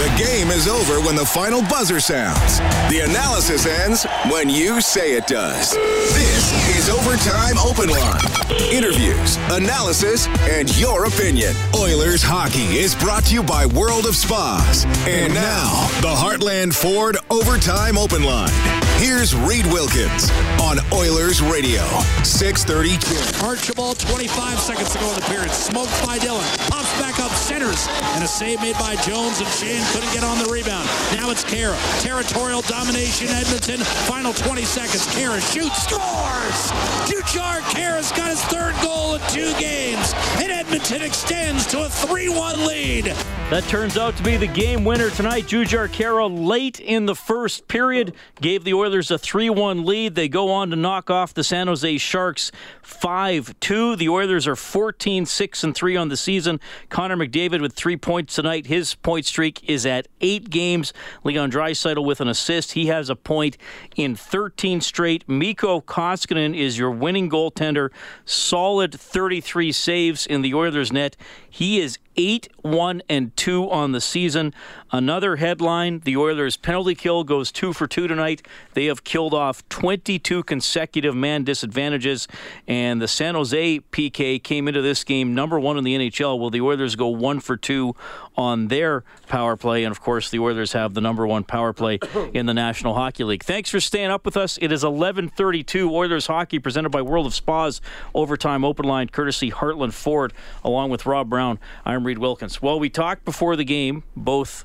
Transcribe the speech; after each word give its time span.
The 0.00 0.08
game 0.16 0.48
is 0.48 0.66
over 0.66 0.98
when 1.04 1.14
the 1.14 1.26
final 1.26 1.60
buzzer 1.60 2.00
sounds. 2.00 2.58
The 2.88 3.00
analysis 3.04 3.66
ends 3.66 4.06
when 4.30 4.48
you 4.48 4.80
say 4.80 5.12
it 5.12 5.26
does. 5.26 5.74
This 5.74 6.78
is 6.78 6.88
Overtime 6.88 7.58
Open 7.58 7.90
Line. 7.90 8.72
Interviews, 8.72 9.36
analysis, 9.50 10.26
and 10.48 10.74
your 10.78 11.04
opinion. 11.04 11.54
Oilers 11.76 12.22
hockey 12.22 12.78
is 12.78 12.94
brought 12.94 13.24
to 13.26 13.34
you 13.34 13.42
by 13.42 13.66
World 13.66 14.06
of 14.06 14.16
Spas. 14.16 14.86
And 15.06 15.34
now, 15.34 15.86
the 16.00 16.08
Heartland 16.08 16.72
Ford 16.72 17.18
Overtime 17.28 17.98
Open 17.98 18.22
Line. 18.22 18.79
Here's 19.00 19.34
Reed 19.34 19.64
Wilkins 19.64 20.30
on 20.60 20.76
Oilers 20.92 21.40
Radio, 21.40 21.88
630 22.22 22.98
Kin. 22.98 23.42
Archibald, 23.42 23.98
25 23.98 24.60
seconds 24.60 24.92
to 24.92 24.98
go 24.98 25.08
in 25.08 25.14
the 25.14 25.22
period. 25.22 25.50
Smoked 25.52 26.04
by 26.04 26.18
Dillon. 26.18 26.44
Pops 26.68 26.92
back 27.00 27.18
up, 27.18 27.32
centers. 27.32 27.88
And 28.12 28.22
a 28.22 28.28
save 28.28 28.60
made 28.60 28.74
by 28.74 28.96
Jones, 28.96 29.40
and 29.40 29.48
Shane 29.48 29.82
couldn't 29.92 30.12
get 30.12 30.22
on 30.22 30.38
the 30.38 30.52
rebound. 30.52 30.84
Now 31.16 31.30
it's 31.30 31.42
Khaira. 31.42 31.80
Territorial 32.02 32.60
domination, 32.60 33.28
Edmonton. 33.28 33.80
Final 34.04 34.34
20 34.34 34.64
seconds. 34.66 35.06
Khaira 35.16 35.40
shoots, 35.40 35.84
scores! 35.88 36.60
Jujhar 37.08 37.60
Khaira's 37.72 38.12
got 38.12 38.28
his 38.28 38.42
third 38.52 38.74
goal 38.82 39.14
in 39.14 39.22
two 39.28 39.50
games. 39.58 40.12
And 40.36 40.52
Edmonton 40.52 41.00
extends 41.00 41.64
to 41.68 41.84
a 41.84 41.88
3-1 41.88 42.66
lead. 42.66 43.16
That 43.50 43.64
turns 43.64 43.98
out 43.98 44.16
to 44.16 44.22
be 44.22 44.36
the 44.36 44.46
game 44.46 44.84
winner 44.84 45.10
tonight. 45.10 45.46
Jujhar 45.46 45.88
Khaira 45.88 46.30
late 46.30 46.78
in 46.78 47.06
the 47.06 47.16
first 47.16 47.66
period 47.66 48.14
gave 48.40 48.62
the 48.62 48.74
Oilers 48.74 49.10
a 49.10 49.14
3-1 49.14 49.84
lead. 49.84 50.14
They 50.14 50.28
go 50.28 50.52
on 50.52 50.70
to 50.70 50.76
knock 50.76 51.10
off 51.10 51.34
the 51.34 51.42
San 51.42 51.66
Jose 51.66 51.98
Sharks 51.98 52.52
5-2. 52.84 53.98
The 53.98 54.08
Oilers 54.08 54.46
are 54.46 54.54
14-6 54.54 55.64
and 55.64 55.74
3 55.74 55.96
on 55.96 56.08
the 56.10 56.16
season. 56.16 56.60
Connor 56.90 57.16
McDavid 57.16 57.60
with 57.60 57.72
3 57.72 57.96
points 57.96 58.36
tonight. 58.36 58.66
His 58.66 58.94
point 58.94 59.26
streak 59.26 59.68
is 59.68 59.84
at 59.84 60.06
8 60.20 60.48
games. 60.48 60.92
Leon 61.24 61.50
Draisaitl 61.50 62.04
with 62.04 62.20
an 62.20 62.28
assist. 62.28 62.72
He 62.72 62.86
has 62.86 63.10
a 63.10 63.16
point 63.16 63.56
in 63.96 64.14
13 64.14 64.80
straight. 64.80 65.28
Mikko 65.28 65.80
Koskinen 65.80 66.56
is 66.56 66.78
your 66.78 66.92
winning 66.92 67.28
goaltender. 67.28 67.90
Solid 68.24 68.94
33 68.94 69.72
saves 69.72 70.24
in 70.24 70.42
the 70.42 70.54
Oilers 70.54 70.92
net. 70.92 71.16
He 71.50 71.80
is 71.80 71.98
8 72.20 72.48
1 72.62 73.02
and 73.08 73.34
2 73.36 73.70
on 73.70 73.92
the 73.92 74.00
season. 74.00 74.52
Another 74.92 75.36
headline 75.36 76.00
the 76.00 76.16
Oilers' 76.16 76.56
penalty 76.56 76.94
kill 76.96 77.22
goes 77.22 77.52
2 77.52 77.72
for 77.72 77.86
2 77.86 78.08
tonight. 78.08 78.42
They 78.74 78.86
have 78.86 79.04
killed 79.04 79.32
off 79.32 79.66
22 79.68 80.42
consecutive 80.42 81.14
man 81.14 81.44
disadvantages, 81.44 82.26
and 82.66 83.00
the 83.00 83.06
San 83.06 83.36
Jose 83.36 83.80
PK 83.92 84.42
came 84.42 84.66
into 84.66 84.82
this 84.82 85.04
game 85.04 85.34
number 85.34 85.60
one 85.60 85.78
in 85.78 85.84
the 85.84 85.96
NHL. 85.96 86.38
Will 86.38 86.50
the 86.50 86.60
Oilers 86.60 86.96
go 86.96 87.08
1 87.08 87.38
for 87.38 87.56
2 87.56 87.94
on 88.36 88.66
their 88.66 89.04
power 89.28 89.56
play? 89.56 89.84
And 89.84 89.92
of 89.92 90.00
course, 90.00 90.28
the 90.28 90.40
Oilers 90.40 90.72
have 90.72 90.94
the 90.94 91.00
number 91.00 91.24
one 91.24 91.44
power 91.44 91.72
play 91.72 92.00
in 92.34 92.46
the 92.46 92.54
National 92.54 92.94
Hockey 92.94 93.22
League. 93.22 93.44
Thanks 93.44 93.70
for 93.70 93.78
staying 93.78 94.10
up 94.10 94.24
with 94.24 94.36
us. 94.36 94.58
It 94.60 94.72
is 94.72 94.82
11:32 94.82 95.88
Oilers 95.90 96.26
hockey 96.26 96.58
presented 96.58 96.90
by 96.90 97.02
World 97.02 97.26
of 97.26 97.34
Spas 97.34 97.80
Overtime 98.12 98.64
Open 98.64 98.84
Line, 98.84 99.08
courtesy 99.08 99.52
Heartland 99.52 99.92
Ford, 99.92 100.32
along 100.64 100.90
with 100.90 101.06
Rob 101.06 101.30
Brown. 101.30 101.60
I'm 101.84 102.04
Reed 102.04 102.18
Wilkins. 102.18 102.60
Well, 102.60 102.80
we 102.80 102.90
talked 102.90 103.24
before 103.24 103.54
the 103.54 103.64
game, 103.64 104.02
both 104.16 104.64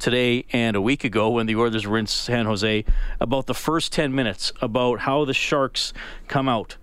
today 0.00 0.44
and 0.52 0.74
a 0.74 0.80
week 0.80 1.04
ago 1.04 1.30
when 1.30 1.46
the 1.46 1.54
Oilers 1.54 1.86
were 1.86 1.98
in 1.98 2.06
San 2.06 2.46
Jose, 2.46 2.84
about 3.20 3.46
the 3.46 3.54
first 3.54 3.92
10 3.92 4.14
minutes, 4.14 4.52
about 4.60 5.00
how 5.00 5.24
the 5.24 5.34
Sharks 5.34 5.92
come 6.26 6.48
out. 6.48 6.76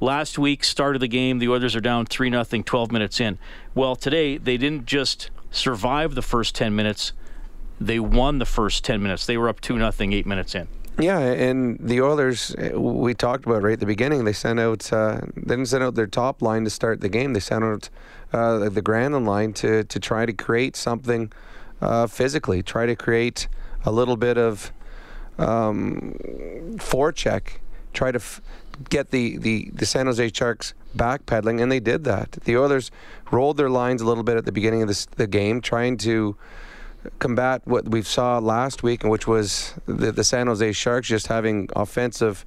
Last 0.00 0.38
week, 0.38 0.64
start 0.64 0.96
of 0.96 1.00
the 1.00 1.08
game, 1.08 1.40
the 1.40 1.48
Oilers 1.48 1.76
are 1.76 1.80
down 1.80 2.06
3 2.06 2.30
0, 2.30 2.44
12 2.44 2.92
minutes 2.92 3.20
in. 3.20 3.38
Well, 3.74 3.96
today, 3.96 4.38
they 4.38 4.56
didn't 4.56 4.86
just 4.86 5.30
survive 5.50 6.14
the 6.14 6.22
first 6.22 6.54
10 6.54 6.74
minutes, 6.74 7.12
they 7.80 7.98
won 7.98 8.38
the 8.38 8.46
first 8.46 8.84
10 8.84 9.02
minutes. 9.02 9.26
They 9.26 9.36
were 9.36 9.48
up 9.48 9.60
2 9.60 9.78
0, 9.78 9.92
8 9.98 10.26
minutes 10.26 10.54
in. 10.54 10.68
Yeah, 10.98 11.18
and 11.18 11.78
the 11.80 12.02
Oilers, 12.02 12.54
uh, 12.54 12.78
we 12.78 13.14
talked 13.14 13.46
about 13.46 13.62
right 13.62 13.72
at 13.72 13.80
the 13.80 13.86
beginning. 13.86 14.24
They 14.24 14.34
sent 14.34 14.60
out, 14.60 14.92
uh, 14.92 15.20
they 15.34 15.56
didn't 15.56 15.66
send 15.66 15.82
out 15.82 15.94
their 15.94 16.06
top 16.06 16.42
line 16.42 16.64
to 16.64 16.70
start 16.70 17.00
the 17.00 17.08
game. 17.08 17.32
They 17.32 17.40
sent 17.40 17.64
out 17.64 17.88
uh, 18.32 18.68
the 18.68 18.82
Granlund 18.82 19.26
line 19.26 19.54
to 19.54 19.84
to 19.84 20.00
try 20.00 20.26
to 20.26 20.32
create 20.32 20.76
something 20.76 21.32
uh, 21.80 22.06
physically, 22.06 22.62
try 22.62 22.86
to 22.86 22.96
create 22.96 23.48
a 23.84 23.90
little 23.90 24.16
bit 24.16 24.36
of 24.36 24.72
um, 25.38 26.14
forecheck, 26.76 27.58
try 27.92 28.12
to 28.12 28.18
f- 28.18 28.40
get 28.88 29.10
the, 29.10 29.36
the 29.38 29.70
the 29.72 29.86
San 29.86 30.06
Jose 30.06 30.30
Sharks 30.32 30.74
backpedaling, 30.96 31.62
and 31.62 31.70
they 31.70 31.80
did 31.80 32.04
that. 32.04 32.32
The 32.32 32.56
Oilers 32.56 32.90
rolled 33.30 33.56
their 33.56 33.70
lines 33.70 34.02
a 34.02 34.06
little 34.06 34.24
bit 34.24 34.36
at 34.36 34.44
the 34.44 34.52
beginning 34.52 34.82
of 34.82 34.88
this, 34.88 35.06
the 35.06 35.26
game, 35.26 35.60
trying 35.60 35.96
to 35.98 36.36
combat 37.18 37.62
what 37.64 37.88
we 37.88 38.02
saw 38.02 38.38
last 38.38 38.82
week, 38.82 39.02
which 39.02 39.26
was 39.26 39.74
the, 39.86 40.12
the 40.12 40.24
San 40.24 40.46
Jose 40.46 40.72
Sharks 40.72 41.08
just 41.08 41.28
having 41.28 41.68
offensive 41.74 42.44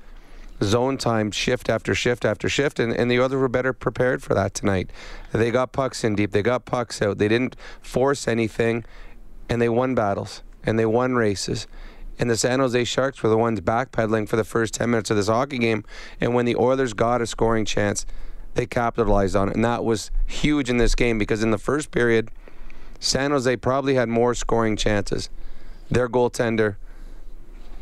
zone 0.61 0.97
time 0.97 1.31
shift 1.31 1.69
after 1.69 1.95
shift 1.95 2.25
after 2.25 2.47
shift, 2.47 2.79
and, 2.79 2.93
and 2.93 3.09
the 3.09 3.19
others 3.19 3.39
were 3.39 3.49
better 3.49 3.73
prepared 3.73 4.21
for 4.21 4.33
that 4.33 4.53
tonight. 4.53 4.89
They 5.31 5.51
got 5.51 5.71
pucks 5.71 6.03
in 6.03 6.15
deep, 6.15 6.31
they 6.31 6.43
got 6.43 6.65
pucks 6.65 7.01
out, 7.01 7.17
they 7.17 7.27
didn't 7.27 7.55
force 7.81 8.27
anything, 8.27 8.85
and 9.49 9.61
they 9.61 9.69
won 9.69 9.95
battles 9.95 10.43
and 10.65 10.77
they 10.79 10.85
won 10.85 11.15
races. 11.15 11.67
And 12.19 12.29
the 12.29 12.37
San 12.37 12.59
Jose 12.59 12.83
Sharks 12.83 13.23
were 13.23 13.29
the 13.29 13.37
ones 13.37 13.59
backpedaling 13.61 14.29
for 14.29 14.35
the 14.35 14.43
first 14.43 14.75
10 14.75 14.89
minutes 14.89 15.09
of 15.09 15.17
this 15.17 15.27
hockey 15.27 15.57
game. 15.57 15.83
And 16.21 16.33
when 16.33 16.45
the 16.45 16.55
Oilers 16.55 16.93
got 16.93 17.21
a 17.21 17.27
scoring 17.27 17.65
chance, 17.65 18.05
they 18.53 18.65
capitalized 18.65 19.35
on 19.35 19.49
it. 19.49 19.55
And 19.55 19.65
that 19.65 19.83
was 19.83 20.11
huge 20.27 20.69
in 20.69 20.77
this 20.77 20.95
game 20.95 21.17
because 21.17 21.43
in 21.43 21.51
the 21.51 21.57
first 21.57 21.91
period, 21.91 22.29
San 22.99 23.31
Jose 23.31 23.55
probably 23.57 23.95
had 23.95 24.09
more 24.09 24.33
scoring 24.33 24.77
chances. 24.77 25.29
Their 25.89 26.07
goaltender 26.07 26.75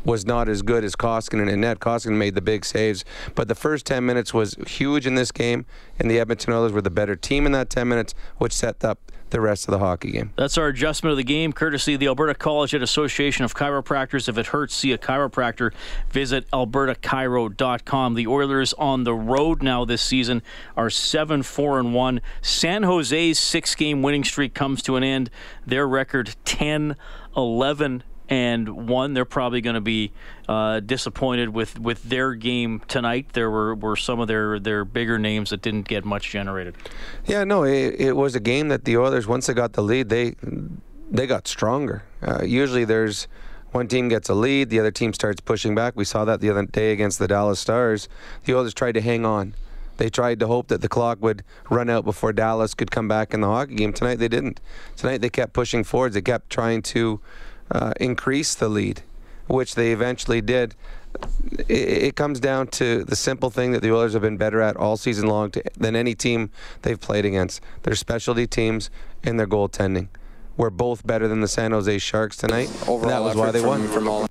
was 0.04 0.26
not 0.26 0.48
as 0.48 0.62
good 0.62 0.82
as 0.82 0.96
Koskinen 0.96 1.50
and 1.50 1.60
net. 1.60 1.78
Koskinen 1.78 2.16
made 2.16 2.34
the 2.34 2.40
big 2.40 2.64
saves, 2.64 3.04
but 3.34 3.48
the 3.48 3.54
first 3.54 3.86
10 3.86 4.04
minutes 4.04 4.34
was 4.34 4.56
huge 4.66 5.06
in 5.06 5.14
this 5.14 5.30
game, 5.30 5.64
and 5.98 6.10
the 6.10 6.18
Edmonton 6.18 6.52
Oilers 6.52 6.72
were 6.72 6.82
the 6.82 6.90
better 6.90 7.14
team 7.14 7.46
in 7.46 7.52
that 7.52 7.70
10 7.70 7.86
minutes, 7.86 8.14
which 8.38 8.52
set 8.52 8.84
up 8.84 9.11
the 9.32 9.40
rest 9.40 9.66
of 9.66 9.72
the 9.72 9.78
hockey 9.78 10.12
game. 10.12 10.32
That's 10.36 10.56
our 10.56 10.68
adjustment 10.68 11.12
of 11.12 11.16
the 11.16 11.24
game, 11.24 11.52
courtesy 11.52 11.94
of 11.94 12.00
the 12.00 12.06
Alberta 12.06 12.34
College 12.34 12.74
and 12.74 12.84
Association 12.84 13.44
of 13.44 13.54
Chiropractors. 13.54 14.28
If 14.28 14.38
it 14.38 14.46
hurts, 14.46 14.74
see 14.74 14.92
a 14.92 14.98
chiropractor. 14.98 15.72
Visit 16.10 16.48
albertachiro.com. 16.50 18.14
The 18.14 18.26
Oilers 18.26 18.72
on 18.74 19.04
the 19.04 19.14
road 19.14 19.62
now 19.62 19.84
this 19.84 20.02
season 20.02 20.42
are 20.76 20.90
7 20.90 21.42
4 21.42 21.80
and 21.80 21.94
1. 21.94 22.20
San 22.40 22.84
Jose's 22.84 23.38
six 23.38 23.74
game 23.74 24.02
winning 24.02 24.24
streak 24.24 24.54
comes 24.54 24.82
to 24.82 24.96
an 24.96 25.02
end. 25.02 25.30
Their 25.66 25.88
record 25.88 26.36
10 26.44 26.96
11 27.36 28.04
and 28.32 28.88
one, 28.88 29.12
they're 29.12 29.26
probably 29.26 29.60
going 29.60 29.74
to 29.74 29.82
be 29.82 30.10
uh, 30.48 30.80
disappointed 30.80 31.50
with, 31.50 31.78
with 31.78 32.02
their 32.04 32.32
game 32.32 32.80
tonight. 32.88 33.26
There 33.34 33.50
were, 33.50 33.74
were 33.74 33.94
some 33.94 34.20
of 34.20 34.26
their, 34.26 34.58
their 34.58 34.86
bigger 34.86 35.18
names 35.18 35.50
that 35.50 35.60
didn't 35.60 35.86
get 35.86 36.06
much 36.06 36.30
generated. 36.30 36.74
Yeah, 37.26 37.44
no, 37.44 37.64
it, 37.64 38.00
it 38.00 38.16
was 38.16 38.34
a 38.34 38.40
game 38.40 38.68
that 38.68 38.86
the 38.86 38.96
Oilers, 38.96 39.26
once 39.26 39.48
they 39.48 39.52
got 39.52 39.74
the 39.74 39.82
lead, 39.82 40.08
they 40.08 40.34
they 41.10 41.26
got 41.26 41.46
stronger. 41.46 42.04
Uh, 42.22 42.42
usually 42.42 42.86
there's 42.86 43.28
one 43.72 43.86
team 43.86 44.08
gets 44.08 44.30
a 44.30 44.34
lead, 44.34 44.70
the 44.70 44.80
other 44.80 44.90
team 44.90 45.12
starts 45.12 45.42
pushing 45.42 45.74
back. 45.74 45.92
We 45.94 46.06
saw 46.06 46.24
that 46.24 46.40
the 46.40 46.48
other 46.48 46.64
day 46.64 46.92
against 46.92 47.18
the 47.18 47.28
Dallas 47.28 47.60
Stars. 47.60 48.08
The 48.46 48.56
Oilers 48.56 48.72
tried 48.72 48.92
to 48.92 49.02
hang 49.02 49.26
on. 49.26 49.54
They 49.98 50.08
tried 50.08 50.40
to 50.40 50.46
hope 50.46 50.68
that 50.68 50.80
the 50.80 50.88
clock 50.88 51.20
would 51.20 51.44
run 51.68 51.90
out 51.90 52.06
before 52.06 52.32
Dallas 52.32 52.72
could 52.72 52.90
come 52.90 53.08
back 53.08 53.34
in 53.34 53.42
the 53.42 53.48
hockey 53.48 53.74
game. 53.74 53.92
Tonight 53.92 54.16
they 54.20 54.28
didn't. 54.28 54.58
Tonight 54.96 55.20
they 55.20 55.28
kept 55.28 55.52
pushing 55.52 55.84
forwards. 55.84 56.14
They 56.14 56.22
kept 56.22 56.48
trying 56.48 56.80
to 56.94 57.20
uh, 57.70 57.92
increase 58.00 58.54
the 58.54 58.68
lead, 58.68 59.02
which 59.46 59.74
they 59.74 59.92
eventually 59.92 60.40
did. 60.40 60.74
It, 61.68 62.04
it, 62.04 62.16
comes 62.16 62.40
down 62.40 62.68
to 62.68 63.04
the 63.04 63.16
simple 63.16 63.50
thing 63.50 63.72
that 63.72 63.82
the 63.82 63.92
Oilers 63.92 64.14
have 64.14 64.22
been 64.22 64.38
better 64.38 64.62
at 64.62 64.76
all 64.76 64.96
season 64.96 65.28
long 65.28 65.50
to, 65.50 65.62
than 65.76 65.94
any 65.94 66.14
team 66.14 66.50
they've 66.82 67.00
played 67.00 67.26
against. 67.26 67.60
Their 67.82 67.94
specialty 67.94 68.46
teams 68.46 68.88
and 69.22 69.38
their 69.38 69.46
goaltending. 69.46 70.08
We're 70.56 70.70
both 70.70 71.06
better 71.06 71.28
than 71.28 71.40
the 71.40 71.48
San 71.48 71.72
Jose 71.72 71.98
Sharks 71.98 72.36
tonight. 72.36 72.70
and 72.88 73.10
that 73.10 73.22
was 73.22 73.36
why 73.36 73.50
they 73.50 73.60
won. 73.60 73.88
From 73.88 74.08
all. 74.08 74.26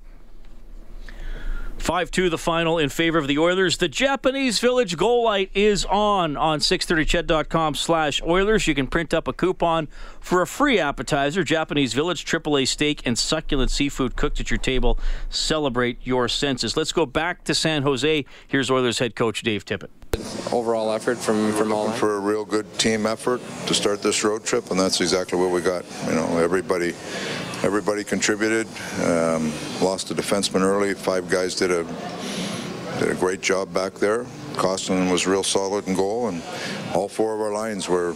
5 1.82 2.12
2 2.12 2.30
the 2.30 2.38
final 2.38 2.78
in 2.78 2.90
favor 2.90 3.18
of 3.18 3.28
the 3.28 3.40
Oilers. 3.40 3.78
The 3.78 3.88
Japanese 3.88 4.60
Village 4.60 4.96
goal 4.98 5.24
light 5.24 5.50
is 5.54 5.84
on 5.86 6.38
on 6.38 6.60
630ched.com 6.60 7.76
slash 7.76 8.22
Oilers. 8.22 8.68
You 8.68 8.76
can 8.76 8.88
print 8.88 9.14
up 9.14 9.28
a 9.28 9.34
coupon 9.34 9.88
for 10.20 10.42
a 10.42 10.48
free 10.48 10.80
appetizer. 10.80 11.44
Japanese 11.44 11.94
Village, 11.94 12.24
AAA 12.24 12.68
steak, 12.68 13.02
and 13.06 13.18
succulent 13.18 13.72
seafood 13.72 14.16
cooked 14.16 14.40
at 14.40 14.52
your 14.52 14.60
table. 14.60 15.00
Celebrate 15.30 15.98
your 16.04 16.28
senses. 16.28 16.78
Let's 16.78 16.92
go 16.92 17.06
back 17.06 17.44
to 17.46 17.56
San 17.56 17.82
Jose. 17.82 18.26
Here's 18.48 18.70
Oilers 18.70 19.00
head 19.00 19.16
coach 19.16 19.42
Dave 19.42 19.66
Tippett. 19.66 19.90
Overall 20.54 20.92
effort 20.92 21.18
from 21.18 21.52
from 21.54 21.72
all 21.74 21.90
for 21.92 22.16
a 22.16 22.20
real 22.20 22.46
good 22.46 22.78
team 22.78 23.06
effort 23.06 23.42
to 23.66 23.74
start 23.74 24.04
this 24.04 24.24
road 24.24 24.44
trip, 24.44 24.70
and 24.70 24.80
that's 24.80 25.02
exactly 25.02 25.40
what 25.40 25.50
we 25.50 25.62
got. 25.62 25.84
You 26.06 26.14
know, 26.14 26.38
everybody 26.38 26.94
everybody 27.64 28.04
contributed. 28.04 28.68
Um, 29.04 29.52
lost 29.82 30.12
a 30.12 30.16
defenseman 30.16 30.62
early. 30.62 30.94
Five 30.94 31.30
guys 31.30 31.56
did 31.56 31.72
a 31.72 31.84
did 33.00 33.10
a 33.10 33.16
great 33.16 33.42
job 33.42 33.74
back 33.74 33.94
there. 33.96 34.26
Costin 34.54 35.10
was 35.10 35.26
real 35.26 35.44
solid 35.44 35.88
in 35.88 35.96
goal, 35.96 36.28
and 36.28 36.42
all 36.94 37.08
four 37.08 37.34
of 37.34 37.42
our 37.42 37.52
lines 37.52 37.88
were 37.88 38.16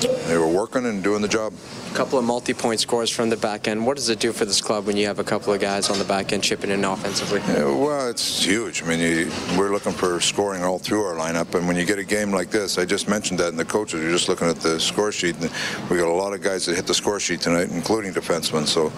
they 0.00 0.36
were 0.36 0.48
working 0.48 0.86
and 0.86 1.02
doing 1.02 1.22
the 1.22 1.28
job. 1.28 1.52
A 1.90 1.94
couple 1.94 2.18
of 2.18 2.24
multi-point 2.24 2.80
scores 2.80 3.10
from 3.10 3.30
the 3.30 3.36
back 3.36 3.66
end. 3.66 3.84
What 3.86 3.96
does 3.96 4.08
it 4.08 4.20
do 4.20 4.32
for 4.32 4.44
this 4.44 4.60
club 4.60 4.86
when 4.86 4.96
you 4.96 5.06
have 5.06 5.18
a 5.18 5.24
couple 5.24 5.52
of 5.52 5.60
guys 5.60 5.90
on 5.90 5.98
the 5.98 6.04
back 6.04 6.32
end 6.32 6.42
chipping 6.42 6.70
in 6.70 6.84
offensively? 6.84 7.40
Yeah, 7.40 7.64
well, 7.64 8.08
it's 8.08 8.44
huge. 8.44 8.82
I 8.82 8.86
mean, 8.86 9.00
you, 9.00 9.30
we're 9.56 9.70
looking 9.70 9.92
for 9.92 10.20
scoring 10.20 10.62
all 10.62 10.78
through 10.78 11.02
our 11.02 11.14
lineup, 11.14 11.54
and 11.54 11.66
when 11.66 11.76
you 11.76 11.84
get 11.84 11.98
a 11.98 12.04
game 12.04 12.30
like 12.30 12.50
this, 12.50 12.78
I 12.78 12.84
just 12.84 13.08
mentioned 13.08 13.40
that 13.40 13.48
in 13.48 13.56
the 13.56 13.64
coaches. 13.64 14.00
You're 14.00 14.12
just 14.12 14.28
looking 14.28 14.48
at 14.48 14.56
the 14.60 14.78
score 14.78 15.12
sheet, 15.12 15.36
and 15.36 15.50
we 15.90 15.96
got 15.96 16.08
a 16.08 16.12
lot 16.12 16.32
of 16.32 16.42
guys 16.42 16.66
that 16.66 16.76
hit 16.76 16.86
the 16.86 16.94
score 16.94 17.18
sheet 17.18 17.40
tonight, 17.40 17.70
including 17.70 18.12
defensemen. 18.12 18.66
So, 18.66 18.92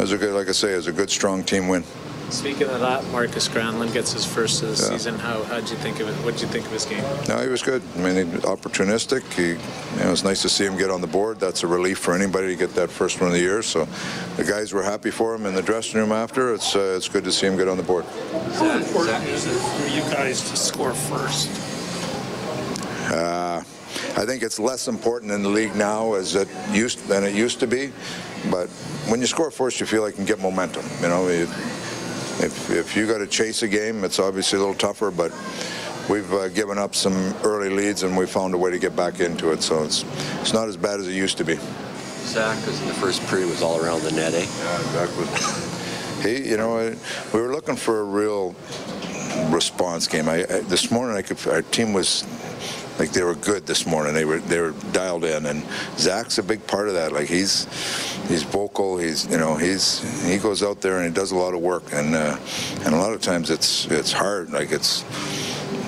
was 0.00 0.12
a 0.12 0.18
good, 0.18 0.34
like 0.34 0.48
I 0.48 0.52
say, 0.52 0.72
it 0.72 0.76
was 0.76 0.86
a 0.86 0.92
good, 0.92 1.10
strong 1.10 1.44
team 1.44 1.68
win. 1.68 1.84
Speaking 2.30 2.68
of 2.68 2.80
that, 2.80 3.04
Markus 3.10 3.48
Granlund 3.48 3.92
gets 3.92 4.12
his 4.12 4.24
first 4.24 4.62
of 4.62 4.68
the 4.68 4.82
yeah. 4.82 4.90
season. 4.90 5.18
How 5.18 5.42
how 5.42 5.58
did 5.58 5.68
you 5.68 5.76
think 5.76 5.98
of 5.98 6.08
it? 6.08 6.14
What 6.24 6.34
did 6.34 6.42
you 6.42 6.48
think 6.48 6.64
of 6.64 6.70
his 6.70 6.84
game? 6.84 7.02
No, 7.28 7.42
he 7.42 7.48
was 7.48 7.60
good. 7.60 7.82
I 7.96 7.98
mean, 7.98 8.14
he, 8.14 8.38
opportunistic. 8.42 9.24
He, 9.32 9.48
you 9.48 9.54
know, 10.00 10.06
it 10.06 10.10
was 10.10 10.22
nice 10.22 10.40
to 10.42 10.48
see 10.48 10.64
him 10.64 10.76
get 10.78 10.90
on 10.90 11.00
the 11.00 11.08
board. 11.08 11.40
That's 11.40 11.64
a 11.64 11.66
relief 11.66 11.98
for 11.98 12.14
anybody 12.14 12.46
to 12.46 12.56
get 12.56 12.72
that 12.76 12.88
first 12.88 13.20
one 13.20 13.28
of 13.28 13.34
the 13.34 13.40
year. 13.40 13.62
So, 13.62 13.88
the 14.36 14.44
guys 14.44 14.72
were 14.72 14.82
happy 14.82 15.10
for 15.10 15.34
him 15.34 15.44
in 15.44 15.54
the 15.54 15.62
dressing 15.62 15.98
room 15.98 16.12
after. 16.12 16.54
It's 16.54 16.76
uh, 16.76 16.94
it's 16.96 17.08
good 17.08 17.24
to 17.24 17.32
see 17.32 17.46
him 17.46 17.56
get 17.56 17.66
on 17.66 17.76
the 17.76 17.82
board. 17.82 18.04
How 18.54 18.78
important 18.78 19.24
is 19.24 19.46
it 19.46 19.58
for 19.58 19.88
you 19.88 20.02
guys 20.12 20.48
to 20.50 20.56
score 20.56 20.94
first? 20.94 21.48
Uh, 23.10 23.64
I 24.16 24.24
think 24.24 24.44
it's 24.44 24.60
less 24.60 24.86
important 24.86 25.32
in 25.32 25.42
the 25.42 25.48
league 25.48 25.74
now 25.74 26.14
as 26.14 26.36
it 26.36 26.48
used 26.70 27.08
than 27.08 27.24
it 27.24 27.34
used 27.34 27.58
to 27.58 27.66
be. 27.66 27.90
But 28.52 28.68
when 29.08 29.20
you 29.20 29.26
score 29.26 29.50
first, 29.50 29.80
you 29.80 29.86
feel 29.86 30.02
like 30.02 30.12
you 30.12 30.18
can 30.18 30.26
get 30.26 30.38
momentum. 30.38 30.84
You 31.02 31.08
know. 31.08 31.28
You, 31.28 31.48
if, 32.42 32.70
if 32.70 32.96
you 32.96 33.06
got 33.06 33.18
to 33.18 33.26
chase 33.26 33.62
a 33.62 33.68
game, 33.68 34.04
it's 34.04 34.18
obviously 34.18 34.56
a 34.58 34.60
little 34.60 34.74
tougher, 34.74 35.10
but 35.10 35.30
we've 36.08 36.32
uh, 36.32 36.48
given 36.48 36.78
up 36.78 36.94
some 36.94 37.34
early 37.44 37.70
leads 37.70 38.02
and 38.02 38.16
we 38.16 38.26
found 38.26 38.54
a 38.54 38.58
way 38.58 38.70
to 38.70 38.78
get 38.78 38.96
back 38.96 39.20
into 39.20 39.52
it. 39.52 39.62
So 39.62 39.84
it's 39.84 40.04
it's 40.40 40.52
not 40.52 40.68
as 40.68 40.76
bad 40.76 41.00
as 41.00 41.08
it 41.08 41.12
used 41.12 41.38
to 41.38 41.44
be. 41.44 41.56
Zach, 42.24 42.58
because 42.60 42.80
in 42.80 42.88
the 42.88 42.94
first 42.94 43.26
period 43.26 43.48
was 43.48 43.62
all 43.62 43.82
around 43.84 44.02
the 44.02 44.12
net, 44.12 44.34
eh? 44.34 44.40
Yeah, 44.40 44.82
Zach 44.92 45.16
was. 45.16 46.22
he, 46.24 46.50
you 46.50 46.56
know, 46.56 46.94
we 47.32 47.40
were 47.40 47.52
looking 47.52 47.76
for 47.76 48.00
a 48.00 48.04
real 48.04 48.54
response 49.48 50.06
game. 50.06 50.28
I, 50.28 50.42
I 50.42 50.60
this 50.60 50.90
morning, 50.90 51.16
I 51.16 51.22
could, 51.22 51.44
our 51.48 51.62
team 51.62 51.92
was 51.92 52.24
like 53.00 53.12
they 53.12 53.22
were 53.24 53.34
good 53.34 53.66
this 53.66 53.86
morning. 53.86 54.12
They 54.12 54.26
were 54.26 54.40
they 54.40 54.60
were 54.60 54.74
dialed 54.92 55.24
in, 55.24 55.46
and 55.46 55.64
Zach's 55.96 56.36
a 56.36 56.42
big 56.42 56.66
part 56.66 56.86
of 56.86 56.94
that. 56.94 57.12
Like 57.12 57.28
he's 57.28 57.64
he's 58.28 58.42
vocal. 58.42 58.98
He's 58.98 59.26
you 59.26 59.38
know 59.38 59.56
he's 59.56 60.00
he 60.28 60.36
goes 60.36 60.62
out 60.62 60.82
there 60.82 60.98
and 60.98 61.06
he 61.06 61.12
does 61.12 61.32
a 61.32 61.36
lot 61.36 61.54
of 61.54 61.60
work, 61.60 61.94
and 61.94 62.14
uh, 62.14 62.38
and 62.84 62.94
a 62.94 62.98
lot 62.98 63.14
of 63.14 63.22
times 63.22 63.48
it's 63.48 63.86
it's 63.86 64.12
hard. 64.12 64.50
Like 64.50 64.70
it's 64.70 65.02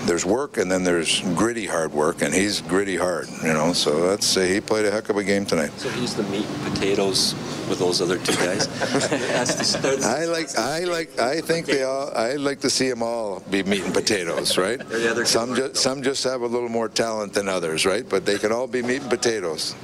there's 0.06 0.24
work 0.24 0.56
and 0.56 0.70
then 0.70 0.84
there's 0.84 1.20
gritty 1.34 1.66
hard 1.66 1.92
work, 1.92 2.22
and 2.22 2.34
he's 2.34 2.60
gritty 2.62 2.96
hard. 2.96 3.28
You 3.42 3.52
know, 3.52 3.72
so 3.72 3.92
let's 3.98 4.36
uh, 4.36 4.40
he 4.40 4.60
played 4.60 4.84
a 4.84 4.90
heck 4.90 5.08
of 5.08 5.16
a 5.16 5.24
game 5.24 5.46
tonight. 5.46 5.70
So 5.78 5.88
he's 5.90 6.14
the 6.14 6.22
meat 6.24 6.46
and 6.46 6.74
potatoes 6.74 7.34
with 7.68 7.78
those 7.78 8.00
other 8.00 8.18
two 8.18 8.34
guys. 8.34 8.68
I 10.04 10.24
like, 10.24 10.58
I 10.58 10.80
like, 10.80 11.18
I 11.18 11.40
think 11.40 11.66
they 11.66 11.84
all. 11.84 12.10
I 12.14 12.34
like 12.34 12.60
to 12.60 12.70
see 12.70 12.88
them 12.88 13.02
all 13.02 13.40
be 13.50 13.62
meat 13.62 13.84
and 13.84 13.94
potatoes, 13.94 14.58
right? 14.58 14.80
some 15.26 15.54
just, 15.54 15.76
some 15.76 16.02
just 16.02 16.24
have 16.24 16.42
a 16.42 16.46
little 16.46 16.68
more 16.68 16.88
talent 16.88 17.32
than 17.32 17.48
others, 17.48 17.86
right? 17.86 18.08
But 18.08 18.26
they 18.26 18.38
can 18.38 18.52
all 18.52 18.66
be 18.66 18.82
meat 18.82 19.02
and 19.02 19.10
potatoes. 19.10 19.74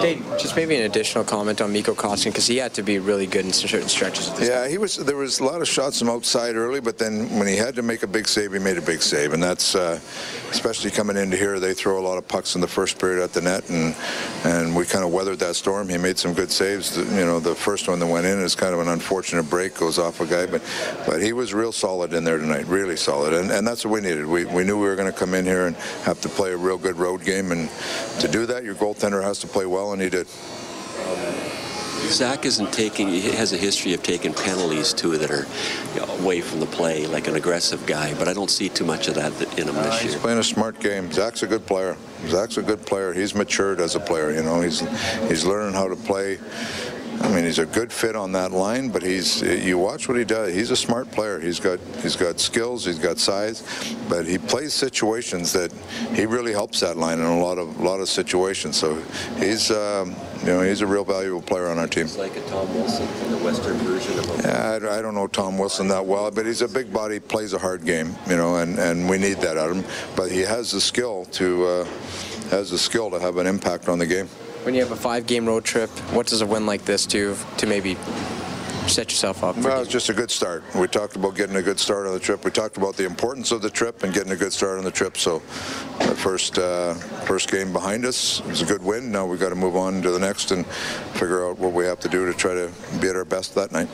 Dave, 0.00 0.24
just 0.38 0.56
maybe 0.56 0.76
an 0.76 0.82
additional 0.82 1.24
comment 1.24 1.60
on 1.60 1.72
Mikko 1.72 1.94
Koskinen 1.94 2.26
because 2.26 2.46
he 2.46 2.56
had 2.56 2.72
to 2.74 2.82
be 2.82 2.98
really 2.98 3.26
good 3.26 3.44
in 3.44 3.52
certain 3.52 3.88
stretches. 3.88 4.30
yeah, 4.40 4.68
he 4.68 4.78
was. 4.78 4.96
There 4.96 5.16
was 5.16 5.40
a 5.40 5.44
lot 5.44 5.60
of 5.60 5.68
shots 5.68 5.98
from 5.98 6.08
outside 6.08 6.54
early, 6.54 6.80
but 6.80 6.98
then 6.98 7.28
when 7.38 7.46
he 7.46 7.56
had 7.56 7.74
to 7.76 7.82
make 7.82 8.02
a 8.02 8.06
big 8.06 8.28
save, 8.28 8.52
he 8.52 8.58
made 8.58 8.78
a 8.78 8.82
big 8.82 9.02
save, 9.02 9.32
and 9.32 9.42
that's 9.42 9.74
uh, 9.74 9.98
especially 10.50 10.90
coming 10.90 11.16
into 11.16 11.36
here. 11.36 11.58
They 11.58 11.74
throw 11.74 11.98
a 11.98 12.04
lot 12.04 12.18
of 12.18 12.26
pucks 12.26 12.54
in 12.54 12.60
the 12.60 12.68
first 12.68 12.98
period 12.98 13.22
at 13.22 13.32
the 13.32 13.40
net, 13.40 13.68
and 13.70 13.94
and 14.44 14.74
we 14.76 14.84
kind 14.84 15.04
of 15.04 15.12
weathered 15.12 15.38
that 15.40 15.56
storm. 15.56 15.88
He 15.88 15.98
made 15.98 16.18
some 16.18 16.34
good 16.34 16.50
saves. 16.50 16.96
You 16.96 17.26
know, 17.26 17.40
the 17.40 17.54
first 17.54 17.88
one 17.88 17.98
that 17.98 18.06
went 18.06 18.26
in 18.26 18.38
is 18.38 18.54
kind 18.54 18.74
of 18.74 18.80
an 18.80 18.88
unfortunate 18.88 19.48
break, 19.50 19.74
goes 19.74 19.98
off 19.98 20.20
a 20.20 20.26
guy, 20.26 20.46
but 20.46 20.62
but 21.06 21.22
he 21.22 21.32
was 21.32 21.52
real 21.52 21.72
solid 21.72 22.12
in 22.12 22.24
there 22.24 22.38
tonight, 22.38 22.66
really 22.66 22.96
solid, 22.96 23.34
and 23.34 23.50
and 23.50 23.66
that's 23.66 23.84
what 23.84 23.94
we 23.94 24.00
needed. 24.00 24.26
We 24.26 24.44
we 24.44 24.64
knew 24.64 24.78
we 24.78 24.86
were 24.86 24.96
going 24.96 25.12
to 25.12 25.18
come 25.18 25.34
in 25.34 25.44
here 25.44 25.66
and 25.66 25.76
have 26.04 26.20
to 26.20 26.28
play 26.28 26.52
a 26.52 26.56
real 26.56 26.78
good 26.78 26.96
road 26.96 27.24
game, 27.24 27.52
and 27.52 27.68
to 28.20 28.28
do 28.28 28.46
that, 28.46 28.64
your 28.64 28.74
goaltender 28.74 29.22
has 29.22 29.38
to 29.40 29.46
play 29.46 29.66
well, 29.66 29.79
and 29.92 30.02
he 30.02 30.10
did. 30.10 30.26
Zach 32.10 32.44
isn't 32.44 32.72
taking, 32.72 33.08
he 33.08 33.30
has 33.30 33.52
a 33.52 33.56
history 33.56 33.94
of 33.94 34.02
taking 34.02 34.34
penalties 34.34 34.92
too 34.92 35.16
that 35.18 35.30
are 35.30 35.46
away 36.20 36.40
from 36.40 36.58
the 36.58 36.66
play, 36.66 37.06
like 37.06 37.28
an 37.28 37.36
aggressive 37.36 37.86
guy, 37.86 38.14
but 38.14 38.26
I 38.26 38.32
don't 38.32 38.50
see 38.50 38.68
too 38.68 38.84
much 38.84 39.06
of 39.06 39.14
that 39.14 39.32
in 39.56 39.68
him 39.68 39.74
this 39.76 39.86
uh, 39.86 39.94
year. 39.94 40.12
He's 40.12 40.16
playing 40.16 40.38
a 40.38 40.44
smart 40.44 40.80
game. 40.80 41.12
Zach's 41.12 41.42
a 41.44 41.46
good 41.46 41.64
player. 41.66 41.96
Zach's 42.26 42.56
a 42.56 42.62
good 42.62 42.84
player. 42.84 43.12
He's 43.12 43.34
matured 43.34 43.80
as 43.80 43.94
a 43.94 44.00
player, 44.00 44.32
you 44.32 44.42
know. 44.42 44.60
He's 44.60 44.80
he's 45.28 45.44
learning 45.44 45.74
how 45.74 45.88
to 45.88 45.96
play 45.96 46.38
I 47.20 47.28
mean, 47.28 47.44
he's 47.44 47.58
a 47.58 47.66
good 47.66 47.92
fit 47.92 48.16
on 48.16 48.32
that 48.32 48.50
line, 48.50 48.88
but 48.88 49.02
he's 49.02 49.42
you 49.42 49.76
watch 49.76 50.08
what 50.08 50.16
he 50.16 50.24
does. 50.24 50.54
He's 50.54 50.70
a 50.70 50.76
smart 50.76 51.10
player. 51.10 51.38
He's 51.38 51.60
got 51.60 51.78
he's 52.02 52.16
got 52.16 52.40
skills. 52.40 52.86
He's 52.86 52.98
got 52.98 53.18
size, 53.18 53.62
but 54.08 54.26
he 54.26 54.38
plays 54.38 54.72
situations 54.72 55.52
that 55.52 55.70
he 56.14 56.24
really 56.24 56.52
helps 56.52 56.80
that 56.80 56.96
line 56.96 57.18
in 57.18 57.26
a 57.26 57.38
lot 57.38 57.58
of 57.58 57.78
a 57.78 57.82
lot 57.82 58.00
of 58.00 58.08
situations. 58.08 58.76
So 58.78 58.94
he's 59.36 59.70
um, 59.70 60.16
you 60.40 60.46
know 60.46 60.62
he's 60.62 60.80
a 60.80 60.86
real 60.86 61.04
valuable 61.04 61.42
player 61.42 61.68
on 61.68 61.78
our 61.78 61.86
team. 61.86 62.04
It's 62.04 62.16
like 62.16 62.36
a 62.36 62.48
Tom 62.48 62.72
Wilson, 62.74 63.06
the 63.30 63.38
Western 63.44 63.76
version 63.78 64.18
of 64.18 64.24
him. 64.24 64.40
Yeah, 64.42 64.78
I, 64.82 64.98
I, 64.98 65.02
don't 65.02 65.14
know 65.14 65.26
Tom 65.26 65.58
Wilson 65.58 65.88
that 65.88 66.04
well, 66.04 66.30
but 66.30 66.46
he's 66.46 66.62
a 66.62 66.68
big 66.68 66.90
body, 66.90 67.20
plays 67.20 67.52
a 67.52 67.58
hard 67.58 67.84
game, 67.84 68.16
you 68.28 68.36
know, 68.36 68.56
and 68.56 68.78
and 68.78 69.08
we 69.10 69.18
need 69.18 69.36
that 69.38 69.58
out 69.58 69.70
of 69.70 69.76
him. 69.76 69.84
But 70.16 70.32
he 70.32 70.40
has 70.40 70.70
the 70.70 70.80
skill 70.80 71.26
to 71.32 71.66
uh, 71.66 71.84
has 72.48 72.70
the 72.70 72.78
skill 72.78 73.10
to 73.10 73.20
have 73.20 73.36
an 73.36 73.46
impact 73.46 73.90
on 73.90 73.98
the 73.98 74.06
game 74.06 74.28
when 74.64 74.74
you 74.74 74.80
have 74.80 74.92
a 74.92 74.96
five-game 74.96 75.46
road 75.46 75.64
trip, 75.64 75.90
what 76.12 76.26
does 76.26 76.42
a 76.42 76.46
win 76.46 76.66
like 76.66 76.84
this 76.84 77.06
do 77.06 77.36
to 77.58 77.66
maybe 77.66 77.96
set 78.86 79.10
yourself 79.10 79.44
up? 79.44 79.56
well, 79.58 79.80
it's 79.80 79.90
just 79.90 80.08
a 80.08 80.14
good 80.14 80.30
start. 80.30 80.62
We 80.74 80.88
talked 80.88 81.16
about 81.16 81.36
getting 81.36 81.56
a 81.56 81.62
good 81.62 81.78
start 81.78 82.06
on 82.06 82.12
the 82.12 82.20
trip. 82.20 82.44
We 82.44 82.50
talked 82.50 82.76
about 82.76 82.96
the 82.96 83.04
importance 83.04 83.52
of 83.52 83.62
the 83.62 83.70
trip 83.70 84.02
and 84.02 84.12
getting 84.12 84.32
a 84.32 84.36
good 84.36 84.52
start 84.52 84.78
on 84.78 84.84
the 84.84 84.90
trip. 84.90 85.16
So, 85.16 85.38
the 85.98 86.16
first 86.16 86.58
uh, 86.58 86.94
first 86.94 87.50
game 87.50 87.72
behind 87.72 88.04
us 88.04 88.42
was 88.44 88.62
a 88.62 88.66
good 88.66 88.82
win. 88.82 89.12
Now 89.12 89.26
we've 89.26 89.40
got 89.40 89.50
to 89.50 89.54
move 89.54 89.76
on 89.76 90.02
to 90.02 90.10
the 90.10 90.18
next 90.18 90.50
and 90.50 90.66
figure 91.14 91.46
out 91.46 91.58
what 91.58 91.72
we 91.72 91.84
have 91.84 92.00
to 92.00 92.08
do 92.08 92.26
to 92.26 92.34
try 92.34 92.54
to 92.54 92.70
be 93.00 93.08
at 93.08 93.16
our 93.16 93.24
best 93.24 93.54
that 93.54 93.72
night. 93.72 93.88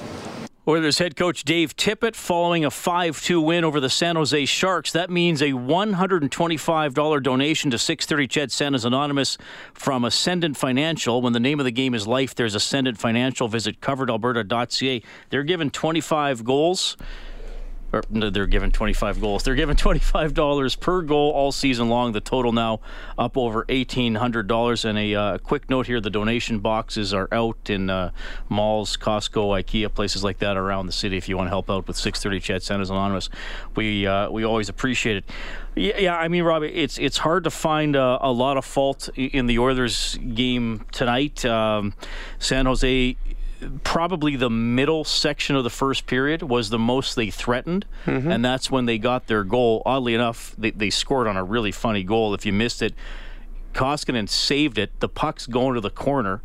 Oilers 0.68 0.98
head 0.98 1.14
coach 1.14 1.44
Dave 1.44 1.76
Tippett 1.76 2.16
following 2.16 2.64
a 2.64 2.72
5 2.72 3.22
2 3.22 3.40
win 3.40 3.62
over 3.62 3.78
the 3.78 3.88
San 3.88 4.16
Jose 4.16 4.46
Sharks. 4.46 4.90
That 4.90 5.10
means 5.10 5.40
a 5.40 5.52
$125 5.52 7.22
donation 7.22 7.70
to 7.70 7.78
630 7.78 8.26
Ched 8.26 8.50
Santa's 8.50 8.84
Anonymous 8.84 9.38
from 9.74 10.04
Ascendant 10.04 10.56
Financial. 10.56 11.22
When 11.22 11.34
the 11.34 11.38
name 11.38 11.60
of 11.60 11.64
the 11.66 11.70
game 11.70 11.94
is 11.94 12.08
life, 12.08 12.34
there's 12.34 12.56
Ascendant 12.56 12.98
Financial. 12.98 13.46
Visit 13.46 13.80
coveredalberta.ca. 13.80 15.02
They're 15.30 15.44
given 15.44 15.70
25 15.70 16.42
goals 16.42 16.96
or 17.92 18.02
they're 18.10 18.46
given 18.46 18.70
25 18.70 19.20
goals. 19.20 19.42
They're 19.42 19.54
given 19.54 19.76
$25 19.76 20.80
per 20.80 21.02
goal 21.02 21.32
all 21.32 21.52
season 21.52 21.88
long. 21.88 22.12
The 22.12 22.20
total 22.20 22.52
now 22.52 22.80
up 23.18 23.36
over 23.36 23.64
$1,800. 23.64 24.84
And 24.84 24.98
a 24.98 25.14
uh, 25.14 25.38
quick 25.38 25.70
note 25.70 25.86
here: 25.86 26.00
the 26.00 26.10
donation 26.10 26.58
boxes 26.58 27.14
are 27.14 27.28
out 27.32 27.70
in 27.70 27.90
uh, 27.90 28.10
malls, 28.48 28.96
Costco, 28.96 29.62
IKEA, 29.62 29.92
places 29.92 30.24
like 30.24 30.38
that 30.38 30.56
around 30.56 30.86
the 30.86 30.92
city. 30.92 31.16
If 31.16 31.28
you 31.28 31.36
want 31.36 31.46
to 31.46 31.50
help 31.50 31.70
out 31.70 31.86
with 31.86 31.96
630 31.96 32.40
Ched 32.40 32.62
Santa's 32.62 32.90
Anonymous, 32.90 33.28
we 33.74 34.06
uh, 34.06 34.30
we 34.30 34.44
always 34.44 34.68
appreciate 34.68 35.16
it. 35.16 35.24
Yeah, 35.74 35.98
yeah, 35.98 36.16
I 36.16 36.28
mean, 36.28 36.42
Robbie, 36.42 36.68
it's 36.68 36.98
it's 36.98 37.18
hard 37.18 37.44
to 37.44 37.50
find 37.50 37.96
a, 37.96 38.18
a 38.20 38.32
lot 38.32 38.56
of 38.56 38.64
fault 38.64 39.10
in 39.14 39.46
the 39.46 39.58
Oilers 39.58 40.18
game 40.34 40.86
tonight. 40.90 41.44
Um, 41.44 41.92
San 42.38 42.64
Jose 42.64 43.16
probably 43.84 44.36
the 44.36 44.50
middle 44.50 45.04
section 45.04 45.56
of 45.56 45.64
the 45.64 45.70
first 45.70 46.06
period 46.06 46.42
was 46.42 46.70
the 46.70 46.78
most 46.78 47.16
they 47.16 47.30
threatened, 47.30 47.86
mm-hmm. 48.04 48.30
and 48.30 48.44
that's 48.44 48.70
when 48.70 48.86
they 48.86 48.98
got 48.98 49.26
their 49.26 49.44
goal. 49.44 49.82
Oddly 49.86 50.14
enough, 50.14 50.54
they, 50.58 50.70
they 50.70 50.90
scored 50.90 51.26
on 51.26 51.36
a 51.36 51.44
really 51.44 51.72
funny 51.72 52.02
goal. 52.02 52.34
If 52.34 52.44
you 52.44 52.52
missed 52.52 52.82
it, 52.82 52.94
Koskinen 53.72 54.28
saved 54.28 54.78
it. 54.78 54.98
The 55.00 55.08
puck's 55.08 55.46
going 55.46 55.74
to 55.74 55.80
the 55.80 55.90
corner. 55.90 56.42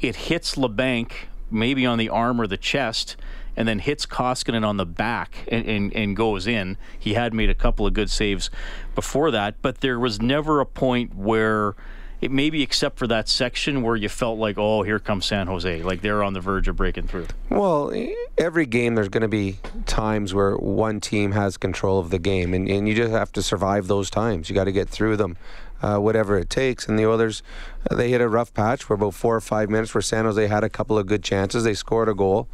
It 0.00 0.16
hits 0.16 0.54
Labanc 0.54 1.12
maybe 1.50 1.84
on 1.84 1.98
the 1.98 2.08
arm 2.08 2.40
or 2.40 2.46
the 2.46 2.56
chest, 2.56 3.16
and 3.56 3.66
then 3.66 3.80
hits 3.80 4.06
Koskinen 4.06 4.64
on 4.64 4.76
the 4.76 4.86
back 4.86 5.44
and, 5.48 5.66
and, 5.66 5.94
and 5.94 6.16
goes 6.16 6.46
in. 6.46 6.76
He 6.98 7.14
had 7.14 7.34
made 7.34 7.50
a 7.50 7.54
couple 7.54 7.86
of 7.86 7.92
good 7.92 8.10
saves 8.10 8.50
before 8.94 9.30
that, 9.32 9.56
but 9.60 9.80
there 9.80 9.98
was 9.98 10.22
never 10.22 10.60
a 10.60 10.66
point 10.66 11.14
where 11.14 11.74
it 12.20 12.30
maybe 12.30 12.62
except 12.62 12.98
for 12.98 13.06
that 13.06 13.28
section 13.28 13.82
where 13.82 13.96
you 13.96 14.08
felt 14.08 14.38
like, 14.38 14.58
oh, 14.58 14.82
here 14.82 14.98
comes 14.98 15.26
San 15.26 15.46
Jose, 15.46 15.82
like 15.82 16.02
they're 16.02 16.22
on 16.22 16.34
the 16.34 16.40
verge 16.40 16.68
of 16.68 16.76
breaking 16.76 17.06
through. 17.06 17.26
Well, 17.48 17.92
every 18.36 18.66
game 18.66 18.94
there's 18.94 19.08
going 19.08 19.22
to 19.22 19.28
be 19.28 19.58
times 19.86 20.34
where 20.34 20.56
one 20.56 21.00
team 21.00 21.32
has 21.32 21.56
control 21.56 21.98
of 21.98 22.10
the 22.10 22.18
game, 22.18 22.52
and, 22.52 22.68
and 22.68 22.88
you 22.88 22.94
just 22.94 23.12
have 23.12 23.32
to 23.32 23.42
survive 23.42 23.86
those 23.86 24.10
times. 24.10 24.48
You 24.48 24.54
got 24.54 24.64
to 24.64 24.72
get 24.72 24.88
through 24.88 25.16
them. 25.16 25.36
Uh, 25.82 25.96
whatever 25.96 26.36
it 26.36 26.50
takes. 26.50 26.86
And 26.86 26.98
the 26.98 27.06
Oilers, 27.06 27.42
uh, 27.90 27.94
they 27.94 28.10
hit 28.10 28.20
a 28.20 28.28
rough 28.28 28.52
patch 28.52 28.84
for 28.84 28.92
about 28.92 29.14
four 29.14 29.34
or 29.34 29.40
five 29.40 29.70
minutes 29.70 29.94
where 29.94 30.02
San 30.02 30.26
Jose 30.26 30.46
had 30.46 30.62
a 30.62 30.68
couple 30.68 30.98
of 30.98 31.06
good 31.06 31.22
chances. 31.22 31.64
They 31.64 31.72
scored 31.72 32.10
a 32.10 32.14
goal. 32.14 32.48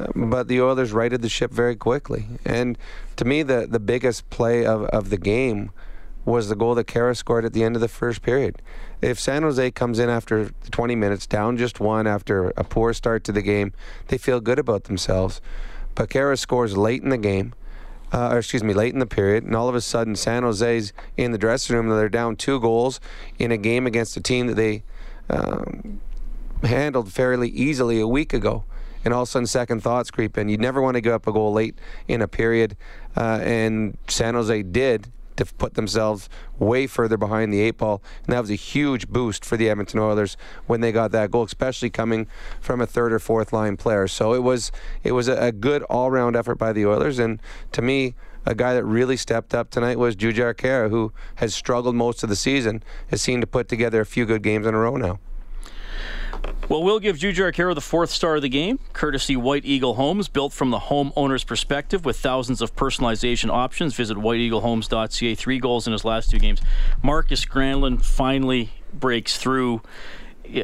Uh, 0.00 0.06
but 0.14 0.48
the 0.48 0.58
Oilers 0.62 0.90
righted 0.90 1.20
the 1.20 1.28
ship 1.28 1.52
very 1.52 1.76
quickly. 1.76 2.24
And 2.46 2.78
to 3.16 3.26
me, 3.26 3.42
the, 3.42 3.66
the 3.68 3.78
biggest 3.78 4.30
play 4.30 4.64
of, 4.64 4.84
of 4.84 5.10
the 5.10 5.18
game 5.18 5.70
was 6.24 6.48
the 6.48 6.56
goal 6.56 6.74
that 6.76 6.86
Khaira 6.86 7.14
scored 7.14 7.44
at 7.44 7.52
the 7.52 7.62
end 7.62 7.74
of 7.76 7.82
the 7.82 7.88
first 7.88 8.22
period. 8.22 8.62
If 9.02 9.20
San 9.20 9.42
Jose 9.42 9.70
comes 9.72 9.98
in 9.98 10.08
after 10.08 10.50
20 10.70 10.94
minutes, 10.94 11.26
down 11.26 11.56
just 11.56 11.80
one 11.80 12.06
after 12.06 12.50
a 12.56 12.64
poor 12.64 12.94
start 12.94 13.24
to 13.24 13.32
the 13.32 13.42
game, 13.42 13.72
they 14.08 14.16
feel 14.16 14.40
good 14.40 14.58
about 14.58 14.84
themselves. 14.84 15.40
Paquera 15.94 16.38
scores 16.38 16.76
late 16.76 17.02
in 17.02 17.10
the 17.10 17.18
game 17.18 17.52
uh, 18.12 18.28
or 18.30 18.38
excuse 18.38 18.62
me, 18.62 18.74
late 18.74 18.92
in 18.92 18.98
the 18.98 19.06
period, 19.06 19.44
and 19.44 19.56
all 19.56 19.68
of 19.68 19.74
a 19.74 19.80
sudden 19.80 20.14
San 20.14 20.42
Jose's 20.42 20.92
in 21.16 21.32
the 21.32 21.38
dressing 21.38 21.74
room 21.74 21.88
they're 21.88 22.08
down 22.08 22.36
two 22.36 22.60
goals 22.60 23.00
in 23.38 23.50
a 23.50 23.56
game 23.56 23.86
against 23.86 24.16
a 24.16 24.20
team 24.20 24.46
that 24.48 24.54
they 24.54 24.82
um, 25.30 26.00
handled 26.62 27.10
fairly 27.10 27.48
easily 27.48 28.00
a 28.00 28.06
week 28.06 28.32
ago. 28.32 28.64
And 29.04 29.12
all 29.12 29.22
of 29.22 29.28
a 29.28 29.30
sudden, 29.32 29.46
second 29.46 29.82
thoughts 29.82 30.12
creep 30.12 30.38
in. 30.38 30.48
You 30.48 30.56
never 30.58 30.80
want 30.80 30.94
to 30.94 31.00
give 31.00 31.12
up 31.12 31.26
a 31.26 31.32
goal 31.32 31.52
late 31.52 31.76
in 32.06 32.22
a 32.22 32.28
period, 32.28 32.76
uh, 33.16 33.40
and 33.42 33.96
San 34.06 34.34
Jose 34.34 34.62
did 34.62 35.10
to 35.44 35.54
put 35.54 35.74
themselves 35.74 36.28
way 36.58 36.86
further 36.86 37.16
behind 37.16 37.52
the 37.52 37.60
eight 37.60 37.78
ball. 37.78 38.02
And 38.24 38.32
that 38.32 38.40
was 38.40 38.50
a 38.50 38.54
huge 38.54 39.08
boost 39.08 39.44
for 39.44 39.56
the 39.56 39.68
Edmonton 39.68 40.00
Oilers 40.00 40.36
when 40.66 40.80
they 40.80 40.92
got 40.92 41.12
that 41.12 41.30
goal, 41.30 41.44
especially 41.44 41.90
coming 41.90 42.26
from 42.60 42.80
a 42.80 42.86
third 42.86 43.12
or 43.12 43.18
fourth 43.18 43.52
line 43.52 43.76
player. 43.76 44.08
So 44.08 44.34
it 44.34 44.42
was 44.42 44.72
it 45.02 45.12
was 45.12 45.28
a, 45.28 45.52
good 45.52 45.82
all 45.84 46.10
round 46.10 46.34
effort 46.34 46.56
by 46.56 46.72
the 46.72 46.86
Oilers. 46.86 47.18
And 47.18 47.40
to 47.72 47.82
me, 47.82 48.14
a 48.44 48.54
guy 48.54 48.74
that 48.74 48.84
really 48.84 49.16
stepped 49.16 49.54
up 49.54 49.70
tonight 49.70 49.98
was 49.98 50.16
Jujhar 50.16 50.54
Khaira, 50.54 50.90
who 50.90 51.12
has 51.36 51.54
struggled 51.54 51.94
most 51.94 52.22
of 52.22 52.28
the 52.28 52.36
season, 52.36 52.82
has 53.08 53.22
seemed 53.22 53.42
to 53.42 53.46
put 53.46 53.68
together 53.68 54.00
a 54.00 54.06
few 54.06 54.26
good 54.26 54.42
games 54.42 54.66
in 54.66 54.74
a 54.74 54.78
row 54.78 54.96
now. 54.96 55.20
Well, 56.68 56.82
we'll 56.82 57.00
give 57.00 57.18
Jujhar 57.18 57.52
Khaira 57.52 57.74
the 57.74 57.82
fourth 57.82 58.10
star 58.10 58.36
of 58.36 58.42
the 58.42 58.48
game, 58.48 58.78
courtesy 58.92 59.36
White 59.36 59.64
Eagle 59.66 59.94
Homes, 59.94 60.28
built 60.28 60.52
from 60.52 60.70
the 60.70 60.78
homeowner's 60.78 61.44
perspective 61.44 62.04
with 62.04 62.18
thousands 62.18 62.62
of 62.62 62.74
personalization 62.74 63.50
options. 63.50 63.94
Visit 63.94 64.16
whiteeaglehomes.ca. 64.16 65.34
Three 65.34 65.58
goals 65.58 65.86
in 65.86 65.92
his 65.92 66.04
last 66.04 66.30
two 66.30 66.38
games. 66.38 66.62
Markus 67.02 67.44
Granlund 67.44 68.02
finally 68.04 68.70
breaks 68.94 69.36
through. 69.36 69.82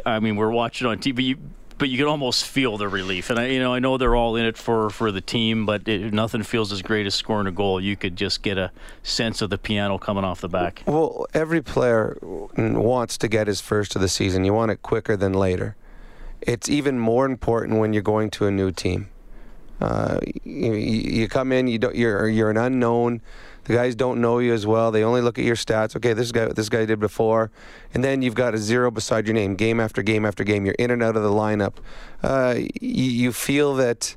I 0.06 0.18
mean, 0.20 0.36
we're 0.36 0.50
watching 0.50 0.86
on 0.86 0.98
TV, 0.98 1.38
but 1.78 1.88
you 1.88 1.96
can 1.96 2.06
almost 2.06 2.44
feel 2.44 2.76
the 2.76 2.88
relief. 2.88 3.30
And 3.30 3.38
I, 3.38 3.46
you 3.46 3.60
know, 3.60 3.72
I 3.72 3.78
know 3.78 3.96
they're 3.96 4.16
all 4.16 4.36
in 4.36 4.44
it 4.44 4.58
for 4.58 4.90
for 4.90 5.10
the 5.10 5.20
team, 5.20 5.64
but 5.66 5.88
it, 5.88 6.12
nothing 6.12 6.42
feels 6.42 6.72
as 6.72 6.82
great 6.82 7.06
as 7.06 7.14
scoring 7.14 7.46
a 7.46 7.52
goal. 7.52 7.80
You 7.80 7.96
could 7.96 8.16
just 8.16 8.42
get 8.42 8.58
a 8.58 8.70
sense 9.02 9.40
of 9.40 9.50
the 9.50 9.58
piano 9.58 9.98
coming 9.98 10.24
off 10.24 10.40
the 10.40 10.48
back. 10.48 10.82
Well, 10.86 11.26
every 11.34 11.62
player 11.62 12.18
wants 12.20 13.16
to 13.18 13.28
get 13.28 13.46
his 13.46 13.60
first 13.60 13.96
of 13.96 14.02
the 14.02 14.08
season. 14.08 14.44
You 14.44 14.52
want 14.52 14.70
it 14.70 14.82
quicker 14.82 15.16
than 15.16 15.32
later 15.32 15.76
it's 16.40 16.68
even 16.68 16.98
more 16.98 17.26
important 17.26 17.78
when 17.78 17.92
you're 17.92 18.02
going 18.02 18.30
to 18.30 18.46
a 18.46 18.50
new 18.50 18.70
team. 18.70 19.08
Uh, 19.80 20.18
you, 20.44 20.72
you, 20.74 21.28
come 21.28 21.52
in, 21.52 21.68
you 21.68 21.78
don't, 21.78 21.94
you're 21.94 22.28
you're 22.28 22.50
an 22.50 22.56
unknown. 22.56 23.20
The 23.68 23.74
guys 23.74 23.94
don't 23.94 24.22
know 24.22 24.38
you 24.38 24.54
as 24.54 24.66
well. 24.66 24.90
They 24.90 25.04
only 25.04 25.20
look 25.20 25.38
at 25.38 25.44
your 25.44 25.54
stats. 25.54 25.94
Okay, 25.94 26.14
this 26.14 26.32
guy 26.32 26.46
this 26.46 26.70
guy 26.70 26.86
did 26.86 26.98
before, 26.98 27.50
and 27.92 28.02
then 28.02 28.22
you've 28.22 28.34
got 28.34 28.54
a 28.54 28.58
zero 28.58 28.90
beside 28.90 29.26
your 29.26 29.34
name, 29.34 29.56
game 29.56 29.78
after 29.78 30.02
game 30.02 30.24
after 30.24 30.42
game. 30.42 30.64
You're 30.64 30.74
in 30.78 30.90
and 30.90 31.02
out 31.02 31.16
of 31.16 31.22
the 31.22 31.28
lineup. 31.28 31.74
Uh, 32.22 32.54
you, 32.80 33.04
you, 33.04 33.32
feel 33.32 33.74
that. 33.74 34.16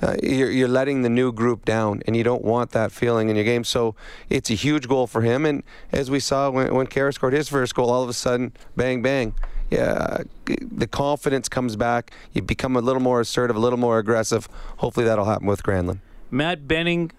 Uh, 0.00 0.14
you're, 0.22 0.50
you're 0.50 0.68
letting 0.68 1.02
the 1.02 1.08
new 1.08 1.32
group 1.32 1.64
down, 1.64 2.00
and 2.06 2.16
you 2.16 2.22
don't 2.22 2.44
want 2.44 2.70
that 2.70 2.92
feeling 2.92 3.28
in 3.28 3.36
your 3.36 3.44
game. 3.44 3.64
So 3.64 3.96
it's 4.30 4.48
a 4.48 4.54
huge 4.54 4.86
goal 4.86 5.08
for 5.08 5.22
him. 5.22 5.44
And 5.44 5.64
as 5.90 6.08
we 6.08 6.20
saw 6.20 6.50
when, 6.50 6.72
when 6.72 6.86
Khaira 6.86 7.12
scored 7.12 7.32
his 7.32 7.48
first 7.48 7.74
goal, 7.74 7.90
all 7.90 8.04
of 8.04 8.08
a 8.08 8.12
sudden, 8.12 8.52
bang, 8.76 9.02
bang, 9.02 9.34
yeah, 9.70 10.22
the 10.46 10.86
confidence 10.86 11.48
comes 11.48 11.74
back. 11.74 12.12
You 12.32 12.42
become 12.42 12.76
a 12.76 12.80
little 12.80 13.02
more 13.02 13.20
assertive, 13.20 13.56
a 13.56 13.58
little 13.58 13.78
more 13.78 13.98
aggressive. 13.98 14.48
Hopefully 14.78 15.04
that'll 15.04 15.24
happen 15.24 15.48
with 15.48 15.64
Granlund. 15.64 15.98
Matt 16.30 16.68
Benning 16.68 17.10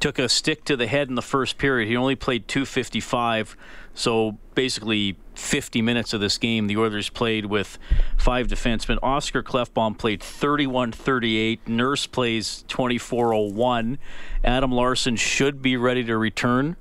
took 0.00 0.18
a 0.18 0.28
stick 0.28 0.64
to 0.64 0.76
the 0.76 0.86
head 0.86 1.08
in 1.08 1.14
the 1.14 1.22
first 1.22 1.58
period. 1.58 1.88
He 1.88 1.96
only 1.96 2.16
played 2.16 2.48
255, 2.48 3.56
so 3.94 4.38
basically 4.54 5.16
50 5.34 5.82
minutes 5.82 6.12
of 6.12 6.20
this 6.20 6.38
game. 6.38 6.66
The 6.66 6.76
Oilers 6.76 7.08
played 7.08 7.46
with 7.46 7.78
five 8.16 8.48
defensemen. 8.48 8.98
Oscar 9.02 9.42
Klefbom 9.42 9.96
played 9.96 10.20
31-38. 10.20 11.60
Nurse 11.66 12.06
plays 12.06 12.64
24-01. 12.68 13.98
Adam 14.42 14.72
Larsson 14.72 15.16
should 15.16 15.62
be 15.62 15.76
ready 15.76 16.04
to 16.04 16.16
return 16.16 16.76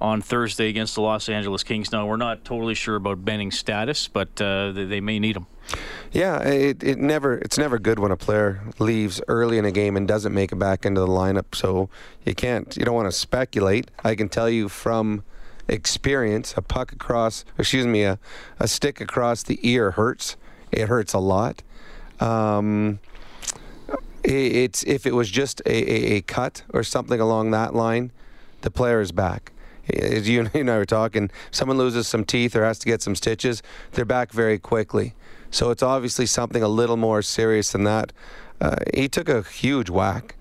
on 0.00 0.20
Thursday 0.20 0.68
against 0.68 0.96
the 0.96 1.00
Los 1.00 1.28
Angeles 1.28 1.62
Kings. 1.62 1.92
Now, 1.92 2.06
we're 2.06 2.16
not 2.16 2.44
totally 2.44 2.74
sure 2.74 2.96
about 2.96 3.24
Benning's 3.24 3.58
status, 3.58 4.08
but 4.08 4.40
uh, 4.40 4.72
they, 4.72 5.00
may 5.00 5.20
need 5.20 5.36
him. 5.36 5.46
Yeah, 6.12 6.40
it, 6.42 6.82
it 6.82 6.98
never 6.98 7.34
it's 7.38 7.56
never 7.56 7.78
good 7.78 7.98
when 7.98 8.10
a 8.10 8.16
player 8.16 8.60
leaves 8.78 9.20
early 9.28 9.58
in 9.58 9.64
a 9.64 9.72
game 9.72 9.96
and 9.96 10.06
doesn't 10.06 10.34
make 10.34 10.52
it 10.52 10.56
back 10.56 10.84
into 10.84 11.00
the 11.00 11.06
lineup. 11.06 11.54
So 11.54 11.88
you 12.24 12.34
can't 12.34 12.76
you 12.76 12.84
don't 12.84 12.94
want 12.94 13.10
to 13.10 13.16
speculate. 13.16 13.90
I 14.04 14.14
can 14.14 14.28
tell 14.28 14.50
you 14.50 14.68
from 14.68 15.24
experience, 15.68 16.54
a 16.56 16.62
puck 16.62 16.92
across, 16.92 17.44
excuse 17.56 17.86
me, 17.86 18.04
a, 18.04 18.18
a 18.58 18.68
stick 18.68 19.00
across 19.00 19.42
the 19.42 19.58
ear 19.62 19.92
hurts. 19.92 20.36
It 20.70 20.88
hurts 20.88 21.14
a 21.14 21.18
lot. 21.18 21.62
Um, 22.20 22.98
it's 24.22 24.82
if 24.84 25.06
it 25.06 25.14
was 25.14 25.30
just 25.30 25.60
a, 25.64 25.72
a, 25.72 26.16
a 26.16 26.20
cut 26.22 26.62
or 26.70 26.82
something 26.82 27.20
along 27.20 27.52
that 27.52 27.74
line, 27.74 28.12
the 28.60 28.70
player 28.70 29.00
is 29.00 29.12
back 29.12 29.52
as 29.88 30.28
you 30.28 30.48
and 30.54 30.70
I 30.70 30.78
were 30.78 30.84
talking, 30.84 31.30
someone 31.50 31.78
loses 31.78 32.06
some 32.06 32.24
teeth 32.24 32.54
or 32.54 32.64
has 32.64 32.78
to 32.80 32.86
get 32.86 33.02
some 33.02 33.14
stitches, 33.14 33.62
they're 33.92 34.04
back 34.04 34.32
very 34.32 34.58
quickly. 34.58 35.14
So 35.52 35.70
it's 35.70 35.82
obviously 35.82 36.24
something 36.26 36.62
a 36.62 36.68
little 36.68 36.96
more 36.96 37.22
serious 37.22 37.70
than 37.72 37.84
that. 37.84 38.12
Uh, 38.60 38.76
he 38.94 39.06
took 39.06 39.28
a 39.28 39.42
huge 39.42 39.90
whack, 39.90 40.36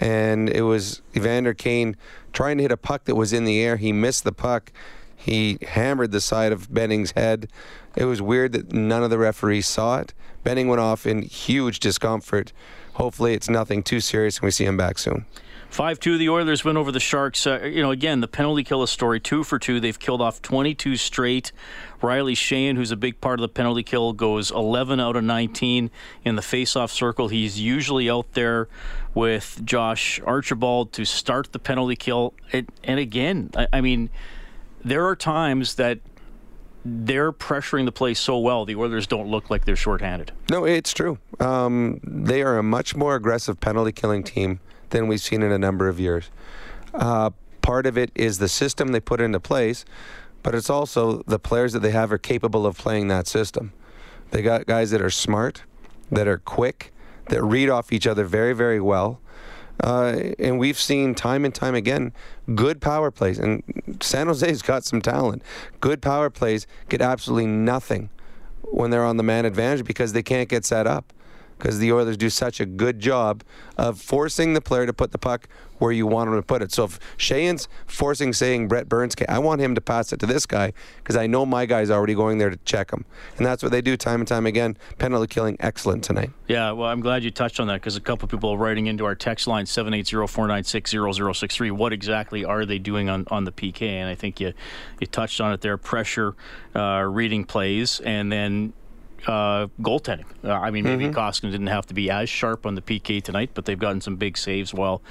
and 0.00 0.48
it 0.48 0.62
was 0.62 1.02
Evander 1.16 1.52
Kane 1.52 1.96
trying 2.32 2.58
to 2.58 2.62
hit 2.62 2.72
a 2.72 2.76
puck 2.76 3.04
that 3.04 3.16
was 3.16 3.32
in 3.32 3.44
the 3.44 3.60
air. 3.60 3.76
He 3.76 3.92
missed 3.92 4.22
the 4.22 4.32
puck. 4.32 4.72
He 5.16 5.58
hammered 5.62 6.12
the 6.12 6.20
side 6.20 6.52
of 6.52 6.72
Benning's 6.72 7.10
head. 7.12 7.48
It 7.96 8.04
was 8.04 8.22
weird 8.22 8.52
that 8.52 8.72
none 8.72 9.02
of 9.02 9.10
the 9.10 9.18
referees 9.18 9.66
saw 9.66 9.98
it. 9.98 10.14
Benning 10.44 10.68
went 10.68 10.80
off 10.80 11.06
in 11.06 11.22
huge 11.22 11.80
discomfort. 11.80 12.52
Hopefully, 12.94 13.34
it's 13.34 13.48
nothing 13.48 13.82
too 13.82 14.00
serious, 14.00 14.38
and 14.38 14.44
we 14.44 14.50
see 14.52 14.64
him 14.64 14.76
back 14.76 14.98
soon. 14.98 15.26
5 15.72 16.00
2, 16.00 16.18
the 16.18 16.28
Oilers 16.28 16.64
win 16.66 16.76
over 16.76 16.92
the 16.92 17.00
Sharks. 17.00 17.46
Uh, 17.46 17.60
you 17.62 17.80
know, 17.80 17.92
again, 17.92 18.20
the 18.20 18.28
penalty 18.28 18.62
kill 18.62 18.82
is 18.82 18.90
story, 18.90 19.18
two 19.18 19.42
for 19.42 19.58
two. 19.58 19.80
They've 19.80 19.98
killed 19.98 20.20
off 20.20 20.42
22 20.42 20.96
straight. 20.96 21.50
Riley 22.02 22.34
Sheahan, 22.34 22.76
who's 22.76 22.90
a 22.90 22.96
big 22.96 23.22
part 23.22 23.40
of 23.40 23.42
the 23.42 23.48
penalty 23.48 23.82
kill, 23.82 24.12
goes 24.12 24.50
11 24.50 25.00
out 25.00 25.16
of 25.16 25.24
19 25.24 25.90
in 26.26 26.36
the 26.36 26.42
face-off 26.42 26.92
circle. 26.92 27.28
He's 27.28 27.58
usually 27.58 28.10
out 28.10 28.30
there 28.34 28.68
with 29.14 29.62
Josh 29.64 30.20
Archibald 30.26 30.92
to 30.92 31.06
start 31.06 31.52
the 31.52 31.58
penalty 31.58 31.96
kill. 31.96 32.34
It, 32.50 32.68
and 32.84 33.00
again, 33.00 33.50
I, 33.56 33.66
I 33.72 33.80
mean, 33.80 34.10
there 34.84 35.06
are 35.06 35.16
times 35.16 35.76
that 35.76 36.00
they're 36.84 37.32
pressuring 37.32 37.86
the 37.86 37.92
play 37.92 38.12
so 38.12 38.36
well, 38.38 38.66
the 38.66 38.76
Oilers 38.76 39.06
don't 39.06 39.28
look 39.28 39.48
like 39.48 39.64
they're 39.64 39.76
shorthanded. 39.76 40.32
No, 40.50 40.66
it's 40.66 40.92
true. 40.92 41.16
Um, 41.40 41.98
they 42.04 42.42
are 42.42 42.58
a 42.58 42.62
much 42.62 42.94
more 42.94 43.14
aggressive 43.14 43.58
penalty 43.58 43.92
killing 43.92 44.22
team 44.22 44.60
than 44.92 45.08
we've 45.08 45.20
seen 45.20 45.42
in 45.42 45.50
a 45.52 45.58
number 45.58 45.88
of 45.88 45.98
years. 45.98 46.30
Uh, 46.94 47.30
part 47.60 47.86
of 47.86 47.98
it 47.98 48.10
is 48.14 48.38
the 48.38 48.48
system 48.48 48.88
they 48.88 49.00
put 49.00 49.20
into 49.20 49.40
place, 49.40 49.84
but 50.42 50.54
it's 50.54 50.70
also 50.70 51.22
the 51.26 51.38
players 51.38 51.72
that 51.72 51.80
they 51.80 51.90
have 51.90 52.12
are 52.12 52.18
capable 52.18 52.66
of 52.66 52.78
playing 52.78 53.08
that 53.08 53.26
system. 53.26 53.72
They 54.30 54.42
got 54.42 54.66
guys 54.66 54.90
that 54.90 55.02
are 55.02 55.10
smart, 55.10 55.62
that 56.10 56.26
are 56.26 56.38
quick, 56.38 56.92
that 57.28 57.42
read 57.42 57.68
off 57.68 57.92
each 57.92 58.06
other 58.06 58.24
very, 58.24 58.52
very 58.52 58.80
well. 58.80 59.20
Uh, 59.82 60.30
and 60.38 60.58
we've 60.58 60.78
seen 60.78 61.14
time 61.14 61.44
and 61.44 61.54
time 61.54 61.74
again 61.74 62.12
good 62.54 62.80
power 62.80 63.10
plays. 63.10 63.38
And 63.38 63.62
San 64.00 64.26
Jose's 64.26 64.62
got 64.72 64.84
some 64.84 65.00
talent. 65.00 65.42
Good 65.80 66.02
power 66.02 66.30
plays 66.30 66.66
get 66.88 67.00
absolutely 67.00 67.46
nothing 67.46 68.10
when 68.62 68.90
they're 68.90 69.04
on 69.04 69.16
the 69.16 69.22
man 69.22 69.44
advantage 69.44 69.84
because 69.84 70.12
they 70.12 70.22
can't 70.22 70.48
get 70.48 70.64
set 70.64 70.86
up. 70.86 71.12
Because 71.62 71.78
the 71.78 71.90
Oilers 71.92 72.16
do 72.16 72.28
such 72.28 72.58
a 72.58 72.66
good 72.66 72.98
job 72.98 73.44
of 73.78 74.00
forcing 74.00 74.54
the 74.54 74.60
player 74.60 74.84
to 74.84 74.92
put 74.92 75.12
the 75.12 75.18
puck 75.18 75.46
where 75.78 75.92
you 75.92 76.08
want 76.08 76.28
him 76.28 76.34
to 76.34 76.42
put 76.42 76.60
it. 76.60 76.72
So 76.72 76.86
if 76.86 76.98
Sheahan's 77.16 77.68
forcing, 77.86 78.32
saying 78.32 78.66
Brent 78.66 78.88
Burns, 78.88 79.14
I 79.28 79.38
want 79.38 79.60
him 79.60 79.76
to 79.76 79.80
pass 79.80 80.12
it 80.12 80.18
to 80.20 80.26
this 80.26 80.44
guy 80.44 80.72
because 80.96 81.14
I 81.16 81.28
know 81.28 81.46
my 81.46 81.66
guy's 81.66 81.88
already 81.88 82.14
going 82.14 82.38
there 82.38 82.50
to 82.50 82.56
check 82.64 82.92
him. 82.92 83.04
And 83.36 83.46
that's 83.46 83.62
what 83.62 83.70
they 83.70 83.80
do 83.80 83.96
time 83.96 84.20
and 84.20 84.26
time 84.26 84.44
again. 84.44 84.76
Penalty 84.98 85.28
killing, 85.28 85.56
excellent 85.60 86.02
tonight. 86.02 86.32
Yeah, 86.48 86.72
well, 86.72 86.88
I'm 86.88 87.00
glad 87.00 87.22
you 87.22 87.30
touched 87.30 87.60
on 87.60 87.68
that 87.68 87.74
because 87.74 87.94
a 87.94 88.00
couple 88.00 88.26
people 88.26 88.50
are 88.50 88.56
writing 88.56 88.88
into 88.88 89.04
our 89.04 89.14
text 89.14 89.46
line 89.46 89.66
780-496-0063. 89.66 91.70
What 91.70 91.92
exactly 91.92 92.44
are 92.44 92.66
they 92.66 92.80
doing 92.80 93.08
on, 93.08 93.24
on 93.30 93.44
the 93.44 93.52
PK? 93.52 93.82
And 93.82 94.08
I 94.08 94.16
think 94.16 94.40
you 94.40 94.52
you 94.98 95.06
touched 95.06 95.40
on 95.40 95.52
it 95.52 95.60
there. 95.60 95.76
Pressure, 95.76 96.34
uh, 96.74 97.06
reading 97.08 97.44
plays, 97.44 98.00
and 98.00 98.32
then 98.32 98.72
uh, 99.26 99.68
goaltending. 99.80 100.24
Uh, 100.44 100.52
I 100.52 100.70
mean, 100.70 100.84
maybe 100.84 101.04
mm-hmm. 101.04 101.18
Koskinen 101.18 101.52
didn't 101.52 101.68
have 101.68 101.86
to 101.86 101.94
be 101.94 102.10
as 102.10 102.28
sharp 102.28 102.66
on 102.66 102.74
the 102.74 102.82
PK 102.82 103.22
tonight, 103.22 103.50
but 103.54 103.64
they've 103.64 103.78
gotten 103.78 104.00
some 104.00 104.16
big 104.16 104.36
saves 104.36 104.74
while 104.74 105.02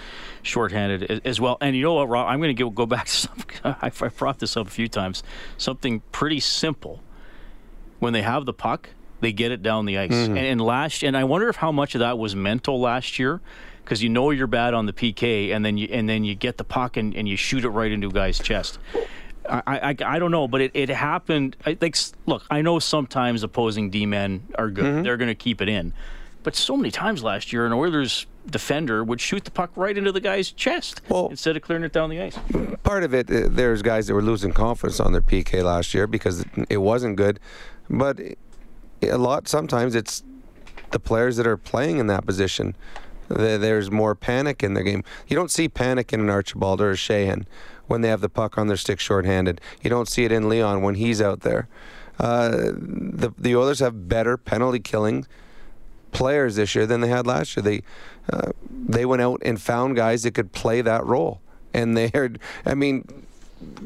shorthanded 0.42 1.04
as, 1.10 1.20
as 1.24 1.42
well. 1.42 1.58
And 1.62 1.76
you 1.76 1.84
know 1.84 1.94
what, 1.94 2.10
Rob? 2.10 2.28
I'm 2.28 2.40
going 2.40 2.56
to 2.56 2.70
go 2.70 2.86
back 2.86 3.06
to 3.06 3.12
something. 3.12 3.58
I've 3.64 4.18
brought 4.18 4.40
this 4.40 4.58
up 4.58 4.68
a 4.68 4.72
few 4.72 4.88
times. 4.88 5.24
Something 5.58 6.02
pretty 6.12 6.40
simple. 6.40 7.02
When 8.00 8.14
they 8.14 8.24
have 8.24 8.46
the 8.46 8.54
puck, 8.54 8.90
they 9.20 9.32
get 9.32 9.52
it 9.52 9.62
down 9.62 9.86
the 9.86 9.98
ice. 9.98 10.12
Mm-hmm. 10.12 10.38
And, 10.38 10.46
and 10.48 10.62
last, 10.62 11.04
and 11.04 11.16
I 11.16 11.24
wonder 11.24 11.48
if 11.50 11.58
how 11.58 11.72
much 11.72 11.94
of 11.96 12.00
that 12.00 12.18
was 12.18 12.36
mental 12.36 12.80
last 12.80 13.20
year 13.20 13.42
because 13.84 14.02
you 14.02 14.10
know 14.10 14.32
you're 14.32 14.48
bad 14.48 14.74
on 14.74 14.86
the 14.86 14.94
PK, 14.94 15.54
and 15.54 15.66
then 15.66 15.78
you 15.78 15.88
and 15.92 16.08
then 16.08 16.24
you 16.24 16.36
get 16.36 16.58
the 16.58 16.64
puck 16.64 16.98
and, 16.98 17.16
and 17.16 17.28
you 17.28 17.36
shoot 17.36 17.64
it 17.64 17.70
right 17.70 17.92
into 17.92 18.08
a 18.08 18.12
guy's 18.12 18.40
chest. 18.40 18.80
I, 19.50 19.62
I, 19.68 19.96
I 20.06 20.20
don't 20.20 20.32
know, 20.32 20.48
but 20.48 20.62
it, 20.62 20.72
it 20.74 20.90
happened. 20.90 21.56
I 21.66 21.74
think. 21.74 21.98
Look, 22.26 22.46
I 22.50 22.62
know 22.62 22.80
sometimes 22.80 23.44
opposing 23.44 23.90
D 23.90 24.06
men 24.06 24.48
are 24.56 24.70
good; 24.70 24.86
mm-hmm. 24.86 25.04
they're 25.04 25.18
going 25.18 25.30
to 25.30 25.36
keep 25.36 25.62
it 25.62 25.70
in. 25.70 25.94
But 26.44 26.56
so 26.56 26.76
many 26.76 26.92
times 26.92 27.24
last 27.24 27.54
year, 27.54 27.66
an 27.66 27.74
Oilers 27.74 28.26
defender 28.50 29.04
would 29.04 29.22
shoot 29.22 29.44
the 29.44 29.52
puck 29.52 29.72
right 29.76 29.96
into 29.96 30.12
the 30.12 30.20
guy's 30.20 30.52
chest 30.52 31.02
well, 31.10 31.28
instead 31.30 31.56
of 31.56 31.62
clearing 31.62 31.84
it 31.84 31.94
down 31.94 32.10
the 32.10 32.20
ice. 32.20 32.38
Part 32.84 33.04
of 33.04 33.14
it, 33.14 33.30
uh, 33.30 33.48
there's 33.50 33.82
guys 33.82 34.08
that 34.08 34.16
were 34.16 34.24
losing 34.24 34.52
confidence 34.52 35.00
on 35.00 35.12
their 35.12 35.22
PK 35.22 35.64
last 35.64 35.94
year 35.94 36.08
because 36.08 36.44
it 36.70 36.78
wasn't 36.78 37.16
good. 37.16 37.40
But 37.90 38.20
a 39.04 39.18
lot, 39.18 39.48
sometimes 39.48 39.94
it's 39.96 40.24
the 40.92 41.00
players 41.00 41.38
that 41.38 41.46
are 41.48 41.58
playing 41.58 42.00
in 42.00 42.08
that 42.08 42.26
position. 42.26 42.76
There's 43.30 43.90
more 43.92 44.14
panic 44.14 44.62
in 44.64 44.74
the 44.74 44.84
game. 44.84 45.04
You 45.28 45.36
don't 45.36 45.52
see 45.52 45.70
panic 45.70 46.12
in 46.12 46.20
an 46.20 46.30
Archibald 46.30 46.82
or 46.82 46.92
a 46.92 46.96
Sheahan 46.96 47.46
when 47.92 48.00
they 48.02 48.08
have 48.08 48.22
the 48.22 48.30
puck 48.30 48.58
on 48.58 48.68
their 48.68 48.78
stick 48.78 49.02
shorthanded. 49.02 49.60
You 49.82 49.90
don't 49.90 50.08
see 50.08 50.24
it 50.24 50.32
in 50.32 50.48
Leon 50.48 50.82
when 50.82 50.96
he's 50.96 51.22
out 51.22 51.42
there. 51.42 51.68
Uh, 52.18 52.50
the 52.50 53.34
the 53.38 53.56
Oilers 53.56 53.80
have 53.80 54.08
better 54.08 54.38
penalty 54.38 54.80
killing 54.80 55.28
players 56.12 56.56
this 56.56 56.74
year 56.74 56.86
than 56.86 57.02
they 57.02 57.10
had 57.10 57.28
last 57.28 57.56
year. 57.56 57.64
They 57.64 57.84
uh, 58.32 58.54
they 58.72 59.06
went 59.06 59.22
out 59.22 59.42
and 59.44 59.62
found 59.62 59.98
guys 59.98 60.24
that 60.24 60.34
could 60.34 60.54
play 60.54 60.82
that 60.82 61.06
role, 61.06 61.42
and 61.74 61.96
they 61.98 62.10
are. 62.16 62.30
I 62.66 62.74
mean. 62.74 63.06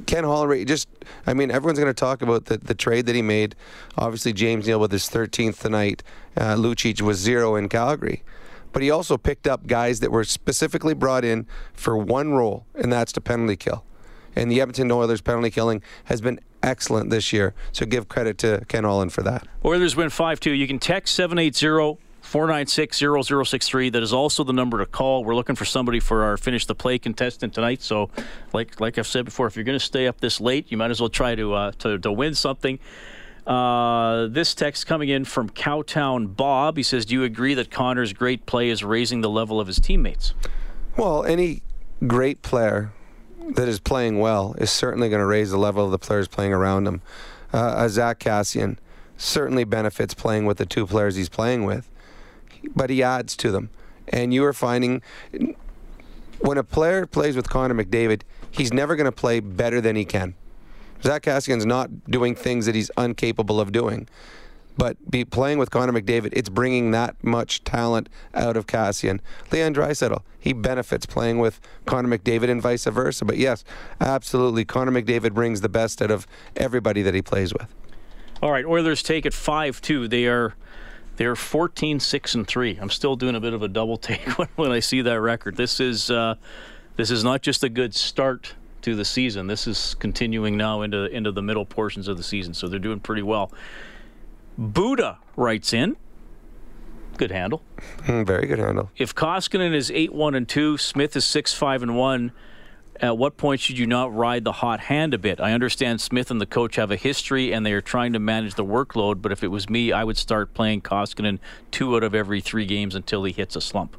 Ken 0.08 0.24
Holland, 0.24 0.70
just, 0.70 0.88
I 1.28 1.34
mean, 1.34 1.52
everyone's 1.52 1.78
going 1.78 1.94
to 1.94 1.94
talk 1.94 2.22
about 2.22 2.46
the, 2.46 2.58
the 2.58 2.74
trade 2.74 3.08
that 3.08 3.16
he 3.16 3.22
made. 3.22 3.56
Obviously, 3.98 4.32
James 4.32 4.68
Neal 4.68 4.80
with 4.80 4.94
his 4.94 5.10
13th 5.10 5.60
tonight. 5.60 6.02
Uh, 6.38 6.56
Lucic 6.56 7.02
was 7.02 7.18
zero 7.18 7.58
in 7.58 7.68
Calgary 7.68 8.24
but 8.72 8.82
he 8.82 8.90
also 8.90 9.18
picked 9.18 9.48
up 9.48 9.68
guys 9.68 10.00
that 10.00 10.12
were 10.12 10.24
specifically 10.24 10.94
brought 10.94 11.26
in 11.26 11.46
for 11.74 11.98
one 11.98 12.32
role, 12.34 12.66
and 12.74 12.92
that's 12.92 13.12
to 13.12 13.20
penalty 13.20 13.58
kill 13.58 13.84
and 14.36 14.52
the 14.52 14.62
Edmonton 14.62 14.92
Oilers 14.92 15.22
penalty 15.22 15.52
killing 15.52 15.82
has 16.06 16.22
been 16.22 16.40
excellent 16.64 17.10
this 17.10 17.32
year. 17.32 17.54
So 17.72 17.86
give 17.86 18.08
credit 18.08 18.38
to 18.40 18.64
Ken 18.68 18.84
Holland 18.84 19.14
for 19.14 19.22
that. 19.24 19.48
Oilers 19.64 19.96
win 19.96 20.10
5 20.10 20.40
2. 20.40 20.52
You 20.52 20.68
can 20.68 20.80
text 20.80 21.16
780 21.16 22.00
496 22.26 22.98
0063. 23.28 23.90
That 23.92 24.04
is 24.04 24.12
also 24.12 24.44
the 24.44 24.52
number 24.52 24.80
to 24.80 24.86
call. 24.86 25.24
We're 25.24 25.36
looking 25.36 25.56
for 25.56 25.66
somebody 25.66 26.00
for 26.00 26.24
our 26.24 26.38
finish 26.38 26.66
the 26.66 26.76
play 26.76 26.98
contestant 26.98 27.54
tonight. 27.54 27.82
So, 27.82 28.10
like 28.52 28.80
like 28.82 28.98
I've 28.98 29.08
said 29.08 29.26
before, 29.26 29.48
if 29.48 29.56
you're 29.56 29.64
going 29.64 29.80
to 29.80 29.86
stay 29.86 30.08
up 30.08 30.20
this 30.20 30.42
late, 30.42 30.66
you 30.70 30.78
might 30.78 30.92
as 30.92 31.00
well 31.00 31.10
try 31.10 31.36
to 31.36 31.54
uh, 31.54 31.72
to, 31.80 32.00
to 32.00 32.12
win 32.12 32.34
something. 32.34 32.80
Uh, 33.46 34.26
this 34.26 34.56
text 34.56 34.88
coming 34.88 35.10
in 35.10 35.24
from 35.24 35.50
Cowtown 35.50 36.36
Bob. 36.36 36.78
He 36.78 36.84
says, 36.84 37.06
"Do 37.06 37.14
you 37.14 37.24
agree 37.24 37.54
that 37.54 37.70
Connor's 37.70 38.12
great 38.12 38.48
play 38.48 38.70
is 38.70 38.84
raising 38.84 39.22
the 39.22 39.30
level 39.30 39.62
of 39.62 39.68
his 39.68 39.80
teammates?" 39.80 40.34
Well, 40.98 41.24
any 41.26 41.62
great 42.08 42.42
player 42.42 42.92
that 43.54 43.68
is 43.68 43.80
playing 43.80 44.20
well 44.20 44.56
is 44.58 44.72
certainly 44.72 45.10
going 45.10 45.20
to 45.20 45.26
raise 45.26 45.52
the 45.52 45.58
level 45.58 45.86
of 45.86 45.92
the 45.92 46.00
players 46.00 46.28
playing 46.28 46.54
around 46.54 46.88
him. 46.88 47.02
Uh, 47.54 47.88
Zack 47.88 48.20
Kassian 48.20 48.78
certainly 49.18 49.64
benefits 49.64 50.14
playing 50.14 50.46
with 50.46 50.58
the 50.58 50.66
two 50.66 50.86
players 50.86 51.16
he's 51.16 51.30
playing 51.30 51.64
with, 51.64 51.90
but 52.76 52.90
he 52.90 53.02
adds 53.02 53.36
to 53.38 53.52
them. 53.52 53.70
And 54.08 54.34
you 54.34 54.44
are 54.46 54.54
finding 54.54 55.02
when 56.40 56.58
a 56.58 56.64
player 56.64 57.06
plays 57.06 57.36
with 57.36 57.50
Connor 57.50 57.76
McDavid, 57.76 58.22
he's 58.52 58.74
never 58.74 58.96
going 58.96 59.06
to 59.06 59.12
play 59.12 59.40
better 59.40 59.82
than 59.82 59.96
he 59.96 60.06
can. 60.06 60.36
Zach 61.04 61.24
Kassian's 61.24 61.66
not 61.66 62.06
doing 62.06 62.36
things 62.36 62.66
that 62.66 62.76
he's 62.76 62.92
incapable 62.98 63.60
of 63.60 63.72
doing. 63.72 64.08
But 64.78 65.10
be 65.10 65.24
playing 65.24 65.58
with 65.58 65.72
Connor 65.72 65.94
McDavid, 65.94 66.30
it's 66.34 66.50
bringing 66.50 66.92
that 66.92 67.24
much 67.24 67.64
talent 67.64 68.10
out 68.34 68.58
of 68.58 68.68
Kassian. 68.68 69.20
Leon 69.52 69.74
Draisaitl, 69.74 70.22
he 70.38 70.54
benefits 70.54 71.06
playing 71.06 71.40
with 71.40 71.62
Connor 71.86 72.18
McDavid 72.18 72.50
and 72.50 72.62
vice 72.62 72.86
versa. 72.86 73.24
But 73.24 73.38
yes, 73.38 73.64
absolutely, 74.02 74.66
Connor 74.66 74.92
McDavid 74.92 75.34
brings 75.34 75.62
the 75.62 75.70
best 75.70 76.02
out 76.02 76.12
of 76.12 76.28
everybody 76.56 77.02
that 77.02 77.14
he 77.14 77.22
plays 77.22 77.54
with. 77.54 77.74
All 78.42 78.52
right, 78.52 78.66
Oilers 78.66 79.02
take 79.02 79.26
it 79.26 79.34
5-2. 79.34 80.10
They 80.10 80.26
are 80.28 80.56
they're 81.18 81.36
14 81.36 82.00
6 82.00 82.36
and 82.36 82.48
3. 82.48 82.78
I'm 82.82 82.90
still 82.90 83.16
doing 83.16 83.36
a 83.36 83.40
bit 83.40 83.54
of 83.54 83.62
a 83.62 83.68
double 83.68 83.98
take 83.98 84.28
when, 84.38 84.50
when 84.56 84.72
I 84.72 84.80
see 84.80 85.02
that 85.02 85.20
record. 85.22 85.56
This 85.56 85.80
is 85.80 86.12
uh, 86.12 86.36
this 86.98 87.12
is 87.12 87.24
not 87.24 87.42
just 87.42 87.64
a 87.64 87.70
good 87.70 87.94
start 87.94 88.56
to 88.82 88.96
the 88.96 89.06
season. 89.06 89.48
This 89.48 89.68
is 89.68 89.96
continuing 89.96 90.58
now 90.58 90.82
into 90.82 91.06
into 91.06 91.32
the 91.32 91.42
middle 91.42 91.66
portions 91.66 92.08
of 92.08 92.18
the 92.18 92.24
season. 92.24 92.54
So 92.54 92.68
they're 92.68 92.80
doing 92.80 93.00
pretty 93.00 93.24
well. 93.24 93.52
Buddha 94.58 95.20
writes 95.36 95.74
in. 95.74 95.98
Good 97.18 97.32
handle. 97.32 97.62
Mm, 98.00 98.26
very 98.26 98.46
good 98.46 98.60
handle. 98.60 98.92
If 98.98 99.16
Koskinen 99.16 99.74
is 99.74 99.90
8 99.90 100.14
1 100.14 100.36
and 100.36 100.48
2, 100.48 100.78
Smith 100.78 101.16
is 101.16 101.26
6 101.26 101.54
5 101.54 101.84
and 101.84 101.96
1, 101.96 102.32
at 103.02 103.18
what 103.18 103.38
point 103.38 103.62
should 103.62 103.78
you 103.78 103.88
not 103.88 104.14
ride 104.14 104.44
the 104.44 104.54
hot 104.54 104.82
hand 104.82 105.14
a 105.14 105.18
bit? 105.18 105.40
I 105.40 105.52
understand 105.54 106.02
Smith 106.02 106.32
and 106.32 106.40
the 106.40 106.46
coach 106.46 106.76
have 106.76 106.92
a 106.92 106.96
history 106.96 107.54
and 107.54 107.66
they 107.66 107.74
are 107.74 107.82
trying 107.82 108.14
to 108.14 108.20
manage 108.20 108.56
the 108.56 108.66
workload, 108.66 109.22
but 109.22 109.32
if 109.32 109.44
it 109.44 109.50
was 109.50 109.70
me, 109.70 109.92
I 109.92 110.04
would 110.04 110.18
start 110.18 110.54
playing 110.54 110.82
Koskinen 110.82 111.40
two 111.72 111.96
out 111.96 112.04
of 112.04 112.16
every 112.16 112.42
three 112.42 112.66
games 112.66 112.96
until 112.96 113.24
he 113.24 113.32
hits 113.32 113.56
a 113.56 113.62
slump. 113.62 113.98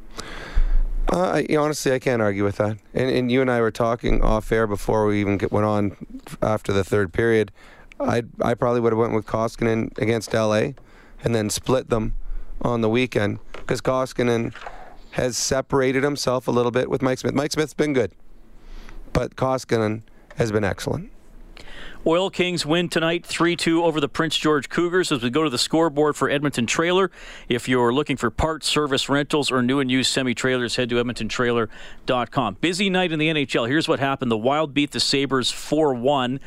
Uh, 1.08 1.42
honestly, 1.56 1.92
I 1.92 1.98
can't 1.98 2.20
argue 2.20 2.44
with 2.44 2.56
that. 2.56 2.78
And, 2.92 3.10
and 3.10 3.30
you 3.30 3.40
and 3.40 3.50
I 3.50 3.60
were 3.60 3.70
talking 3.70 4.22
off 4.22 4.50
air 4.50 4.66
before 4.66 5.06
we 5.06 5.20
even 5.20 5.38
went 5.50 5.66
on 5.66 5.96
after 6.42 6.72
the 6.72 6.82
third 6.82 7.12
period. 7.12 7.52
I 8.00 8.22
I 8.42 8.54
probably 8.54 8.80
would 8.80 8.92
have 8.92 8.98
went 8.98 9.14
with 9.14 9.26
Koskinen 9.26 9.96
against 9.98 10.32
LA, 10.32 10.72
and 11.22 11.34
then 11.34 11.50
split 11.50 11.88
them 11.88 12.14
on 12.60 12.80
the 12.80 12.88
weekend 12.88 13.38
because 13.52 13.80
Koskinen 13.80 14.54
has 15.12 15.36
separated 15.36 16.02
himself 16.02 16.46
a 16.46 16.50
little 16.50 16.70
bit 16.70 16.90
with 16.90 17.02
Mike 17.02 17.18
Smith. 17.18 17.34
Mike 17.34 17.52
Smith's 17.52 17.74
been 17.74 17.92
good, 17.92 18.12
but 19.12 19.36
Koskinen 19.36 20.02
has 20.36 20.52
been 20.52 20.64
excellent. 20.64 21.10
Oil 22.06 22.30
Kings 22.30 22.64
win 22.64 22.88
tonight 22.88 23.26
3 23.26 23.56
2 23.56 23.82
over 23.82 24.00
the 24.00 24.08
Prince 24.08 24.36
George 24.36 24.68
Cougars 24.68 25.10
as 25.10 25.24
we 25.24 25.30
go 25.30 25.42
to 25.42 25.50
the 25.50 25.58
scoreboard 25.58 26.14
for 26.14 26.30
Edmonton 26.30 26.64
Trailer. 26.64 27.10
If 27.48 27.68
you're 27.68 27.92
looking 27.92 28.16
for 28.16 28.30
parts, 28.30 28.68
service, 28.68 29.08
rentals, 29.08 29.50
or 29.50 29.60
new 29.60 29.80
and 29.80 29.90
used 29.90 30.12
semi 30.12 30.32
trailers, 30.32 30.76
head 30.76 30.88
to 30.90 31.02
EdmontonTrailer.com. 31.02 32.58
Busy 32.60 32.90
night 32.90 33.10
in 33.10 33.18
the 33.18 33.28
NHL. 33.28 33.66
Here's 33.66 33.88
what 33.88 33.98
happened 33.98 34.30
the 34.30 34.36
Wild 34.36 34.72
beat 34.72 34.92
the 34.92 35.00
Sabres 35.00 35.50
4 35.50 35.94
1. 35.94 36.38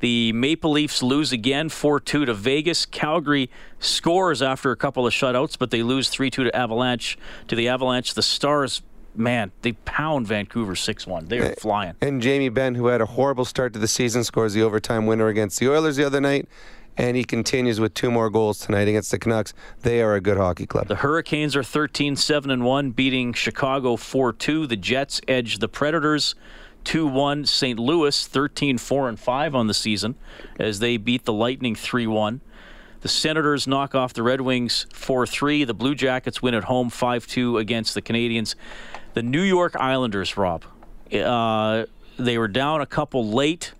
The 0.00 0.32
Maple 0.32 0.70
Leafs 0.70 1.02
lose 1.02 1.32
again 1.32 1.68
4 1.68 2.00
2 2.00 2.26
to 2.26 2.34
Vegas. 2.34 2.86
Calgary 2.86 3.50
scores 3.78 4.42
after 4.42 4.70
a 4.70 4.76
couple 4.76 5.06
of 5.06 5.12
shutouts, 5.12 5.58
but 5.58 5.70
they 5.70 5.82
lose 5.82 6.08
3 6.08 6.30
2 6.30 6.44
to 6.44 6.56
Avalanche. 6.56 7.18
To 7.48 7.56
the 7.56 7.68
Avalanche, 7.68 8.14
the 8.14 8.22
Stars 8.22 8.82
man, 9.14 9.50
they 9.62 9.72
pound 9.72 10.26
Vancouver 10.26 10.76
6 10.76 11.06
1. 11.06 11.26
They 11.26 11.38
are 11.40 11.44
eh, 11.46 11.54
flying. 11.58 11.94
And 12.00 12.22
Jamie 12.22 12.48
Benn, 12.48 12.74
who 12.74 12.86
had 12.86 13.00
a 13.00 13.06
horrible 13.06 13.44
start 13.44 13.72
to 13.72 13.78
the 13.78 13.88
season, 13.88 14.24
scores 14.24 14.54
the 14.54 14.62
overtime 14.62 15.06
winner 15.06 15.28
against 15.28 15.58
the 15.58 15.70
Oilers 15.70 15.96
the 15.96 16.04
other 16.04 16.20
night. 16.20 16.48
And 16.96 17.16
he 17.16 17.22
continues 17.22 17.78
with 17.78 17.94
two 17.94 18.10
more 18.10 18.28
goals 18.28 18.58
tonight 18.58 18.88
against 18.88 19.12
the 19.12 19.20
Canucks. 19.20 19.54
They 19.82 20.02
are 20.02 20.14
a 20.14 20.20
good 20.20 20.36
hockey 20.36 20.66
club. 20.66 20.88
The 20.88 20.96
Hurricanes 20.96 21.54
are 21.54 21.62
13 21.62 22.16
7 22.16 22.50
and 22.50 22.64
1, 22.64 22.90
beating 22.90 23.32
Chicago 23.32 23.96
4 23.96 24.32
2. 24.32 24.66
The 24.66 24.76
Jets 24.76 25.20
edge 25.28 25.58
the 25.58 25.68
Predators 25.68 26.34
2 26.88 27.06
1. 27.06 27.44
St. 27.44 27.78
Louis 27.78 28.26
13 28.26 28.78
4 28.78 29.10
and 29.10 29.20
5 29.20 29.54
on 29.54 29.66
the 29.66 29.74
season 29.74 30.14
as 30.58 30.78
they 30.78 30.96
beat 30.96 31.26
the 31.26 31.34
Lightning 31.34 31.74
3 31.74 32.06
1. 32.06 32.40
The 33.02 33.08
Senators 33.08 33.66
knock 33.66 33.94
off 33.94 34.14
the 34.14 34.22
Red 34.22 34.40
Wings 34.40 34.86
4 34.94 35.26
3. 35.26 35.64
The 35.64 35.74
Blue 35.74 35.94
Jackets 35.94 36.40
win 36.40 36.54
at 36.54 36.64
home 36.64 36.88
5 36.88 37.26
2 37.26 37.58
against 37.58 37.92
the 37.92 38.00
Canadiens. 38.00 38.54
The 39.12 39.22
New 39.22 39.42
York 39.42 39.76
Islanders, 39.76 40.38
Rob, 40.38 40.64
uh, 41.12 41.84
they 42.18 42.38
were 42.38 42.48
down 42.48 42.80
a 42.80 42.86
couple 42.86 43.28
late. 43.28 43.74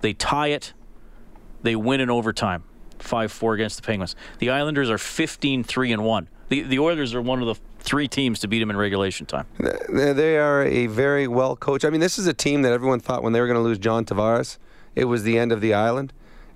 They 0.00 0.12
tie 0.12 0.48
it. 0.48 0.74
They 1.64 1.74
win 1.74 2.00
in 2.00 2.08
overtime 2.08 2.62
5 3.00 3.32
4 3.32 3.54
against 3.54 3.78
the 3.78 3.82
Penguins. 3.82 4.14
The 4.38 4.50
Islanders 4.50 4.90
are 4.90 4.98
15 4.98 5.64
3 5.64 5.92
and 5.92 6.04
1. 6.04 6.28
The 6.50 6.62
the 6.62 6.78
Oilers 6.78 7.16
are 7.16 7.20
one 7.20 7.42
of 7.42 7.48
the 7.48 7.60
three 7.84 8.08
teams 8.08 8.40
to 8.40 8.48
beat 8.48 8.60
them 8.60 8.70
in 8.70 8.76
regulation 8.76 9.26
time. 9.26 9.46
They 9.58 10.12
they 10.12 10.38
are 10.38 10.64
a 10.64 10.86
very 10.86 11.28
well 11.28 11.54
coached. 11.54 11.84
I 11.84 11.90
mean, 11.90 12.00
this 12.00 12.18
is 12.18 12.26
a 12.26 12.34
team 12.34 12.62
that 12.62 12.72
everyone 12.72 12.98
thought 12.98 13.22
when 13.22 13.32
they 13.32 13.40
were 13.40 13.46
going 13.46 13.58
to 13.58 13.62
lose 13.62 13.78
John 13.78 14.04
Tavares, 14.04 14.58
it 14.94 15.04
was 15.04 15.22
the 15.22 15.38
end 15.38 15.52
of 15.52 15.60
the 15.60 15.74
island. 15.74 16.12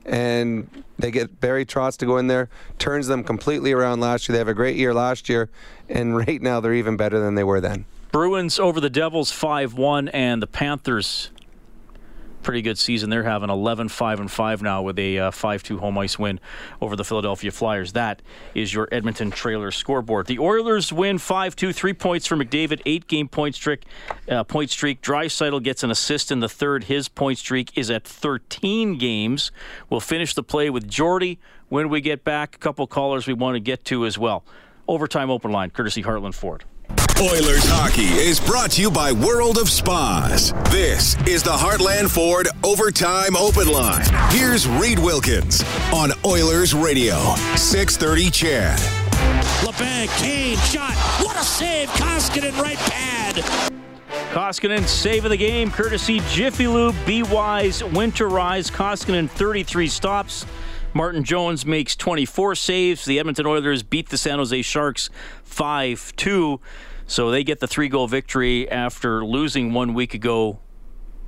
And 0.06 0.84
they 0.98 1.10
get 1.10 1.38
Barry 1.38 1.66
Trotz 1.66 1.98
to 1.98 2.06
go 2.06 2.16
in 2.16 2.28
there, 2.28 2.48
turns 2.78 3.08
them 3.08 3.22
completely 3.22 3.72
around 3.72 4.00
last 4.00 4.26
year. 4.26 4.32
They 4.32 4.38
have 4.38 4.48
a 4.48 4.54
great 4.54 4.76
year 4.76 4.94
last 4.94 5.28
year, 5.28 5.50
and 5.86 6.16
right 6.16 6.40
now 6.40 6.60
they're 6.60 6.72
even 6.72 6.96
better 6.96 7.20
than 7.20 7.34
they 7.34 7.44
were 7.44 7.60
then. 7.60 7.84
Bruins 8.10 8.58
over 8.58 8.80
the 8.80 8.88
Devils 8.88 9.30
5 9.30 9.74
1, 9.74 10.08
and 10.08 10.40
the 10.40 10.46
Panthers 10.46 11.30
pretty 12.42 12.62
good 12.62 12.78
season. 12.78 13.10
They're 13.10 13.24
having 13.24 13.50
11 13.50 13.88
5 13.88 14.20
and 14.20 14.30
5 14.30 14.62
now 14.62 14.82
with 14.82 14.98
a 14.98 15.30
5 15.30 15.60
uh, 15.60 15.62
2 15.62 15.78
home 15.78 15.98
ice 15.98 16.18
win 16.18 16.40
over 16.80 16.96
the 16.96 17.04
Philadelphia 17.04 17.50
Flyers. 17.50 17.92
That 17.92 18.22
is 18.54 18.72
your 18.72 18.88
Edmonton 18.92 19.30
trailer 19.30 19.70
scoreboard. 19.70 20.26
The 20.26 20.38
Oilers 20.38 20.92
win 20.92 21.18
5 21.18 21.56
2, 21.56 21.72
three 21.72 21.92
points 21.92 22.26
for 22.26 22.36
McDavid, 22.36 22.80
eight 22.86 23.06
game 23.06 23.28
point 23.28 23.54
streak. 23.54 23.84
Uh, 24.28 24.44
point 24.44 24.70
streak. 24.70 25.02
Draisaitl 25.02 25.62
gets 25.62 25.82
an 25.82 25.90
assist 25.90 26.30
in 26.30 26.40
the 26.40 26.48
third. 26.48 26.84
His 26.84 27.08
point 27.08 27.38
streak 27.38 27.76
is 27.76 27.90
at 27.90 28.04
13 28.04 28.98
games. 28.98 29.50
We'll 29.90 30.00
finish 30.00 30.34
the 30.34 30.42
play 30.42 30.70
with 30.70 30.88
Jordy 30.88 31.38
when 31.68 31.88
we 31.88 32.00
get 32.00 32.24
back. 32.24 32.56
A 32.56 32.58
couple 32.58 32.86
callers 32.86 33.26
we 33.26 33.34
want 33.34 33.56
to 33.56 33.60
get 33.60 33.84
to 33.86 34.06
as 34.06 34.18
well. 34.18 34.44
Overtime 34.86 35.30
open 35.30 35.52
line, 35.52 35.70
courtesy 35.70 36.02
Heartland 36.02 36.34
Ford. 36.34 36.64
Oilers 37.20 37.64
hockey 37.64 38.04
is 38.04 38.38
brought 38.38 38.70
to 38.72 38.80
you 38.80 38.92
by 38.92 39.10
World 39.10 39.58
of 39.58 39.68
Spas. 39.68 40.52
This 40.70 41.16
is 41.26 41.42
the 41.42 41.50
Heartland 41.50 42.08
Ford 42.08 42.46
Overtime 42.62 43.36
Open 43.36 43.66
Line. 43.66 44.04
Here's 44.30 44.68
Reed 44.68 45.00
Wilkins 45.00 45.64
on 45.92 46.12
Oilers 46.24 46.74
Radio, 46.74 47.16
630 47.56 48.30
CHED. 48.30 48.78
Labanc, 49.66 50.08
Kane, 50.20 50.58
shot. 50.58 50.94
What 51.24 51.36
a 51.36 51.42
save. 51.42 51.88
Koskinen, 51.88 52.56
right 52.62 52.78
pad. 52.78 53.34
Koskinen, 54.30 54.86
save 54.86 55.24
of 55.24 55.32
the 55.32 55.36
game, 55.36 55.72
courtesy 55.72 56.20
Jiffy 56.30 56.68
Lube, 56.68 56.94
Be 57.04 57.24
Wise, 57.24 57.82
Winterize. 57.82 58.70
Koskinen, 58.70 59.28
33 59.28 59.88
stops. 59.88 60.46
Martin 60.98 61.22
Jones 61.22 61.64
makes 61.64 61.94
24 61.94 62.56
saves. 62.56 63.04
The 63.04 63.20
Edmonton 63.20 63.46
Oilers 63.46 63.84
beat 63.84 64.08
the 64.08 64.18
San 64.18 64.38
Jose 64.38 64.62
Sharks 64.62 65.10
5 65.44 66.16
2. 66.16 66.60
So 67.06 67.30
they 67.30 67.44
get 67.44 67.60
the 67.60 67.68
three 67.68 67.88
goal 67.88 68.08
victory 68.08 68.68
after 68.68 69.24
losing 69.24 69.72
one 69.72 69.94
week 69.94 70.12
ago 70.12 70.58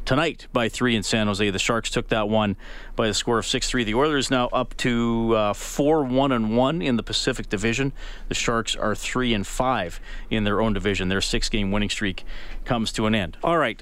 tonight 0.04 0.48
by 0.52 0.68
three 0.68 0.96
in 0.96 1.04
San 1.04 1.28
Jose. 1.28 1.48
The 1.48 1.58
Sharks 1.60 1.88
took 1.88 2.08
that 2.08 2.28
one 2.28 2.56
by 2.96 3.06
the 3.06 3.14
score 3.14 3.38
of 3.38 3.46
6 3.46 3.70
3. 3.70 3.84
The 3.84 3.94
Oilers 3.94 4.28
now 4.28 4.48
up 4.48 4.76
to 4.78 5.36
uh, 5.36 5.52
4 5.52 6.02
1 6.02 6.32
and 6.32 6.56
1 6.56 6.82
in 6.82 6.96
the 6.96 7.04
Pacific 7.04 7.48
Division. 7.48 7.92
The 8.26 8.34
Sharks 8.34 8.74
are 8.74 8.96
3 8.96 9.32
and 9.34 9.46
5 9.46 10.00
in 10.30 10.42
their 10.42 10.60
own 10.60 10.72
division. 10.72 11.10
Their 11.10 11.20
six 11.20 11.48
game 11.48 11.70
winning 11.70 11.90
streak 11.90 12.24
comes 12.64 12.90
to 12.94 13.06
an 13.06 13.14
end. 13.14 13.36
All 13.44 13.56
right. 13.56 13.80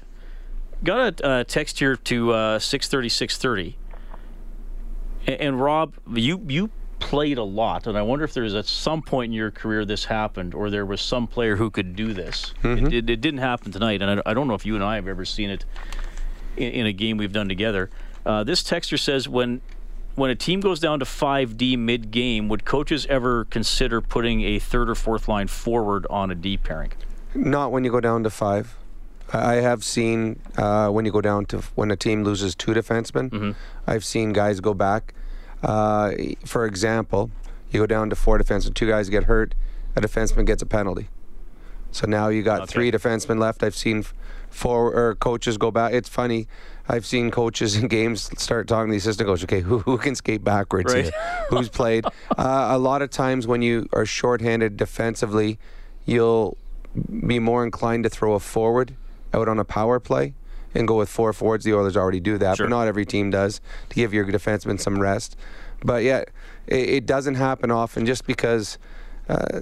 Got 0.83 1.21
a 1.21 1.27
uh, 1.27 1.43
text 1.45 1.79
here 1.79 1.95
to 1.95 2.31
uh, 2.31 2.59
630 2.59 3.09
630. 3.09 3.88
And, 5.27 5.41
and 5.41 5.61
Rob, 5.61 5.93
you, 6.13 6.41
you 6.47 6.69
played 6.99 7.37
a 7.37 7.43
lot, 7.43 7.87
and 7.87 7.97
I 7.97 8.01
wonder 8.01 8.25
if 8.25 8.33
there's 8.33 8.53
at 8.55 8.65
some 8.65 9.01
point 9.01 9.29
in 9.29 9.33
your 9.33 9.51
career 9.51 9.85
this 9.85 10.05
happened, 10.05 10.53
or 10.53 10.69
there 10.69 10.85
was 10.85 11.01
some 11.01 11.27
player 11.27 11.55
who 11.55 11.69
could 11.69 11.95
do 11.95 12.13
this. 12.13 12.53
Mm-hmm. 12.63 12.87
It, 12.87 12.93
it, 12.93 13.09
it, 13.09 13.21
didn't 13.21 13.39
happen 13.39 13.71
tonight, 13.71 14.01
and 14.01 14.19
I, 14.19 14.31
I, 14.31 14.33
don't 14.33 14.47
know 14.47 14.53
if 14.53 14.65
you 14.65 14.75
and 14.75 14.83
I 14.83 14.95
have 14.95 15.07
ever 15.07 15.25
seen 15.25 15.49
it 15.49 15.65
in, 16.57 16.71
in 16.71 16.85
a 16.85 16.93
game 16.93 17.17
we've 17.17 17.33
done 17.33 17.49
together. 17.49 17.89
Uh, 18.25 18.43
this 18.43 18.61
texter 18.61 18.99
says 18.99 19.27
when 19.27 19.61
when 20.15 20.29
a 20.29 20.35
team 20.35 20.59
goes 20.59 20.79
down 20.79 20.99
to 20.99 21.05
5D 21.05 21.77
mid 21.77 22.11
game, 22.11 22.49
would 22.49 22.65
coaches 22.65 23.05
ever 23.07 23.45
consider 23.45 24.01
putting 24.01 24.41
a 24.41 24.59
third 24.59 24.89
or 24.89 24.95
fourth 24.95 25.27
line 25.27 25.47
forward 25.47 26.05
on 26.09 26.29
a 26.29 26.35
D 26.35 26.57
pairing? 26.57 26.91
Not 27.33 27.71
when 27.71 27.85
you 27.85 27.91
go 27.91 28.01
down 28.01 28.23
to 28.23 28.29
five. 28.29 28.75
I 29.31 29.55
have 29.55 29.83
seen 29.83 30.39
uh, 30.57 30.89
when 30.89 31.05
you 31.05 31.11
go 31.11 31.21
down 31.21 31.45
to 31.47 31.59
when 31.75 31.91
a 31.91 31.95
team 31.95 32.23
loses 32.23 32.55
two 32.55 32.71
defensemen. 32.71 33.29
Mm-hmm. 33.29 33.51
I've 33.85 34.03
seen 34.03 34.33
guys 34.33 34.59
go 34.59 34.73
back 34.73 35.13
uh, 35.63 36.11
for 36.45 36.65
example, 36.65 37.31
you 37.71 37.81
go 37.81 37.85
down 37.85 38.09
to 38.09 38.15
four 38.15 38.39
defensemen, 38.39 38.73
two 38.73 38.87
guys 38.87 39.09
get 39.09 39.25
hurt, 39.25 39.55
a 39.95 40.01
defenseman 40.01 40.45
gets 40.45 40.61
a 40.61 40.65
penalty. 40.65 41.09
So 41.91 42.07
now 42.07 42.29
you 42.29 42.43
got 42.43 42.61
okay. 42.61 42.71
three 42.71 42.91
defensemen 42.91 43.39
left. 43.39 43.63
I've 43.63 43.75
seen 43.75 44.05
four 44.49 44.93
or 44.93 45.15
coaches 45.15 45.57
go 45.57 45.71
back. 45.71 45.93
It's 45.93 46.07
funny. 46.09 46.47
I've 46.87 47.05
seen 47.05 47.31
coaches 47.31 47.75
in 47.75 47.87
games 47.87 48.29
start 48.41 48.67
talking 48.67 48.89
to 48.89 48.91
the 48.91 48.97
assistant 48.97 49.27
coach. 49.27 49.43
Okay, 49.43 49.61
who, 49.61 49.79
who 49.79 49.97
can 49.97 50.15
skate 50.15 50.43
backwards 50.43 50.93
right. 50.93 51.05
here? 51.05 51.13
Who's 51.49 51.69
played? 51.69 52.05
Uh, 52.37 52.69
a 52.71 52.77
lot 52.77 53.01
of 53.01 53.09
times 53.09 53.47
when 53.47 53.61
you 53.61 53.89
are 53.91 54.05
shorthanded 54.05 54.77
defensively, 54.77 55.59
you'll 56.05 56.57
be 57.27 57.37
more 57.37 57.65
inclined 57.65 58.05
to 58.05 58.09
throw 58.09 58.33
a 58.33 58.39
forward 58.39 58.95
out 59.33 59.47
on 59.47 59.59
a 59.59 59.65
power 59.65 59.99
play 59.99 60.33
and 60.73 60.87
go 60.87 60.97
with 60.97 61.09
four 61.09 61.33
forwards. 61.33 61.65
The 61.65 61.73
Oilers 61.73 61.97
already 61.97 62.19
do 62.19 62.37
that, 62.37 62.57
sure. 62.57 62.67
but 62.67 62.69
not 62.69 62.87
every 62.87 63.05
team 63.05 63.29
does 63.29 63.61
to 63.89 63.95
give 63.95 64.13
your 64.13 64.25
defensemen 64.25 64.79
some 64.79 64.99
rest. 64.99 65.35
But 65.83 66.03
yeah, 66.03 66.23
it, 66.67 66.89
it 66.89 67.05
doesn't 67.05 67.35
happen 67.35 67.71
often 67.71 68.05
just 68.05 68.25
because 68.25 68.77
uh, 69.27 69.61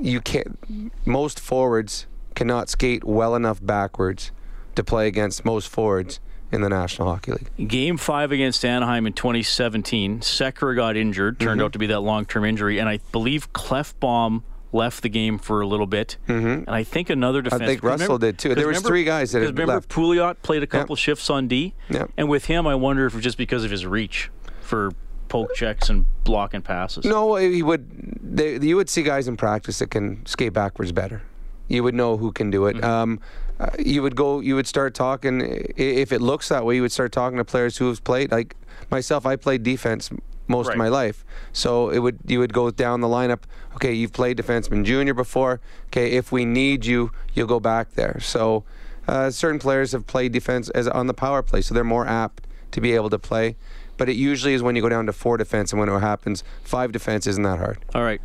you 0.00 0.20
can't. 0.20 0.58
Most 1.06 1.40
forwards 1.40 2.06
cannot 2.34 2.68
skate 2.68 3.04
well 3.04 3.34
enough 3.34 3.64
backwards 3.64 4.32
to 4.74 4.82
play 4.82 5.06
against 5.06 5.44
most 5.44 5.68
forwards 5.68 6.20
in 6.50 6.60
the 6.60 6.68
National 6.68 7.08
Hockey 7.08 7.32
League. 7.32 7.68
Game 7.68 7.96
five 7.96 8.30
against 8.30 8.64
Anaheim 8.64 9.06
in 9.06 9.12
2017, 9.14 10.20
Sekera 10.20 10.76
got 10.76 10.96
injured, 10.96 11.40
turned 11.40 11.58
mm-hmm. 11.58 11.64
out 11.64 11.72
to 11.72 11.78
be 11.78 11.86
that 11.86 12.00
long 12.00 12.26
term 12.26 12.44
injury, 12.44 12.78
and 12.78 12.88
I 12.88 13.00
believe 13.10 13.52
Klefbom 13.52 14.42
left 14.72 15.02
the 15.02 15.08
game 15.08 15.38
for 15.38 15.60
a 15.60 15.66
little 15.66 15.86
bit, 15.86 16.16
mm-hmm. 16.26 16.46
and 16.46 16.70
I 16.70 16.82
think 16.82 17.10
another 17.10 17.42
defense. 17.42 17.62
I 17.62 17.66
think 17.66 17.82
Russell 17.82 18.06
remember, 18.06 18.26
did 18.26 18.38
too. 18.38 18.54
There 18.54 18.68
was 18.68 18.80
three 18.80 19.04
guys 19.04 19.32
that 19.32 19.40
had 19.40 19.50
remember 19.50 19.74
left. 19.74 19.88
Pouliot 19.88 20.42
played 20.42 20.62
a 20.62 20.66
couple 20.66 20.94
yep. 20.94 20.98
shifts 20.98 21.30
on 21.30 21.48
D, 21.48 21.74
yep. 21.90 22.10
and 22.16 22.28
with 22.28 22.46
him, 22.46 22.66
I 22.66 22.74
wonder 22.74 23.06
if 23.06 23.18
just 23.20 23.38
because 23.38 23.64
of 23.64 23.70
his 23.70 23.86
reach 23.86 24.30
for 24.60 24.92
poke 25.28 25.54
checks 25.54 25.88
and 25.88 26.06
blocking 26.24 26.62
passes. 26.62 27.04
No, 27.04 27.36
he 27.36 27.62
would. 27.62 28.36
They, 28.36 28.58
you 28.58 28.76
would 28.76 28.88
see 28.88 29.02
guys 29.02 29.28
in 29.28 29.36
practice 29.36 29.78
that 29.78 29.90
can 29.90 30.24
skate 30.26 30.52
backwards 30.52 30.92
better. 30.92 31.22
You 31.68 31.82
would 31.82 31.94
know 31.94 32.16
who 32.16 32.32
can 32.32 32.50
do 32.50 32.66
it. 32.66 32.76
Mm-hmm. 32.76 32.84
Um, 32.84 33.20
uh, 33.58 33.70
you 33.78 34.02
would 34.02 34.16
go. 34.16 34.40
You 34.40 34.54
would 34.56 34.66
start 34.66 34.94
talking. 34.94 35.40
If 35.76 36.12
it 36.12 36.20
looks 36.20 36.48
that 36.48 36.64
way, 36.64 36.76
you 36.76 36.82
would 36.82 36.92
start 36.92 37.12
talking 37.12 37.38
to 37.38 37.44
players 37.44 37.76
who 37.76 37.88
have 37.88 38.02
played. 38.04 38.30
Like 38.32 38.56
myself, 38.90 39.26
I 39.26 39.36
played 39.36 39.62
defense 39.62 40.10
most 40.48 40.68
right. 40.68 40.74
of 40.74 40.78
my 40.78 40.88
life. 40.88 41.24
So 41.52 41.90
it 41.90 41.98
would 41.98 42.18
you 42.26 42.38
would 42.38 42.52
go 42.52 42.70
down 42.70 43.00
the 43.00 43.08
lineup. 43.08 43.42
Okay, 43.74 43.92
you've 43.92 44.12
played 44.12 44.36
defenseman 44.36 44.84
junior 44.84 45.14
before. 45.14 45.60
Okay, 45.86 46.12
if 46.12 46.32
we 46.32 46.44
need 46.44 46.84
you, 46.84 47.12
you'll 47.34 47.46
go 47.46 47.60
back 47.60 47.92
there. 47.94 48.20
So 48.20 48.64
uh, 49.08 49.30
certain 49.30 49.58
players 49.58 49.92
have 49.92 50.06
played 50.06 50.32
defense 50.32 50.70
as 50.70 50.86
on 50.88 51.06
the 51.06 51.14
power 51.14 51.42
play, 51.42 51.60
so 51.60 51.74
they're 51.74 51.84
more 51.84 52.06
apt 52.06 52.46
to 52.72 52.80
be 52.80 52.92
able 52.92 53.10
to 53.10 53.18
play. 53.18 53.56
But 53.96 54.08
it 54.08 54.16
usually 54.16 54.54
is 54.54 54.62
when 54.62 54.74
you 54.74 54.82
go 54.82 54.88
down 54.88 55.06
to 55.06 55.12
four 55.12 55.36
defense, 55.36 55.72
and 55.72 55.78
when 55.78 55.88
it 55.88 56.00
happens, 56.00 56.42
five 56.64 56.92
defense 56.92 57.26
isn't 57.26 57.42
that 57.42 57.58
hard. 57.58 57.78
All 57.94 58.02
right. 58.02 58.20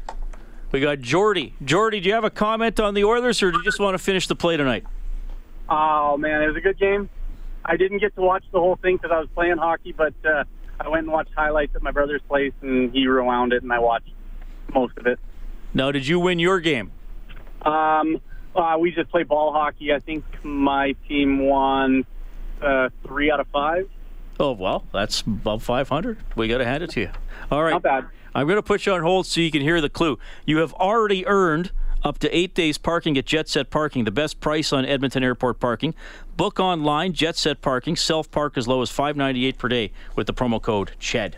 We 0.72 0.82
got 0.82 1.00
Jordy. 1.00 1.54
Jordy, 1.64 2.00
do 2.00 2.10
you 2.10 2.16
have 2.16 2.24
a 2.24 2.30
comment 2.30 2.80
on 2.80 2.94
the 2.94 3.04
Oilers, 3.04 3.42
or 3.42 3.52
do 3.52 3.58
you 3.58 3.64
just 3.64 3.80
want 3.80 3.94
to 3.94 4.00
finish 4.00 4.28
the 4.28 4.36
play 4.36 4.58
tonight? 4.58 4.84
Oh 5.70 6.18
man, 6.18 6.42
it 6.42 6.48
was 6.48 6.56
a 6.56 6.62
good 6.62 6.80
game. 6.80 7.10
I 7.64 7.76
didn't 7.76 8.00
get 8.00 8.16
to 8.16 8.22
watch 8.22 8.46
the 8.52 8.60
whole 8.60 8.78
thing 8.78 8.96
because 8.96 9.12
I 9.12 9.20
was 9.20 9.28
playing 9.36 9.58
hockey, 9.58 9.92
but 9.92 10.14
uh, 10.26 10.46
I 10.80 10.90
went 10.90 11.04
and 11.04 11.12
watched 11.12 11.32
highlights 11.36 11.76
at 11.76 11.82
my 11.82 11.92
brother's 11.92 12.22
place, 12.28 12.54
and 12.62 12.92
he 12.92 13.08
rewound 13.08 13.54
it, 13.54 13.64
and 13.64 13.72
I 13.72 13.80
watched 13.80 14.10
most 14.74 14.98
of 14.98 15.08
it. 15.08 15.20
Now, 15.74 15.92
did 15.92 16.08
you 16.08 16.20
win 16.20 16.40
your 16.40 16.60
game? 16.60 16.92
Um, 17.64 18.22
uh, 18.56 18.78
we 18.80 18.92
just 18.92 19.10
played 19.10 19.28
ball 19.28 19.52
hockey. 19.52 19.94
I 19.94 20.00
think 20.00 20.24
my 20.44 20.96
team 21.08 21.40
won 21.40 22.06
uh, 22.62 22.90
three 23.06 23.32
out 23.32 23.40
of 23.40 23.48
five. 23.48 23.90
Oh 24.40 24.52
well, 24.52 24.86
that's 24.94 25.22
above 25.22 25.64
500. 25.64 26.18
We 26.36 26.48
got 26.48 26.60
to 26.60 26.66
hand 26.66 26.84
it 26.84 26.92
to 26.92 27.02
you. 27.02 27.10
All 27.52 27.64
right, 27.64 27.72
not 27.72 27.84
bad. 27.84 28.06
I'm 28.36 28.46
going 28.46 28.58
to 28.58 28.64
put 28.64 28.86
you 28.86 28.94
on 28.94 29.02
hold 29.02 29.26
so 29.26 29.42
you 29.42 29.50
can 29.50 29.62
hear 29.62 29.82
the 29.82 29.90
clue. 29.90 30.20
You 30.46 30.58
have 30.58 30.74
already 30.76 31.26
earned 31.26 31.72
up 32.04 32.20
to 32.20 32.38
eight 32.38 32.54
days 32.54 32.78
parking 32.78 33.18
at 33.18 33.26
Jet 33.26 33.50
Set 33.50 33.70
Parking, 33.70 34.04
the 34.04 34.12
best 34.12 34.40
price 34.40 34.72
on 34.74 34.86
Edmonton 34.86 35.24
Airport 35.24 35.60
parking. 35.60 35.94
Book 36.36 36.60
online, 36.60 37.14
Jet 37.14 37.36
Set 37.36 37.62
Parking. 37.62 37.96
Self 37.96 38.30
park 38.32 38.58
as 38.58 38.68
low 38.68 38.82
as 38.82 38.90
five 38.90 39.16
ninety 39.16 39.46
eight 39.46 39.58
per 39.58 39.68
day 39.68 39.92
with 40.16 40.28
the 40.28 40.34
promo 40.34 40.62
code 40.62 40.92
CHED. 41.00 41.38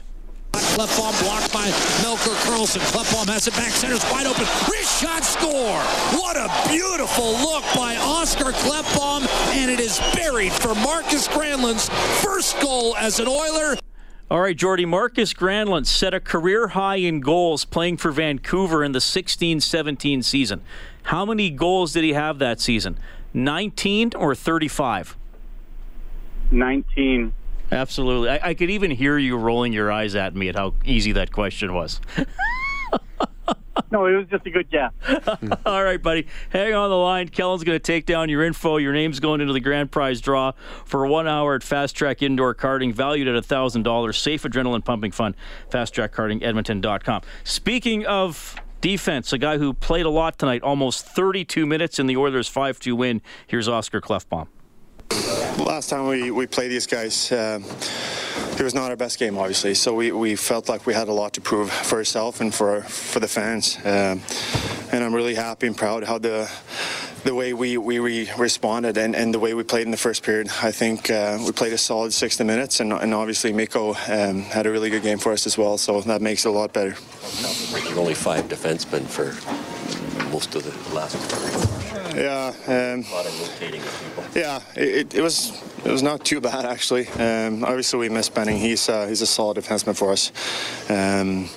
Klefbom 0.51 1.21
blocked 1.21 1.53
by 1.53 1.67
Melker 2.01 2.35
Karlsson. 2.43 2.79
Klefbom 2.91 3.27
has 3.31 3.47
it 3.47 3.53
back, 3.53 3.71
center's 3.71 4.03
wide 4.11 4.25
open. 4.25 4.45
Wrist 4.69 5.01
shot 5.01 5.23
score! 5.23 5.79
What 6.19 6.37
a 6.37 6.49
beautiful 6.69 7.31
look 7.33 7.63
by 7.75 7.95
Oscar 7.97 8.51
Klefbom, 8.51 9.27
and 9.55 9.69
it 9.69 9.79
is 9.79 9.99
buried 10.15 10.51
for 10.51 10.73
Markus 10.75 11.27
Granlund's 11.27 11.89
first 12.23 12.59
goal 12.61 12.95
as 12.97 13.19
an 13.19 13.27
Oiler. 13.27 13.77
All 14.31 14.41
right, 14.41 14.55
Jordy. 14.55 14.85
Markus 14.85 15.33
Granlund 15.33 15.87
set 15.87 16.13
a 16.13 16.19
career 16.19 16.69
high 16.69 16.97
in 16.97 17.19
goals 17.19 17.65
playing 17.65 17.97
for 17.97 18.11
Vancouver 18.11 18.83
in 18.83 18.91
the 18.91 19.01
16 19.01 19.59
17 19.59 20.21
season. 20.21 20.61
How 21.03 21.25
many 21.25 21.49
goals 21.49 21.93
did 21.93 22.03
he 22.03 22.13
have 22.13 22.37
that 22.37 22.59
season? 22.59 22.99
19 23.33 24.11
or 24.15 24.35
35? 24.35 25.17
19. 26.51 27.33
Absolutely. 27.71 28.29
I, 28.29 28.49
I 28.49 28.53
could 28.53 28.69
even 28.69 28.91
hear 28.91 29.17
you 29.17 29.35
rolling 29.35 29.73
your 29.73 29.91
eyes 29.91 30.13
at 30.13 30.35
me 30.35 30.47
at 30.47 30.55
how 30.55 30.75
easy 30.85 31.11
that 31.13 31.31
question 31.31 31.73
was. 31.73 31.99
No, 33.91 34.05
it 34.05 34.13
was 34.15 34.27
just 34.27 34.45
a 34.45 34.51
good 34.51 34.69
guess. 34.69 34.91
All 35.65 35.83
right, 35.83 36.01
buddy. 36.01 36.27
Hang 36.49 36.73
on 36.73 36.89
the 36.89 36.95
line. 36.95 37.27
Kellen's 37.29 37.63
going 37.63 37.75
to 37.75 37.83
take 37.83 38.05
down 38.05 38.29
your 38.29 38.43
info. 38.43 38.77
Your 38.77 38.93
name's 38.93 39.19
going 39.19 39.41
into 39.41 39.53
the 39.53 39.59
grand 39.59 39.91
prize 39.91 40.21
draw 40.21 40.51
for 40.85 41.07
one 41.07 41.27
hour 41.27 41.55
at 41.55 41.63
Fast 41.63 41.95
Track 41.95 42.21
Indoor 42.21 42.53
Karting, 42.53 42.93
valued 42.93 43.27
at 43.27 43.43
$1,000. 43.43 44.15
Safe 44.15 44.43
adrenaline 44.43 44.85
pumping 44.85 45.11
fun. 45.11 45.35
FastTrackKartingEdmonton.com. 45.71 47.21
Speaking 47.43 48.05
of 48.05 48.55
defense, 48.81 49.33
a 49.33 49.37
guy 49.37 49.57
who 49.57 49.73
played 49.73 50.05
a 50.05 50.09
lot 50.11 50.37
tonight, 50.37 50.61
almost 50.61 51.05
32 51.05 51.65
minutes 51.65 51.99
in 51.99 52.07
the 52.07 52.17
Oilers' 52.17 52.47
5 52.47 52.79
2 52.79 52.95
win. 52.95 53.21
Here's 53.47 53.67
Oscar 53.67 54.01
Klefbom. 54.01 54.47
Last 55.59 55.89
time 55.89 56.07
we, 56.07 56.31
we 56.31 56.47
played 56.47 56.69
these 56.69 56.87
guys, 56.87 57.31
uh, 57.31 57.59
it 58.57 58.63
was 58.63 58.73
not 58.73 58.89
our 58.89 58.95
best 58.95 59.19
game, 59.19 59.37
obviously. 59.37 59.73
So 59.73 59.93
we, 59.93 60.11
we 60.11 60.35
felt 60.35 60.69
like 60.69 60.85
we 60.85 60.93
had 60.93 61.09
a 61.09 61.13
lot 61.13 61.33
to 61.33 61.41
prove 61.41 61.69
for 61.71 61.97
ourselves 61.97 62.39
and 62.39 62.53
for 62.53 62.81
for 62.83 63.19
the 63.19 63.27
fans. 63.27 63.77
Um, 63.83 64.21
and 64.91 65.03
I'm 65.03 65.13
really 65.13 65.35
happy 65.35 65.67
and 65.67 65.75
proud 65.75 66.03
how 66.03 66.17
the 66.17 66.49
the 67.23 67.35
way 67.35 67.53
we, 67.53 67.77
we 67.77 67.99
re- 67.99 68.29
responded 68.37 68.97
and, 68.97 69.15
and 69.15 69.33
the 69.33 69.39
way 69.39 69.53
we 69.53 69.63
played 69.63 69.83
in 69.83 69.91
the 69.91 69.97
first 69.97 70.23
period. 70.23 70.47
I 70.61 70.71
think 70.71 71.09
uh, 71.09 71.37
we 71.45 71.51
played 71.51 71.73
a 71.73 71.77
solid 71.77 72.13
60 72.13 72.45
minutes, 72.45 72.79
and, 72.79 72.93
and 72.93 73.13
obviously 73.13 73.51
Mikko 73.51 73.89
um, 74.07 74.43
had 74.43 74.65
a 74.65 74.71
really 74.71 74.89
good 74.89 75.03
game 75.03 75.17
for 75.17 75.33
us 75.33 75.45
as 75.45 75.57
well. 75.57 75.77
So 75.77 75.99
that 76.01 76.21
makes 76.21 76.45
it 76.45 76.49
a 76.49 76.51
lot 76.51 76.71
better. 76.71 76.95
Only 77.97 78.13
five 78.13 78.45
defensemen 78.45 79.05
for 79.05 79.33
most 80.31 80.55
of 80.55 80.63
the 80.63 80.95
last. 80.95 81.78
Yeah. 82.15 82.53
Um, 82.67 83.05
a 83.09 83.13
lot 83.13 83.25
of 83.25 83.39
rotating 83.41 83.81
people. 83.81 84.23
Yeah, 84.35 84.61
it, 84.75 85.13
it 85.13 85.21
was 85.21 85.61
it 85.85 85.91
was 85.91 86.03
not 86.03 86.23
too 86.25 86.41
bad 86.41 86.65
actually. 86.65 87.07
Um, 87.09 87.63
obviously, 87.63 87.99
we 87.99 88.09
miss 88.09 88.29
Benning. 88.29 88.57
He's 88.57 88.89
uh, 88.89 89.07
he's 89.07 89.21
a 89.21 89.27
solid 89.27 89.57
defenseman 89.57 89.95
for 89.95 90.11
us. 90.11 90.31
Um, 90.89 91.49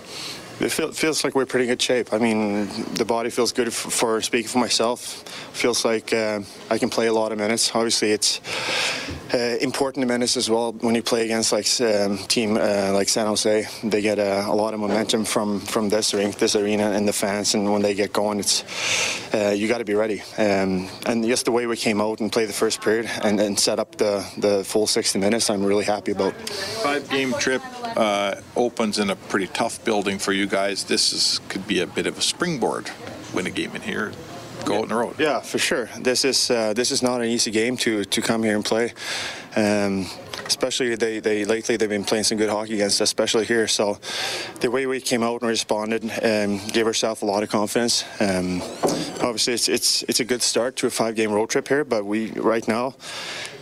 it 0.60 0.70
feel, 0.70 0.92
feels 0.92 1.24
like 1.24 1.34
we're 1.34 1.46
pretty 1.46 1.66
good 1.66 1.82
shape. 1.82 2.12
I 2.12 2.18
mean, 2.18 2.68
the 2.94 3.04
body 3.04 3.30
feels 3.30 3.52
good 3.52 3.68
f- 3.68 3.74
for 3.74 4.20
speaking 4.20 4.48
for 4.48 4.58
myself. 4.58 5.24
Feels 5.52 5.84
like 5.84 6.12
uh, 6.12 6.40
I 6.70 6.78
can 6.78 6.90
play 6.90 7.06
a 7.06 7.12
lot 7.12 7.30
of 7.30 7.38
minutes. 7.38 7.74
Obviously, 7.74 8.10
it's 8.10 8.40
uh, 9.34 9.56
important 9.60 10.06
minutes 10.06 10.36
as 10.36 10.50
well 10.50 10.72
when 10.72 10.94
you 10.94 11.02
play 11.02 11.24
against 11.24 11.52
like 11.52 11.66
um, 11.80 12.18
team 12.18 12.56
uh, 12.56 12.90
like 12.92 13.08
San 13.08 13.26
Jose. 13.26 13.66
They 13.84 14.02
get 14.02 14.18
a 14.18 14.52
lot 14.52 14.74
of 14.74 14.80
momentum 14.80 15.24
from 15.24 15.60
from 15.60 15.88
this 15.88 16.14
ring, 16.14 16.32
this 16.38 16.56
arena, 16.56 16.90
and 16.90 17.06
the 17.06 17.12
fans. 17.12 17.54
And 17.54 17.72
when 17.72 17.82
they 17.82 17.94
get 17.94 18.12
going, 18.12 18.40
it's 18.40 18.64
uh, 19.34 19.54
you 19.56 19.68
got 19.68 19.78
to 19.78 19.84
be 19.84 19.94
ready. 19.94 20.22
Um, 20.38 20.88
and 21.06 21.24
just 21.24 21.44
the 21.44 21.52
way 21.52 21.66
we 21.66 21.76
came 21.76 22.00
out 22.00 22.20
and 22.20 22.32
played 22.32 22.48
the 22.48 22.54
first 22.54 22.80
period 22.80 23.08
and, 23.22 23.40
and 23.40 23.58
set 23.58 23.78
up 23.78 23.96
the 23.96 24.26
the 24.38 24.64
full 24.64 24.86
60 24.86 25.18
minutes, 25.18 25.50
I'm 25.50 25.64
really 25.64 25.84
happy 25.84 26.12
about. 26.12 26.34
Five 26.82 27.08
game 27.08 27.32
trip 27.34 27.62
uh, 27.96 28.36
opens 28.56 28.98
in 28.98 29.10
a 29.10 29.16
pretty 29.16 29.46
tough 29.48 29.84
building 29.84 30.18
for 30.18 30.32
you 30.32 30.46
guys. 30.46 30.84
This 30.84 31.12
is 31.12 31.40
could 31.48 31.66
be 31.66 31.80
a 31.80 31.86
bit 31.86 32.06
of 32.06 32.18
a 32.18 32.22
springboard. 32.22 32.90
Win 33.34 33.46
a 33.46 33.50
game 33.50 33.74
in 33.74 33.82
here, 33.82 34.12
go 34.62 34.76
out 34.76 34.82
on 34.82 34.88
the 34.88 34.94
road. 34.94 35.16
Yeah, 35.18 35.40
for 35.40 35.58
sure. 35.58 35.88
This 36.00 36.24
is 36.24 36.50
uh, 36.50 36.72
this 36.74 36.90
is 36.90 37.02
not 37.02 37.20
an 37.20 37.28
easy 37.28 37.50
game 37.50 37.76
to 37.78 38.04
to 38.04 38.22
come 38.22 38.42
here 38.42 38.56
and 38.56 38.64
play. 38.64 38.92
Um, 39.54 40.06
especially 40.46 40.94
they, 40.96 41.20
they 41.20 41.44
lately 41.44 41.76
they've 41.76 41.88
been 41.88 42.04
playing 42.04 42.24
some 42.24 42.38
good 42.38 42.50
hockey 42.50 42.74
against 42.74 43.00
us, 43.00 43.08
especially 43.08 43.44
here. 43.44 43.68
So 43.68 43.98
the 44.60 44.70
way 44.70 44.86
we 44.86 45.00
came 45.00 45.22
out 45.22 45.40
and 45.42 45.48
responded 45.48 46.04
um, 46.22 46.60
gave 46.68 46.86
ourselves 46.86 47.22
a 47.22 47.26
lot 47.26 47.42
of 47.42 47.48
confidence. 47.48 48.04
Um, 48.20 48.62
obviously, 49.20 49.54
it's, 49.54 49.68
it's 49.68 50.02
it's 50.04 50.20
a 50.20 50.24
good 50.24 50.42
start 50.42 50.76
to 50.76 50.86
a 50.86 50.90
five-game 50.90 51.32
road 51.32 51.50
trip 51.50 51.68
here, 51.68 51.84
but 51.84 52.04
we 52.04 52.30
right 52.32 52.66
now. 52.66 52.94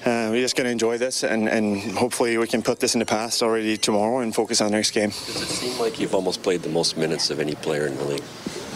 Uh, 0.01 0.33
we're 0.33 0.41
just 0.41 0.57
going 0.57 0.65
to 0.65 0.71
enjoy 0.71 0.97
this 0.97 1.23
and, 1.25 1.47
and 1.47 1.79
hopefully 1.93 2.39
we 2.39 2.47
can 2.47 2.63
put 2.63 2.81
this 2.81 2.95
in 2.95 3.01
the 3.01 3.05
past 3.05 3.43
already 3.43 3.77
tomorrow 3.77 4.21
and 4.21 4.35
focus 4.35 4.63
on 4.63 4.71
the 4.71 4.77
next 4.79 4.93
game. 4.93 5.11
Does 5.11 5.43
it 5.43 5.49
seem 5.49 5.79
like 5.79 6.01
you've 6.01 6.15
almost 6.15 6.43
played 6.43 6.63
the 6.63 6.71
most 6.71 6.97
minutes 6.97 7.29
of 7.29 7.39
any 7.39 7.55
player 7.55 7.87
in 7.87 7.95
the 7.99 8.05
league? 8.05 8.23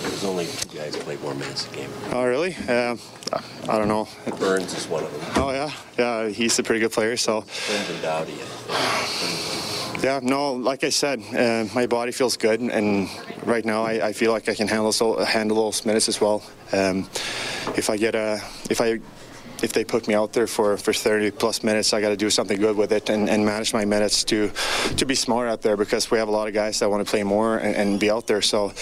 There's 0.05 0.25
only 0.25 0.47
two 0.47 0.79
guys 0.79 0.97
play 0.97 1.17
more 1.17 1.35
minutes 1.35 1.67
a 1.67 1.75
game. 1.75 1.91
Oh, 2.13 2.25
really? 2.25 2.55
Uh, 2.69 2.97
I 3.69 3.79
don't 3.79 3.89
know. 3.89 4.07
Burns 4.39 4.77
is 4.77 4.87
one 4.87 5.03
of 5.03 5.13
them. 5.13 5.43
Oh, 5.43 5.51
yeah. 5.51 5.71
Yeah, 5.99 6.29
he's 6.29 6.59
a 6.59 6.63
pretty 6.63 6.81
good 6.81 6.93
player, 6.93 7.17
so. 7.17 7.41
Burns 7.41 7.91
and 7.91 8.03
Doughty. 8.03 8.35
Yeah, 10.03 10.21
no, 10.23 10.53
like 10.53 10.85
I 10.85 10.91
said, 10.91 11.23
uh, 11.35 11.67
my 11.75 11.87
body 11.87 12.13
feels 12.13 12.37
good, 12.37 12.61
and 12.61 13.09
right 13.45 13.65
now 13.65 13.85
I, 13.85 14.09
I 14.09 14.13
feel 14.13 14.33
like 14.33 14.49
I 14.51 14.55
can 14.55 14.69
handle 14.69 14.93
so, 14.93 15.25
handle 15.25 15.57
those 15.57 15.87
minutes 15.87 16.09
as 16.09 16.21
well. 16.21 16.43
Um, 16.73 17.09
if 17.77 17.89
I 17.89 17.97
get 17.97 18.15
a, 18.15 18.43
if 18.69 18.81
I 18.83 19.01
if 19.63 19.73
they 19.73 19.85
put 19.85 20.09
me 20.09 20.15
out 20.15 20.33
there 20.33 20.47
for, 20.47 20.77
for 20.77 20.93
30 20.93 21.31
plus 21.33 21.63
minutes, 21.63 21.93
I 21.93 22.01
got 22.01 22.11
to 22.11 22.17
do 22.17 22.31
something 22.31 22.61
good 22.61 22.77
with 22.77 22.93
it 22.93 23.11
and, 23.11 23.29
and 23.29 23.45
manage 23.45 23.73
my 23.73 23.85
minutes 23.85 24.25
to 24.25 24.51
to 24.97 25.07
be 25.07 25.15
smart 25.15 25.49
out 25.49 25.63
there 25.63 25.77
because 25.77 26.11
we 26.11 26.19
have 26.19 26.29
a 26.29 26.31
lot 26.31 26.49
of 26.49 26.55
guys 26.55 26.79
that 26.81 26.91
want 26.91 27.05
to 27.05 27.11
play 27.11 27.23
more 27.23 27.59
and, 27.59 27.75
and 27.77 28.01
be 28.01 28.11
out 28.11 28.27
there. 28.27 28.43
So 28.43 28.73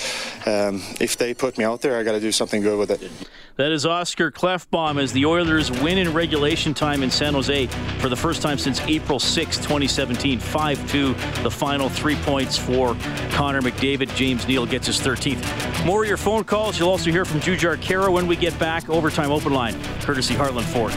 um, 0.47 0.83
if 1.01 1.17
they 1.17 1.35
put 1.35 1.59
me 1.59 1.65
out 1.65 1.81
there, 1.81 1.99
I 1.99 2.03
got 2.03 2.13
to 2.13 2.21
do 2.21 2.33
something 2.33 2.63
good 2.63 2.79
with 2.79 2.91
it. 2.91 3.11
That 3.57 3.71
is 3.71 3.85
Oscar 3.85 4.31
Klefbom 4.31 5.01
as 5.01 5.13
the 5.13 5.27
Oilers 5.27 5.71
win 5.83 5.99
in 5.99 6.15
regulation 6.15 6.73
time 6.73 7.03
in 7.03 7.11
San 7.11 7.35
Jose 7.35 7.67
for 7.99 8.09
the 8.09 8.17
first 8.17 8.41
time 8.41 8.57
since 8.57 8.81
April 8.83 9.19
6, 9.19 9.57
2017. 9.59 10.39
5 10.39 10.91
2, 10.91 11.15
the 11.43 11.51
final 11.51 11.91
three 11.91 12.17
points 12.17 12.57
for 12.57 12.97
Connor 13.31 13.61
McDavid. 13.61 14.15
James 14.17 14.49
Neal 14.49 14.65
gets 14.65 14.87
his 14.87 14.99
13th. 15.01 15.85
More 15.85 16.03
of 16.03 16.09
your 16.09 16.17
phone 16.17 16.45
calls. 16.45 16.79
You'll 16.79 16.89
also 16.89 17.11
hear 17.11 17.27
from 17.27 17.41
Jujhar 17.41 17.77
Khaira 17.77 18.11
when 18.11 18.27
we 18.27 18.37
get 18.37 18.59
back. 18.59 18.89
Overtime 18.89 19.31
open 19.31 19.53
line, 19.53 19.75
courtesy 20.01 20.35
Heartland 20.35 20.65
Ford. 20.65 20.95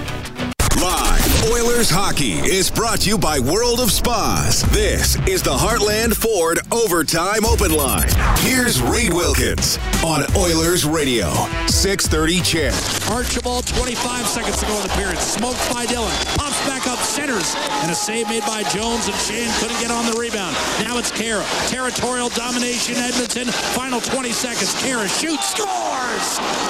Live 0.81 1.04
Oilers 1.51 1.91
hockey 1.91 2.41
is 2.41 2.71
brought 2.71 3.01
to 3.01 3.09
you 3.09 3.19
by 3.19 3.37
World 3.37 3.79
of 3.79 3.91
Spas. 3.91 4.63
This 4.73 5.15
is 5.27 5.43
the 5.43 5.53
Heartland 5.53 6.15
Ford 6.15 6.57
Overtime 6.71 7.45
Open 7.45 7.69
Line. 7.69 8.09
Here's 8.39 8.81
Reed 8.81 9.13
Wilkins 9.13 9.77
on 10.03 10.25
Oilers 10.35 10.85
Radio, 10.85 11.29
630 11.67 12.41
CHED. 12.41 12.73
Archibald, 13.11 13.67
25 13.67 14.25
seconds 14.25 14.57
to 14.57 14.65
go 14.65 14.75
in 14.75 14.83
the 14.83 14.93
period. 14.97 15.19
Smoked 15.19 15.61
by 15.69 15.85
Dillon. 15.85 16.09
Pops 16.33 16.57
back 16.65 16.87
up, 16.87 16.97
centers. 16.97 17.53
And 17.85 17.91
a 17.91 17.95
save 17.95 18.27
made 18.27 18.43
by 18.49 18.63
Jones, 18.73 19.05
and 19.05 19.15
Shane 19.17 19.51
couldn't 19.59 19.79
get 19.79 19.91
on 19.91 20.09
the 20.09 20.17
rebound. 20.17 20.55
Now 20.81 20.97
it's 20.97 21.11
Khaira. 21.11 21.45
Territorial 21.69 22.29
domination, 22.29 22.95
Edmonton. 22.95 23.47
Final 23.77 24.01
20 24.01 24.31
seconds. 24.31 24.73
Khaira 24.81 25.05
shoots, 25.05 25.53
scores! 25.53 25.94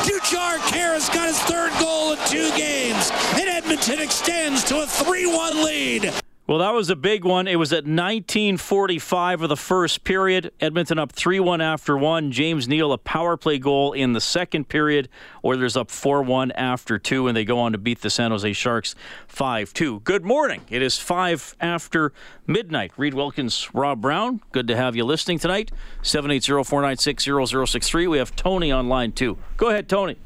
Jujhar 0.05 0.57
Khaira's 0.69 1.09
got 1.09 1.27
his 1.27 1.39
third 1.41 1.71
goal 1.79 2.13
in 2.13 2.19
two 2.27 2.49
games. 2.57 3.11
And 3.35 3.47
Edmonton 3.47 3.99
extends 3.99 4.63
to 4.65 4.81
a 4.81 4.85
3-1 4.85 5.63
lead. 5.63 6.24
Well, 6.47 6.59
that 6.59 6.75
was 6.75 6.91
a 6.91 6.95
big 6.95 7.25
one. 7.25 7.47
It 7.47 7.55
was 7.55 7.73
at 7.73 7.85
1945 7.85 9.41
of 9.41 9.49
the 9.49 9.57
first 9.57 10.03
period. 10.03 10.51
Edmonton 10.61 10.99
up 10.99 11.11
3 11.11 11.39
1 11.39 11.59
after 11.59 11.97
one. 11.97 12.31
James 12.31 12.67
Neal, 12.67 12.93
a 12.93 12.99
power 12.99 13.35
play 13.35 13.57
goal 13.57 13.93
in 13.93 14.13
the 14.13 14.21
second 14.21 14.69
period. 14.69 15.09
Oilers 15.43 15.75
up 15.75 15.89
4 15.89 16.21
1 16.21 16.51
after 16.51 16.99
two, 16.99 17.27
and 17.27 17.35
they 17.35 17.45
go 17.45 17.57
on 17.57 17.71
to 17.71 17.79
beat 17.79 18.01
the 18.01 18.11
San 18.11 18.29
Jose 18.29 18.53
Sharks 18.53 18.93
5 19.27 19.73
2. 19.73 20.01
Good 20.01 20.23
morning. 20.23 20.61
It 20.69 20.83
is 20.83 20.99
5 20.99 21.55
after 21.59 22.13
midnight. 22.45 22.91
Reed 22.95 23.15
Wilkins, 23.15 23.73
Rob 23.73 23.99
Brown, 23.99 24.39
good 24.51 24.67
to 24.67 24.75
have 24.75 24.95
you 24.95 25.03
listening 25.03 25.39
tonight. 25.39 25.71
780 26.03 26.63
496 26.63 27.23
0063. 27.71 28.05
We 28.05 28.19
have 28.19 28.35
Tony 28.35 28.71
on 28.71 28.87
line 28.87 29.13
two. 29.13 29.39
Go 29.57 29.69
ahead, 29.69 29.89
Tony. 29.89 30.17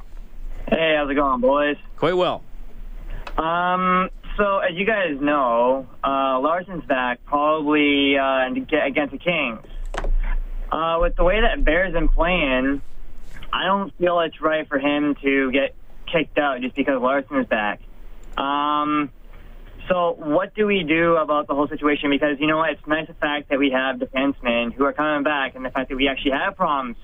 Hey, 0.67 0.95
how's 0.97 1.09
it 1.09 1.15
going, 1.15 1.39
boys? 1.39 1.77
Quite 1.95 2.17
well. 2.17 2.43
Um, 3.37 4.09
so 4.39 4.59
as 4.59 4.75
you 4.75 4.85
guys 4.85 5.19
know, 5.19 5.85
uh, 6.01 6.39
Larsson's 6.39 6.85
back 6.85 7.19
probably 7.25 8.17
uh, 8.17 8.47
against 8.47 9.11
the 9.11 9.17
Kings. 9.17 9.59
Uh, 10.71 10.99
with 11.01 11.15
the 11.17 11.23
way 11.25 11.41
that 11.41 11.65
Bears 11.65 11.91
been 11.91 12.07
playing, 12.07 12.81
I 13.51 13.65
don't 13.65 13.93
feel 13.97 14.19
it's 14.21 14.39
right 14.39 14.65
for 14.67 14.79
him 14.79 15.15
to 15.21 15.51
get 15.51 15.75
kicked 16.05 16.37
out 16.37 16.61
just 16.61 16.73
because 16.73 17.01
Larsson 17.01 17.37
is 17.39 17.47
back. 17.47 17.81
Um, 18.37 19.11
so 19.89 20.15
what 20.17 20.55
do 20.55 20.65
we 20.65 20.83
do 20.83 21.17
about 21.17 21.47
the 21.47 21.55
whole 21.55 21.67
situation? 21.67 22.09
Because 22.09 22.39
you 22.39 22.47
know 22.47 22.57
what, 22.57 22.69
it's 22.69 22.87
nice 22.87 23.07
the 23.07 23.15
fact 23.15 23.49
that 23.49 23.59
we 23.59 23.71
have 23.71 23.97
defensemen 23.97 24.71
who 24.71 24.85
are 24.85 24.93
coming 24.93 25.23
back, 25.23 25.55
and 25.55 25.65
the 25.65 25.69
fact 25.69 25.89
that 25.89 25.95
we 25.95 26.07
actually 26.07 26.31
have 26.31 26.55
problems 26.55 26.95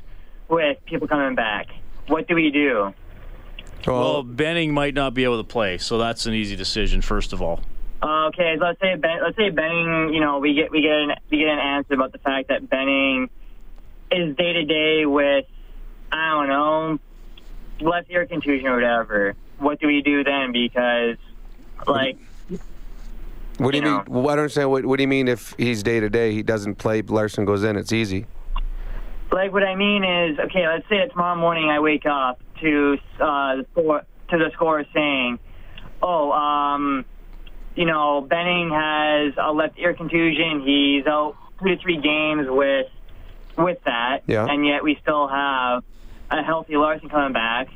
with 0.48 0.78
people 0.86 1.08
coming 1.08 1.36
back. 1.36 1.68
What 2.08 2.28
do 2.28 2.36
we 2.36 2.52
do? 2.52 2.94
Well, 3.94 4.24
Benning 4.24 4.74
might 4.74 4.94
not 4.94 5.14
be 5.14 5.24
able 5.24 5.38
to 5.38 5.48
play, 5.48 5.78
so 5.78 5.98
that's 5.98 6.26
an 6.26 6.34
easy 6.34 6.56
decision. 6.56 7.02
First 7.02 7.34
of 7.34 7.42
all. 7.42 7.62
Okay, 8.04 8.56
so 8.58 8.66
let's 8.66 8.80
say 8.80 8.96
ben, 8.96 9.20
let's 9.24 9.38
say 9.38 9.50
Benning, 9.50 10.14
you 10.14 10.20
know, 10.20 10.40
we 10.40 10.54
get 10.54 10.72
we 10.72 10.82
get 10.82 10.92
an, 10.92 11.12
we 11.30 11.40
get 11.40 11.48
an 11.48 11.60
answer 11.60 11.94
about 11.94 12.12
the 12.12 12.20
fact 12.20 12.50
that 12.50 12.70
Benning 12.70 13.30
is 14.12 14.36
day 14.36 14.54
to 14.54 14.66
day 14.66 15.06
with 15.06 15.46
I 16.12 16.30
don't 16.32 16.48
know 16.48 17.00
left 17.82 18.10
ear 18.10 18.26
contusion 18.26 18.68
or 18.68 18.76
whatever. 18.76 19.36
What 19.60 19.80
do 19.80 19.88
we 19.88 20.02
do 20.02 20.24
then? 20.24 20.52
Because 20.52 21.18
like. 21.88 22.18
What 23.58 23.72
do 23.72 23.78
you, 23.78 23.84
mean? 23.84 24.04
Well, 24.08 24.28
I 24.28 24.36
don't 24.36 24.40
understand. 24.40 24.70
What, 24.70 24.86
what 24.86 24.98
do 24.98 25.04
you 25.04 25.08
mean 25.08 25.30
if 25.30 25.56
he's 25.58 25.82
day 25.82 26.02
to 26.02 26.10
day, 26.10 26.34
he 26.34 26.44
doesn't 26.44 26.76
play, 26.76 27.02
Larsson 27.02 27.46
goes 27.46 27.64
in, 27.64 27.78
it's 27.78 27.94
easy? 27.94 28.26
Like 29.32 29.54
what 29.54 29.64
I 29.64 29.76
mean 29.76 30.04
is, 30.04 30.38
okay, 30.40 30.68
let's 30.68 30.88
say 30.90 31.08
tomorrow 31.08 31.40
morning 31.40 31.70
I 31.70 31.80
wake 31.80 32.06
up 32.06 32.42
to 32.62 32.98
uh, 33.20 33.56
the 33.58 33.66
score, 33.72 34.02
to 34.30 34.38
the 34.38 34.52
score 34.54 34.84
saying, 34.94 35.40
"Oh, 36.02 36.32
um, 36.32 37.06
you 37.76 37.86
know, 37.86 38.22
Benning 38.22 38.70
has 38.72 39.34
a 39.38 39.52
left 39.52 39.78
ear 39.80 39.94
contusion. 39.94 40.62
He's 40.66 41.06
out 41.06 41.36
two 41.62 41.76
to 41.76 41.78
three 41.82 41.98
games 41.98 42.48
with 42.50 42.88
with 43.58 43.78
that, 43.86 44.24
Yeah. 44.28 44.46
and 44.46 44.66
yet 44.66 44.84
we 44.84 44.98
still 45.02 45.28
have 45.28 45.84
a 46.32 46.44
healthy 46.44 46.76
Larsson 46.76 47.08
coming 47.10 47.32
back, 47.34 47.68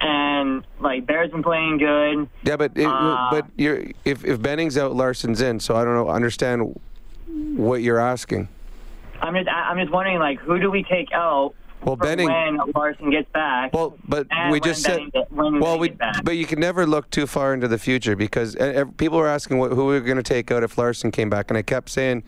and 0.00 0.64
like 0.80 1.06
Bear's 1.06 1.30
been 1.30 1.42
playing 1.42 1.78
good. 1.78 2.28
Yeah, 2.42 2.56
but 2.56 2.72
it, 2.76 2.86
Uh, 2.86 3.28
but 3.30 3.46
you're 3.56 3.82
if 4.04 4.24
if 4.24 4.40
Benning's 4.42 4.76
out, 4.78 4.92
Larsson's 4.94 5.40
in. 5.40 5.60
So 5.60 5.76
I 5.76 5.84
don't 5.84 5.94
know. 5.94 6.08
Understand 6.08 6.78
what 7.56 7.82
you're 7.82 7.98
asking. 8.00 8.48
I'm 9.20 9.34
just 9.34 9.48
I'm 9.48 9.78
just 9.78 9.92
wondering 9.92 10.18
like 10.18 10.38
who 10.40 10.58
do 10.58 10.70
we 10.70 10.82
take 10.84 11.12
out 11.12 11.54
Well, 11.84 11.96
Benning. 11.96 12.26
when 12.28 12.58
Larsson 12.74 13.10
gets 13.10 13.30
back? 13.32 13.72
Well, 13.74 13.96
but 14.08 14.26
we 14.50 14.60
just 14.60 14.82
said. 14.82 15.12
Get- 15.12 15.30
Well, 15.30 15.78
we 15.78 15.90
but 16.22 16.36
you 16.36 16.46
can 16.46 16.60
never 16.60 16.86
look 16.86 17.10
too 17.10 17.26
far 17.26 17.52
into 17.52 17.68
the 17.68 17.78
future 17.78 18.16
because 18.16 18.56
uh, 18.56 18.84
people 18.96 19.18
were 19.18 19.28
asking 19.28 19.58
what, 19.58 19.72
who 19.72 19.86
we 19.86 19.94
were 19.94 20.00
going 20.00 20.16
to 20.16 20.22
take 20.22 20.50
out 20.50 20.62
if 20.62 20.78
Larsson 20.78 21.10
came 21.10 21.28
back, 21.28 21.50
and 21.50 21.58
I 21.58 21.62
kept 21.62 21.90
saying 21.90 22.22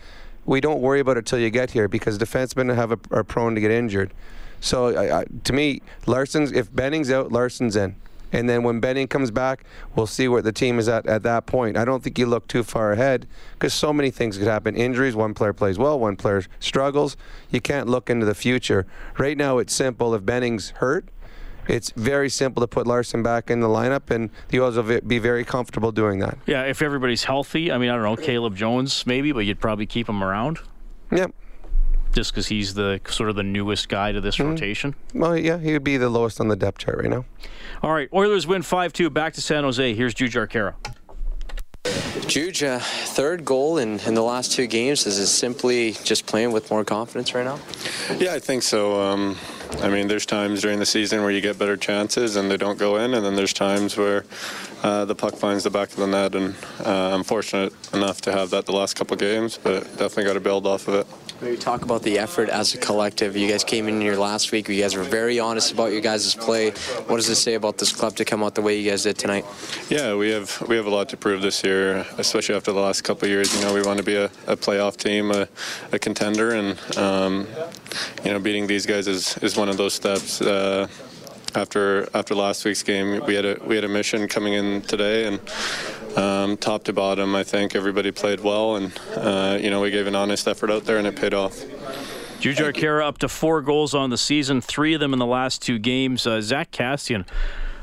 we 0.44 0.60
don't 0.60 0.80
worry 0.80 1.00
about 1.00 1.16
it 1.16 1.26
till 1.26 1.38
you 1.38 1.50
get 1.50 1.70
here 1.70 1.88
because 1.88 2.18
defensemen 2.18 2.74
have 2.74 2.92
a, 2.92 2.98
are 3.10 3.24
prone 3.24 3.54
to 3.54 3.60
get 3.60 3.70
injured. 3.70 4.12
So 4.60 5.24
to 5.44 5.52
me, 5.52 5.80
Larsson's 6.06 6.52
if 6.52 6.74
Benning's 6.74 7.10
out, 7.10 7.32
Larsson's 7.32 7.76
in. 7.76 7.96
And 8.32 8.48
then 8.48 8.62
when 8.62 8.80
Benning 8.80 9.08
comes 9.08 9.30
back, 9.30 9.64
we'll 9.94 10.06
see 10.06 10.28
where 10.28 10.42
the 10.42 10.52
team 10.52 10.78
is 10.78 10.88
at 10.88 11.06
at 11.06 11.22
that 11.22 11.46
point. 11.46 11.76
I 11.76 11.84
don't 11.84 12.02
think 12.02 12.18
you 12.18 12.26
look 12.26 12.48
too 12.48 12.62
far 12.62 12.92
ahead 12.92 13.26
because 13.52 13.72
so 13.72 13.92
many 13.92 14.10
things 14.10 14.36
could 14.36 14.46
happen. 14.46 14.76
Injuries, 14.76 15.14
one 15.14 15.34
player 15.34 15.52
plays 15.52 15.78
well, 15.78 15.98
one 15.98 16.16
player 16.16 16.42
struggles. 16.58 17.16
You 17.50 17.60
can't 17.60 17.88
look 17.88 18.10
into 18.10 18.26
the 18.26 18.34
future. 18.34 18.86
Right 19.18 19.36
now, 19.36 19.58
it's 19.58 19.74
simple. 19.74 20.14
If 20.14 20.24
Benning's 20.26 20.70
hurt, 20.70 21.08
it's 21.68 21.90
very 21.90 22.28
simple 22.28 22.60
to 22.60 22.66
put 22.66 22.86
Larsson 22.86 23.22
back 23.22 23.50
in 23.50 23.60
the 23.60 23.68
lineup, 23.68 24.10
and 24.10 24.30
the 24.48 24.60
Oilers 24.60 24.76
will 24.76 25.00
be 25.00 25.18
very 25.18 25.44
comfortable 25.44 25.92
doing 25.92 26.20
that. 26.20 26.38
Yeah, 26.46 26.62
if 26.62 26.82
everybody's 26.82 27.24
healthy, 27.24 27.72
I 27.72 27.78
mean, 27.78 27.90
I 27.90 27.94
don't 27.94 28.04
know, 28.04 28.16
Caleb 28.16 28.56
Jones 28.56 29.06
maybe, 29.06 29.32
but 29.32 29.40
you'd 29.40 29.60
probably 29.60 29.86
keep 29.86 30.08
him 30.08 30.22
around. 30.22 30.60
Yep. 31.10 31.32
Just 32.16 32.32
because 32.32 32.46
he's 32.46 32.72
the 32.72 32.98
sort 33.10 33.28
of 33.28 33.36
the 33.36 33.42
newest 33.42 33.90
guy 33.90 34.10
to 34.10 34.16
Mm-hmm. 34.20 34.24
this 34.24 34.40
rotation. 34.40 34.94
Well, 35.12 35.36
yeah, 35.36 35.58
he 35.58 35.74
would 35.74 35.84
be 35.84 35.98
the 35.98 36.08
lowest 36.08 36.40
on 36.40 36.48
the 36.48 36.56
depth 36.56 36.78
chart 36.78 36.96
right 36.96 37.10
now. 37.10 37.26
All 37.82 37.92
right, 37.92 38.08
Oilers 38.10 38.46
win 38.46 38.62
5 38.62 38.94
2 38.94 39.10
back 39.10 39.34
to 39.34 39.42
San 39.42 39.64
Jose. 39.64 39.92
Here's 39.94 40.14
Jujhar 40.14 40.48
Khaira. 40.48 40.74
Juge, 42.26 42.62
uh, 42.62 42.78
third 42.80 43.44
goal 43.44 43.76
in, 43.76 44.00
in 44.00 44.14
the 44.14 44.22
last 44.22 44.52
two 44.52 44.66
games. 44.66 45.06
Is 45.06 45.18
it 45.18 45.26
simply 45.26 45.92
just 46.04 46.24
playing 46.26 46.52
with 46.52 46.70
more 46.70 46.84
confidence 46.84 47.34
right 47.34 47.44
now? 47.44 47.58
Yeah, 48.18 48.32
I 48.32 48.38
think 48.38 48.62
so. 48.62 48.98
Um, 48.98 49.36
I 49.82 49.90
mean, 49.90 50.08
there's 50.08 50.24
times 50.24 50.62
during 50.62 50.78
the 50.78 50.86
season 50.86 51.20
where 51.20 51.30
you 51.30 51.42
get 51.42 51.58
better 51.58 51.76
chances 51.76 52.36
and 52.36 52.50
they 52.50 52.56
don't 52.56 52.78
go 52.78 52.96
in, 52.96 53.12
and 53.12 53.24
then 53.24 53.36
there's 53.36 53.52
times 53.52 53.96
where 53.98 54.24
uh, 54.82 55.04
the 55.04 55.14
puck 55.14 55.34
finds 55.36 55.64
the 55.64 55.70
back 55.70 55.90
of 55.90 55.96
the 55.96 56.06
net. 56.06 56.34
And 56.34 56.54
uh, 56.84 57.14
I'm 57.14 57.22
fortunate 57.24 57.74
enough 57.92 58.22
to 58.22 58.32
have 58.32 58.48
that 58.50 58.64
the 58.64 58.72
last 58.72 58.96
couple 58.96 59.16
games, 59.18 59.58
but 59.62 59.82
definitely 59.98 60.24
got 60.24 60.32
to 60.32 60.40
build 60.40 60.66
off 60.66 60.88
of 60.88 60.94
it. 60.94 61.06
Maybe 61.40 61.58
talk 61.58 61.82
about 61.82 62.02
the 62.02 62.18
effort 62.18 62.48
as 62.48 62.74
a 62.74 62.78
collective. 62.78 63.36
You 63.36 63.46
guys 63.46 63.62
came 63.62 63.88
in 63.88 64.00
here 64.00 64.16
last 64.16 64.52
week. 64.52 64.68
You 64.68 64.80
guys 64.80 64.96
were 64.96 65.02
very 65.02 65.38
honest 65.38 65.70
about 65.70 65.92
your 65.92 66.00
guys' 66.00 66.34
play. 66.34 66.70
What 66.70 67.16
does 67.16 67.28
it 67.28 67.34
say 67.34 67.54
about 67.54 67.76
this 67.76 67.92
club 67.92 68.16
to 68.16 68.24
come 68.24 68.42
out 68.42 68.54
the 68.54 68.62
way 68.62 68.78
you 68.78 68.90
guys 68.90 69.02
did 69.02 69.18
tonight? 69.18 69.44
Yeah, 69.90 70.14
we 70.14 70.30
have 70.30 70.62
we 70.66 70.76
have 70.76 70.86
a 70.86 70.90
lot 70.90 71.10
to 71.10 71.16
prove 71.18 71.42
this 71.42 71.62
year, 71.62 72.06
especially 72.16 72.54
after 72.54 72.72
the 72.72 72.80
last 72.80 73.02
couple 73.02 73.28
years. 73.28 73.54
You 73.54 73.66
know, 73.66 73.74
we 73.74 73.82
want 73.82 73.98
to 73.98 74.04
be 74.04 74.16
a, 74.16 74.26
a 74.46 74.56
playoff 74.56 74.96
team, 74.96 75.30
a, 75.30 75.46
a 75.92 75.98
contender, 75.98 76.52
and 76.52 76.78
um, 76.96 77.46
you 78.24 78.32
know, 78.32 78.38
beating 78.38 78.66
these 78.66 78.86
guys 78.86 79.06
is, 79.06 79.36
is 79.38 79.56
one 79.56 79.68
of 79.68 79.76
those 79.76 79.92
steps. 79.92 80.40
Uh, 80.40 80.88
after 81.54 82.08
after 82.14 82.34
last 82.34 82.64
week's 82.64 82.82
game, 82.82 83.22
we 83.26 83.34
had 83.34 83.44
a 83.44 83.60
we 83.66 83.74
had 83.74 83.84
a 83.84 83.88
mission 83.88 84.26
coming 84.26 84.54
in 84.54 84.80
today, 84.82 85.26
and 85.26 85.40
um, 86.16 86.56
top 86.56 86.84
to 86.84 86.92
bottom, 86.92 87.34
I 87.34 87.42
think 87.42 87.74
everybody 87.74 88.10
played 88.10 88.40
well, 88.40 88.76
and 88.76 88.92
uh, 89.14 89.58
you 89.60 89.70
know, 89.70 89.80
we 89.80 89.90
gave 89.90 90.06
an 90.06 90.14
honest 90.14 90.48
effort 90.48 90.70
out 90.70 90.84
there, 90.84 90.98
and 90.98 91.06
it 91.06 91.16
paid 91.16 91.34
off. 91.34 91.60
Jujhar 92.40 92.72
Khaira 92.72 93.06
up 93.06 93.18
to 93.18 93.28
four 93.28 93.62
goals 93.62 93.94
on 93.94 94.10
the 94.10 94.18
season, 94.18 94.60
three 94.60 94.94
of 94.94 95.00
them 95.00 95.12
in 95.12 95.18
the 95.18 95.26
last 95.26 95.62
two 95.62 95.78
games. 95.78 96.26
Uh, 96.26 96.40
Zack 96.40 96.70
Kassian 96.70 97.26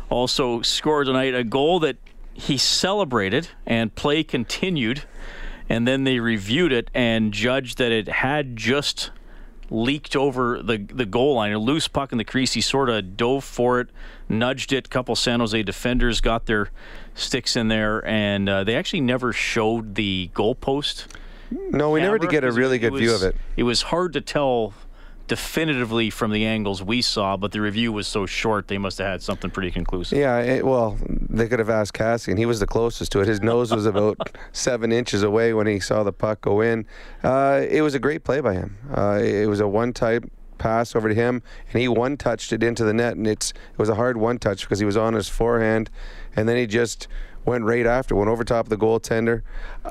also 0.10 0.62
scored 0.62 1.08
tonight 1.08 1.34
a 1.34 1.43
goal 1.43 1.80
that 1.80 1.98
he 2.34 2.58
celebrated 2.58 3.50
and 3.65 3.93
play 3.96 4.24
continued, 4.24 5.04
and 5.69 5.88
then 5.88 6.04
they 6.04 6.19
reviewed 6.19 6.72
it 6.72 6.89
and 6.93 7.34
judged 7.34 7.78
that 7.78 7.91
it 7.91 8.08
had 8.08 8.56
just 8.56 9.12
leaked 9.73 10.15
over 10.15 10.62
the 10.62 10.77
the 10.77 11.05
goal 11.05 11.36
line. 11.36 11.51
A 11.51 11.59
loose 11.59 11.88
puck 11.88 12.12
in 12.12 12.17
the 12.17 12.23
crease. 12.23 12.53
He 12.53 12.62
sort 12.62 12.89
of 12.89 13.17
dove 13.17 13.43
for 13.43 13.79
it, 13.81 13.89
nudged 14.29 14.71
it. 14.71 14.86
A 14.86 14.89
couple 14.89 15.15
San 15.15 15.39
Jose 15.39 15.62
defenders 15.63 16.21
got 16.21 16.45
their 16.45 16.69
sticks 17.15 17.55
in 17.55 17.67
there, 17.67 18.05
and 18.05 18.47
uh, 18.47 18.63
they 18.63 18.75
actually 18.75 19.01
never 19.01 19.33
showed 19.33 19.95
the 19.95 20.29
goalpost. 20.33 21.07
No, 21.51 21.91
we 21.91 21.99
never 21.99 22.17
did 22.17 22.29
get 22.29 22.43
a 22.43 22.51
really 22.51 22.79
good 22.79 22.93
view 22.93 23.13
of 23.13 23.23
it. 23.23 23.36
It 23.57 23.63
was 23.63 23.83
hard 23.83 24.13
to 24.13 24.21
tell 24.21 24.73
definitively 25.27 26.09
from 26.09 26.31
the 26.31 26.45
angles 26.45 26.83
we 26.83 27.01
saw, 27.01 27.38
but 27.38 27.51
the 27.51 27.62
review 27.62 27.91
was 27.91 28.07
so 28.07 28.25
short 28.25 28.67
they 28.67 28.77
must 28.77 28.97
have 28.97 29.07
had 29.07 29.21
something 29.21 29.49
pretty 29.49 29.71
conclusive. 29.71 30.17
Yeah, 30.17 30.39
it, 30.39 30.65
well, 30.65 30.97
they 31.07 31.47
could 31.47 31.59
have 31.59 31.69
asked 31.69 31.93
Cassie, 31.93 32.31
and 32.31 32.39
He 32.39 32.45
was 32.45 32.59
the 32.59 32.67
closest 32.67 33.12
to 33.13 33.21
it. 33.21 33.27
His 33.27 33.41
nose 33.41 33.71
was 33.71 33.86
about 33.86 34.17
seven 34.51 34.91
inches 34.91 35.23
away 35.23 35.53
when 35.53 35.67
he 35.67 35.79
saw 35.79 36.03
the 36.03 36.13
puck 36.13 36.41
go 36.41 36.62
in. 36.62 36.86
Uh, 37.23 37.62
it 37.69 37.81
was 37.81 37.93
a 37.93 37.99
great 37.99 38.23
play 38.23 38.41
by 38.41 38.53
him. 38.53 38.77
Uh, 38.95 39.19
it 39.21 39.47
was 39.47 39.59
a 39.59 39.67
one-type 39.67 40.29
pass 40.57 40.95
over 40.95 41.09
to 41.09 41.15
him, 41.15 41.41
and 41.71 41.81
he 41.81 41.88
one-touched 41.88 42.53
it 42.53 42.63
into 42.63 42.83
the 42.83 42.93
net, 42.93 43.15
and 43.15 43.27
it's 43.27 43.51
it 43.51 43.77
was 43.77 43.89
a 43.89 43.95
hard 43.95 44.17
one-touch 44.17 44.62
because 44.62 44.79
he 44.79 44.86
was 44.86 44.97
on 44.97 45.13
his 45.13 45.29
forehand, 45.29 45.89
and 46.36 46.47
then 46.47 46.57
he 46.57 46.67
just 46.67 47.07
went 47.45 47.63
right 47.63 47.86
after, 47.86 48.15
went 48.15 48.29
over 48.29 48.43
top 48.43 48.65
of 48.65 48.69
the 48.69 48.77
goaltender. 48.77 49.41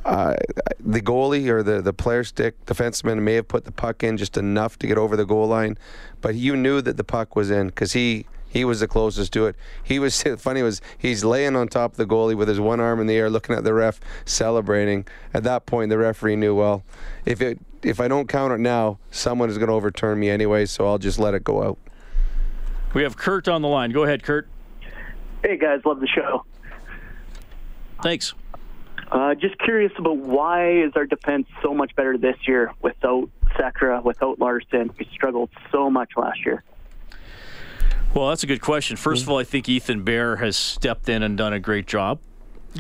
Uh, 0.05 0.35
the 0.81 1.01
goalie 1.01 1.49
or 1.49 1.62
the, 1.62 1.83
the 1.83 1.93
player 1.93 2.25
stick 2.25 2.65
defenseman 2.67 3.23
may 3.23 3.35
have 3.35 3.49
put 3.49 3.65
the 3.65 3.73
puck 3.73 4.03
in 4.03 4.17
just 4.17 4.37
enough 4.37 4.79
to 4.79 4.87
get 4.87 4.99
over 4.99 5.17
the 5.17 5.27
goal 5.27 5.47
line, 5.47 5.77
but 6.21 6.35
you 6.35 6.57
knew 6.57 6.81
that 6.81 6.97
the 6.97 7.05
puck 7.05 7.37
was 7.37 7.51
in 7.51 7.69
because 7.69 7.93
he 7.93 8.27
he 8.49 8.67
was 8.67 8.81
the 8.81 8.88
closest 8.88 9.33
to 9.33 9.47
it. 9.47 9.57
He 9.83 9.99
was 9.99 10.23
funny 10.38 10.62
was 10.62 10.81
he's 10.99 11.25
laying 11.25 11.57
on 11.57 11.69
top 11.69 11.93
of 11.93 11.97
the 11.97 12.07
goalie 12.07 12.37
with 12.37 12.49
his 12.49 12.61
one 12.61 12.81
arm 12.81 13.01
in 13.01 13.07
the 13.07 13.17
air, 13.17 13.31
looking 13.31 13.57
at 13.57 13.65
the 13.65 13.73
ref, 13.73 13.99
celebrating. 14.25 15.07
At 15.33 15.43
that 15.45 15.65
point, 15.67 15.88
the 15.88 15.99
referee 15.99 16.37
knew 16.37 16.55
well, 16.55 16.85
if 17.25 17.41
it 17.41 17.59
if 17.83 17.99
I 17.99 18.09
don't 18.09 18.29
count 18.29 18.53
it 18.53 18.61
now, 18.61 18.99
someone 19.11 19.51
is 19.51 19.59
going 19.59 19.69
to 19.69 19.75
overturn 19.75 20.21
me 20.21 20.31
anyway, 20.31 20.67
so 20.67 20.87
I'll 20.87 20.99
just 20.99 21.19
let 21.19 21.35
it 21.35 21.43
go 21.43 21.62
out. 21.62 21.79
We 22.95 23.03
have 23.03 23.17
Kurt 23.17 23.49
on 23.49 23.62
the 23.62 23.69
line. 23.69 23.91
Go 23.91 24.05
ahead, 24.05 24.23
Kurt. 24.23 24.47
Hey 25.43 25.57
guys, 25.57 25.81
love 25.85 25.99
the 25.99 26.07
show. 26.07 26.45
Thanks. 28.03 28.35
Uh, 29.11 29.35
just 29.35 29.59
curious 29.59 29.93
about 29.99 30.17
why 30.17 30.71
is 30.71 30.93
our 30.97 31.07
defense 31.07 31.47
so 31.62 31.75
much 31.75 31.95
better 31.95 32.17
this 32.17 32.37
year 32.47 32.73
without 32.81 33.29
Sekera, 33.57 34.03
without 34.03 34.38
Larsson? 34.38 34.91
We 34.99 35.07
struggled 35.12 35.51
so 35.71 35.91
much 35.91 36.11
last 36.17 36.45
year. 36.45 36.65
Well, 38.15 38.29
that's 38.29 38.43
a 38.43 38.47
good 38.47 38.61
question. 38.61 38.97
First 38.97 39.23
of 39.23 39.31
all, 39.31 39.38
I 39.38 39.45
think 39.45 39.69
Ethan 39.69 40.03
Bear 40.03 40.37
has 40.37 40.57
stepped 40.57 41.09
in 41.09 41.23
and 41.23 41.37
done 41.37 41.53
a 41.53 41.61
great 41.61 41.87
job. 41.87 42.21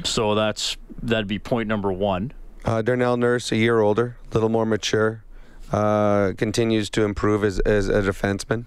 So 0.04 0.34
that's 0.34 0.76
that'd 1.02 1.26
be 1.26 1.38
point 1.38 1.68
number 1.68 1.92
one. 1.92 2.32
Uh, 2.64 2.80
Darnell 2.80 3.16
Nurse, 3.16 3.52
a 3.52 3.56
year 3.56 3.80
older, 3.80 4.16
a 4.30 4.34
little 4.34 4.48
more 4.48 4.64
mature, 4.64 5.24
uh, 5.70 6.32
continues 6.36 6.88
to 6.90 7.04
improve 7.04 7.44
as, 7.44 7.58
as 7.60 7.88
a 7.88 8.02
defenseman. 8.02 8.66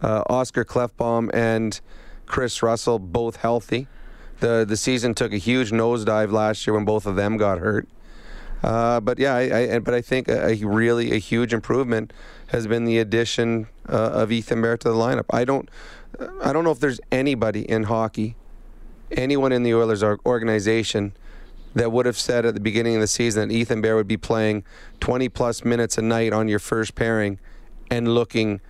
Uh, 0.00 0.22
Oscar 0.28 0.64
Klefbom 0.64 1.30
and 1.32 1.80
Kris 2.26 2.62
Russell, 2.62 2.98
both 2.98 3.36
healthy. 3.36 3.86
The 4.42 4.64
the 4.68 4.76
season 4.76 5.14
took 5.14 5.32
a 5.32 5.38
huge 5.38 5.70
nosedive 5.70 6.32
last 6.32 6.66
year 6.66 6.74
when 6.74 6.84
both 6.84 7.06
of 7.06 7.14
them 7.14 7.36
got 7.36 7.60
hurt. 7.60 7.86
Uh, 8.60 8.98
but 8.98 9.20
yeah, 9.20 9.36
I, 9.36 9.74
I, 9.74 9.78
but 9.78 9.94
I 9.94 10.00
think 10.00 10.26
a, 10.26 10.48
a 10.48 10.64
really 10.64 11.12
a 11.12 11.18
huge 11.18 11.54
improvement 11.54 12.12
has 12.48 12.66
been 12.66 12.84
the 12.84 12.98
addition 12.98 13.68
uh, 13.88 13.92
of 13.92 14.32
Ethan 14.32 14.60
Bear 14.60 14.76
to 14.76 14.88
the 14.88 14.94
lineup. 14.96 15.26
I 15.30 15.44
don't 15.44 15.68
I 16.42 16.52
don't 16.52 16.64
know 16.64 16.72
if 16.72 16.80
there's 16.80 17.00
anybody 17.12 17.62
in 17.70 17.84
hockey, 17.84 18.34
anyone 19.12 19.52
in 19.52 19.62
the 19.62 19.74
Oilers 19.74 20.02
organization 20.02 21.12
that 21.76 21.92
would 21.92 22.04
have 22.04 22.18
said 22.18 22.44
at 22.44 22.54
the 22.54 22.60
beginning 22.60 22.96
of 22.96 23.00
the 23.00 23.06
season 23.06 23.48
that 23.48 23.54
Ethan 23.54 23.80
Bear 23.80 23.94
would 23.94 24.08
be 24.08 24.16
playing 24.16 24.64
20 24.98 25.28
plus 25.28 25.64
minutes 25.64 25.96
a 25.98 26.02
night 26.02 26.32
on 26.32 26.48
your 26.48 26.58
first 26.58 26.96
pairing 26.96 27.38
and 27.92 28.12
looking 28.12 28.60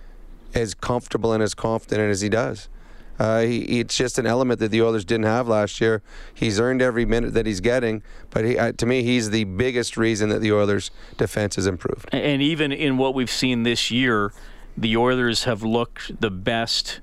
as 0.53 0.75
comfortable 0.75 1.33
and 1.33 1.41
as 1.41 1.55
confident 1.55 2.11
as 2.11 2.21
he 2.21 2.29
does. 2.29 2.69
Uh, 3.19 3.41
he, 3.41 3.79
it's 3.79 3.95
just 3.95 4.17
an 4.17 4.25
element 4.25 4.59
that 4.59 4.69
the 4.71 4.81
Oilers 4.81 5.05
didn't 5.05 5.25
have 5.25 5.47
last 5.47 5.79
year. 5.79 6.01
He's 6.33 6.59
earned 6.59 6.81
every 6.81 7.05
minute 7.05 7.33
that 7.35 7.45
he's 7.45 7.59
getting, 7.61 8.01
but 8.31 8.43
he, 8.45 8.57
uh, 8.57 8.71
to 8.73 8.85
me, 8.85 9.03
he's 9.03 9.29
the 9.29 9.43
biggest 9.43 9.97
reason 9.97 10.29
that 10.29 10.39
the 10.39 10.51
Oilers' 10.51 10.89
defense 11.17 11.55
has 11.55 11.67
improved. 11.67 12.09
And 12.11 12.41
even 12.41 12.71
in 12.71 12.97
what 12.97 13.13
we've 13.13 13.29
seen 13.31 13.63
this 13.63 13.91
year, 13.91 14.33
the 14.75 14.97
Oilers 14.97 15.43
have 15.43 15.61
looked 15.61 16.19
the 16.19 16.31
best 16.31 17.01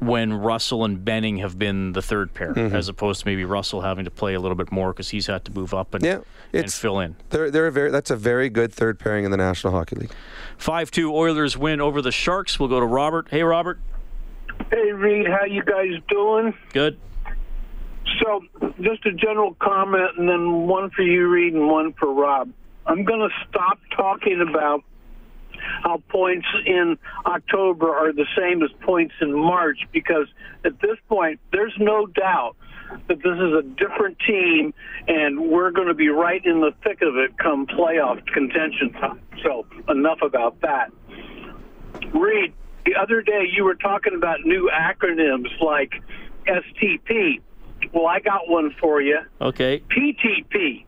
when 0.00 0.32
Russell 0.32 0.84
and 0.84 1.04
Benning 1.04 1.36
have 1.36 1.56
been 1.56 1.92
the 1.92 2.02
third 2.02 2.34
pair, 2.34 2.52
Mhm. 2.52 2.72
as 2.74 2.88
opposed 2.88 3.20
to 3.20 3.26
maybe 3.28 3.44
Russell 3.44 3.82
having 3.82 4.04
to 4.04 4.10
play 4.10 4.34
a 4.34 4.40
little 4.40 4.56
bit 4.56 4.72
more 4.72 4.92
because 4.92 5.10
he's 5.10 5.28
had 5.28 5.44
to 5.44 5.52
move 5.52 5.72
up 5.72 5.94
and, 5.94 6.04
Yeah, 6.04 6.18
and 6.52 6.72
fill 6.72 6.98
in. 6.98 7.14
They're, 7.30 7.52
they're 7.52 7.68
a 7.68 7.72
very, 7.72 7.92
that's 7.92 8.10
a 8.10 8.16
very 8.16 8.48
good 8.50 8.72
third 8.74 8.98
pairing 8.98 9.24
in 9.24 9.30
the 9.30 9.36
National 9.36 9.72
Hockey 9.72 9.94
League. 9.94 10.10
5 10.58 10.90
2 10.90 11.14
Oilers 11.14 11.56
win 11.56 11.80
over 11.80 12.02
the 12.02 12.10
Sharks. 12.10 12.58
We'll 12.58 12.68
go 12.68 12.80
to 12.80 12.86
Robert. 12.86 13.28
Hey, 13.30 13.44
Robert. 13.44 13.78
Hey, 14.70 14.92
Reed, 14.92 15.26
how 15.26 15.44
you 15.44 15.62
guys 15.62 16.00
doing? 16.08 16.54
Good. 16.72 16.98
So, 18.22 18.42
just 18.80 19.04
a 19.06 19.12
general 19.12 19.54
comment, 19.60 20.10
and 20.18 20.28
then 20.28 20.66
one 20.66 20.90
for 20.90 21.02
you, 21.02 21.28
Reed, 21.28 21.54
and 21.54 21.68
one 21.68 21.92
for 21.94 22.12
Rob. 22.12 22.50
I'm 22.86 23.04
going 23.04 23.20
to 23.20 23.34
stop 23.48 23.78
talking 23.96 24.44
about 24.48 24.82
how 25.82 26.02
points 26.08 26.46
in 26.66 26.98
October 27.26 27.94
are 27.94 28.12
the 28.12 28.26
same 28.36 28.62
as 28.62 28.70
points 28.80 29.14
in 29.20 29.32
March 29.32 29.78
because 29.92 30.26
at 30.64 30.80
this 30.80 30.96
point, 31.08 31.38
there's 31.52 31.74
no 31.78 32.06
doubt 32.06 32.56
that 33.08 33.18
this 33.22 33.38
is 33.38 33.52
a 33.54 33.62
different 33.62 34.18
team 34.26 34.74
and 35.06 35.50
we're 35.50 35.70
going 35.70 35.88
to 35.88 35.94
be 35.94 36.08
right 36.08 36.44
in 36.44 36.60
the 36.60 36.72
thick 36.82 37.00
of 37.02 37.16
it 37.16 37.38
come 37.38 37.66
playoff 37.66 38.24
contention 38.26 38.92
time. 38.92 39.20
So, 39.44 39.66
enough 39.88 40.18
about 40.22 40.60
that. 40.62 40.90
Reed, 42.12 42.52
the 42.84 42.94
other 42.96 43.22
day 43.22 43.48
you 43.54 43.64
were 43.64 43.74
talking 43.74 44.14
about 44.14 44.40
new 44.44 44.70
acronyms 44.72 45.48
like 45.60 45.92
STP. 46.46 47.40
Well, 47.92 48.06
I 48.06 48.20
got 48.20 48.48
one 48.48 48.74
for 48.80 49.00
you. 49.00 49.18
Okay. 49.40 49.82
PTP. 49.88 50.84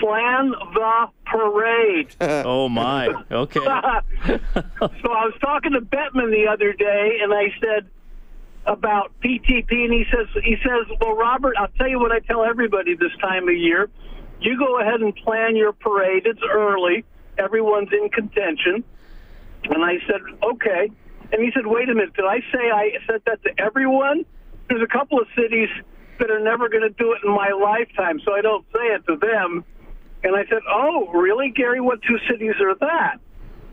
Plan 0.00 0.50
the 0.50 1.06
parade. 1.24 2.14
oh 2.20 2.68
my. 2.68 3.08
Okay. 3.30 3.60
so 3.64 3.70
I 3.70 4.40
was 5.00 5.34
talking 5.40 5.72
to 5.72 5.80
Bettman 5.80 6.30
the 6.30 6.46
other 6.50 6.72
day, 6.72 7.18
and 7.22 7.32
I 7.32 7.46
said 7.60 7.88
about 8.66 9.12
PTP, 9.24 9.70
and 9.70 9.92
he 9.92 10.04
says 10.12 10.26
he 10.44 10.56
says, 10.62 10.98
"Well, 11.00 11.16
Robert, 11.16 11.56
I'll 11.58 11.68
tell 11.78 11.88
you 11.88 11.98
what 11.98 12.12
I 12.12 12.18
tell 12.20 12.44
everybody 12.44 12.94
this 12.94 13.12
time 13.20 13.48
of 13.48 13.56
year. 13.56 13.88
You 14.40 14.58
go 14.58 14.80
ahead 14.80 15.00
and 15.00 15.14
plan 15.16 15.56
your 15.56 15.72
parade. 15.72 16.26
It's 16.26 16.42
early. 16.52 17.04
Everyone's 17.38 17.90
in 17.92 18.10
contention." 18.10 18.84
And 19.70 19.84
I 19.84 19.98
said, 20.06 20.20
"Okay." 20.42 20.90
And 21.32 21.42
he 21.42 21.50
said, 21.52 21.66
"Wait 21.66 21.88
a 21.88 21.94
minute. 21.94 22.14
Did 22.14 22.26
I 22.26 22.40
say 22.52 22.70
I 22.70 22.92
said 23.06 23.22
that 23.26 23.42
to 23.44 23.50
everyone? 23.60 24.24
There's 24.68 24.82
a 24.82 24.86
couple 24.86 25.20
of 25.20 25.26
cities." 25.36 25.68
That 26.18 26.30
are 26.30 26.40
never 26.40 26.70
going 26.70 26.82
to 26.82 26.88
do 26.88 27.12
it 27.12 27.18
in 27.22 27.30
my 27.30 27.50
lifetime, 27.50 28.20
so 28.24 28.32
I 28.32 28.40
don't 28.40 28.64
say 28.72 28.86
it 28.86 29.06
to 29.06 29.16
them. 29.16 29.66
And 30.24 30.34
I 30.34 30.44
said, 30.46 30.62
Oh, 30.66 31.08
really, 31.12 31.50
Gary? 31.50 31.80
What 31.80 32.00
two 32.00 32.18
cities 32.26 32.54
are 32.58 32.74
that? 32.76 33.18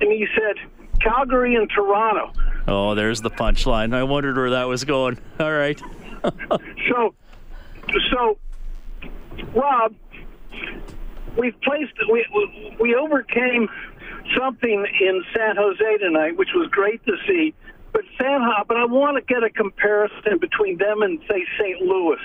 And 0.01 0.11
he 0.11 0.27
said, 0.35 0.57
Calgary 1.01 1.55
and 1.55 1.69
Toronto. 1.69 2.31
Oh, 2.67 2.95
there's 2.95 3.21
the 3.21 3.29
punchline. 3.29 3.93
I 3.93 4.03
wondered 4.03 4.37
where 4.37 4.51
that 4.51 4.65
was 4.65 4.83
going. 4.83 5.19
All 5.39 5.51
right. 5.51 5.81
so, 6.89 7.13
so, 8.11 8.37
Rob, 9.53 9.95
we've 11.37 11.59
placed, 11.61 11.93
we, 12.11 12.25
we 12.79 12.95
overcame 12.95 13.67
something 14.37 14.85
in 15.01 15.23
San 15.35 15.55
Jose 15.55 15.97
tonight, 15.97 16.37
which 16.37 16.49
was 16.53 16.69
great 16.71 17.03
to 17.05 17.13
see. 17.27 17.53
But 17.91 18.03
San 18.19 18.41
Jose, 18.41 18.63
but 18.67 18.77
I 18.77 18.85
want 18.85 19.17
to 19.17 19.33
get 19.33 19.43
a 19.43 19.49
comparison 19.49 20.39
between 20.39 20.77
them 20.77 21.01
and 21.03 21.19
say 21.29 21.45
St. 21.59 21.81
Louis. 21.81 22.19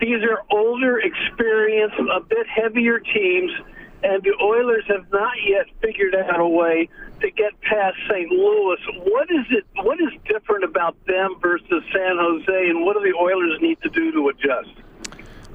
These 0.00 0.22
are 0.22 0.42
older, 0.50 0.98
experienced, 0.98 1.96
a 1.98 2.20
bit 2.20 2.46
heavier 2.46 3.00
teams, 3.00 3.50
and 4.02 4.22
the 4.22 4.36
Oilers 4.42 4.84
have 4.88 5.10
not 5.10 5.32
yet 5.48 5.66
figured 5.80 6.14
out 6.14 6.38
a 6.38 6.46
way 6.46 6.88
to 7.20 7.30
get 7.30 7.58
past 7.62 7.96
St. 8.10 8.30
Louis. 8.30 8.78
What 9.04 9.30
is 9.30 9.46
it? 9.50 9.64
What 9.76 9.98
is 10.00 10.12
different 10.28 10.64
about 10.64 10.96
them 11.06 11.36
versus 11.40 11.82
San 11.92 12.18
Jose, 12.18 12.68
and 12.68 12.84
what 12.84 12.94
do 12.94 13.00
the 13.00 13.16
Oilers 13.16 13.58
need 13.62 13.80
to 13.82 13.88
do 13.88 14.12
to 14.12 14.28
adjust? 14.28 14.82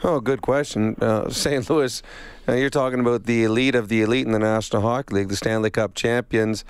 Oh, 0.03 0.19
good 0.19 0.41
question. 0.41 0.95
Uh, 1.01 1.29
St. 1.29 1.69
Louis, 1.69 2.01
uh, 2.47 2.53
you're 2.53 2.69
talking 2.69 2.99
about 2.99 3.25
the 3.25 3.43
elite 3.43 3.75
of 3.75 3.87
the 3.87 4.01
elite 4.01 4.25
in 4.25 4.31
the 4.31 4.39
National 4.39 4.81
Hockey 4.81 5.15
League, 5.15 5.29
the 5.29 5.35
Stanley 5.35 5.69
Cup 5.69 5.93
champions. 5.93 6.65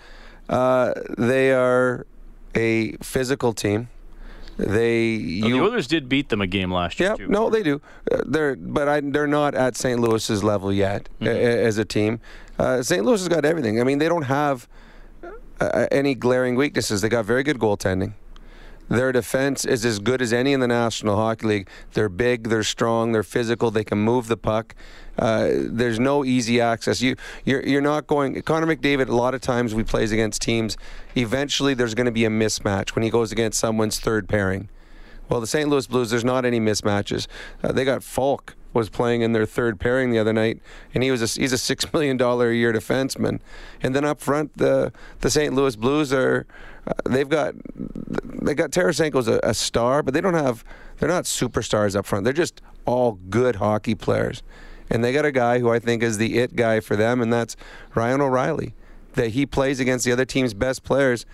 Uh, 0.49 0.93
they 1.17 1.51
are 1.53 2.05
a 2.55 2.93
physical 2.97 3.53
team. 3.53 3.89
They 4.57 5.05
you, 5.05 5.53
the 5.53 5.61
Oilers 5.61 5.88
did 5.88 6.09
beat 6.09 6.29
them 6.29 6.41
a 6.41 6.47
game 6.47 6.71
last 6.71 6.99
year. 6.99 7.11
Yeah, 7.11 7.15
too. 7.15 7.27
no, 7.27 7.49
they 7.49 7.63
do. 7.63 7.82
Uh, 8.11 8.21
they're 8.25 8.55
but 8.55 8.88
I, 8.88 8.99
they're 8.99 9.25
not 9.25 9.55
at 9.55 9.75
St. 9.75 9.99
Louis's 9.99 10.43
level 10.43 10.71
yet 10.71 11.09
mm-hmm. 11.19 11.27
a, 11.27 11.65
as 11.65 11.77
a 11.77 11.86
team. 11.86 12.19
Uh, 12.59 12.84
St. 12.84 13.03
Louis 13.03 13.19
has 13.21 13.29
got 13.29 13.45
everything. 13.45 13.79
I 13.79 13.84
mean, 13.84 13.97
they 13.97 14.09
don't 14.09 14.23
have 14.23 14.67
uh, 15.59 15.88
any 15.91 16.13
glaring 16.15 16.55
weaknesses. 16.55 17.01
They 17.01 17.09
got 17.09 17.25
very 17.25 17.43
good 17.43 17.59
goaltending. 17.59 18.13
Their 18.92 19.14
defense 19.14 19.64
is 19.64 19.86
as 19.86 20.00
good 20.00 20.22
as 20.22 20.34
any 20.34 20.52
in 20.52 20.60
the 20.60 20.68
National 20.68 21.16
Hockey 21.16 21.48
League. 21.48 21.70
They're 21.94 22.10
big, 22.10 22.50
they're 22.50 22.62
strong, 22.62 23.14
they're 23.14 23.24
physical, 23.24 23.72
they 23.72 23.86
can 23.86 24.00
move 24.00 24.28
the 24.28 24.36
puck. 24.36 24.76
Uh, 25.18 25.50
there's 25.54 25.98
no 25.98 26.26
easy 26.26 26.60
access. 26.60 27.02
You, 27.02 27.16
you're, 27.46 27.66
you're 27.66 27.82
not 27.82 28.06
going. 28.06 28.42
Connor 28.42 28.68
McDavid. 28.68 29.08
A 29.08 29.16
lot 29.16 29.34
of 29.34 29.39
times 29.39 29.74
we 29.74 29.84
plays 29.84 30.12
against 30.12 30.42
teams. 30.42 30.76
Eventually, 31.16 31.74
there's 31.74 31.94
going 31.94 32.06
to 32.06 32.12
be 32.12 32.26
a 32.26 32.30
mismatch 32.30 32.89
when 32.94 33.04
he 33.04 33.10
goes 33.10 33.32
against 33.32 33.62
someone's 33.62 33.98
third 33.98 34.28
pairing. 34.28 34.68
Well, 35.30 35.39
the 35.39 35.48
St. 35.48 35.70
Louis 35.70 35.88
Blues, 35.88 36.10
there's 36.10 36.26
not 36.26 36.44
any 36.44 36.60
mismatches. 36.60 37.28
Uh, 37.64 37.72
they 37.72 37.86
got 37.86 38.04
Faulk 38.04 38.56
was 38.74 38.89
playing 38.89 39.22
in 39.22 39.34
their 39.34 39.45
third 39.45 39.80
pairing 39.80 40.11
the 40.11 40.19
other 40.19 40.34
night, 40.34 40.61
and 40.93 41.03
he 41.03 41.11
was 41.11 41.22
a, 41.22 41.39
he's 41.39 41.53
a 41.53 41.57
six 41.57 41.91
million 41.93 42.17
dollar 42.17 42.49
a 42.49 42.55
year 42.55 42.74
defenseman. 42.74 43.39
And 43.82 43.95
then 43.95 44.05
up 44.05 44.19
front, 44.22 44.57
the 44.57 44.91
the 45.19 45.30
St. 45.30 45.53
Louis 45.53 45.76
Blues 45.76 46.13
are 46.13 46.45
uh, 46.88 46.93
they've 47.09 47.30
got 47.30 47.53
they 47.76 48.53
got 48.53 48.72
Tarasenko's 48.72 49.28
a, 49.28 49.39
a 49.43 49.53
star, 49.53 50.01
but 50.03 50.13
they 50.13 50.22
don't 50.22 50.34
have 50.34 50.63
they're 50.99 51.09
not 51.09 51.26
superstars 51.26 51.95
up 51.95 52.05
front. 52.05 52.24
They're 52.24 52.34
just 52.34 52.61
all 52.86 53.19
good 53.30 53.57
hockey 53.57 53.95
players, 53.95 54.43
and 54.89 55.03
they 55.03 55.13
got 55.13 55.26
a 55.26 55.32
guy 55.32 55.59
who 55.59 55.69
I 55.69 55.80
think 55.80 56.03
is 56.03 56.17
the 56.17 56.39
it 56.39 56.55
guy 56.55 56.80
for 56.80 56.95
them, 56.95 57.22
and 57.22 57.32
that's 57.32 57.55
Ryan 57.95 58.22
O'Reilly. 58.22 58.74
That 59.15 59.32
he 59.32 59.45
plays 59.45 59.82
against 59.82 60.05
the 60.05 60.13
other 60.13 60.24
team's 60.24 60.53
best 60.53 60.86
players, 60.86 61.26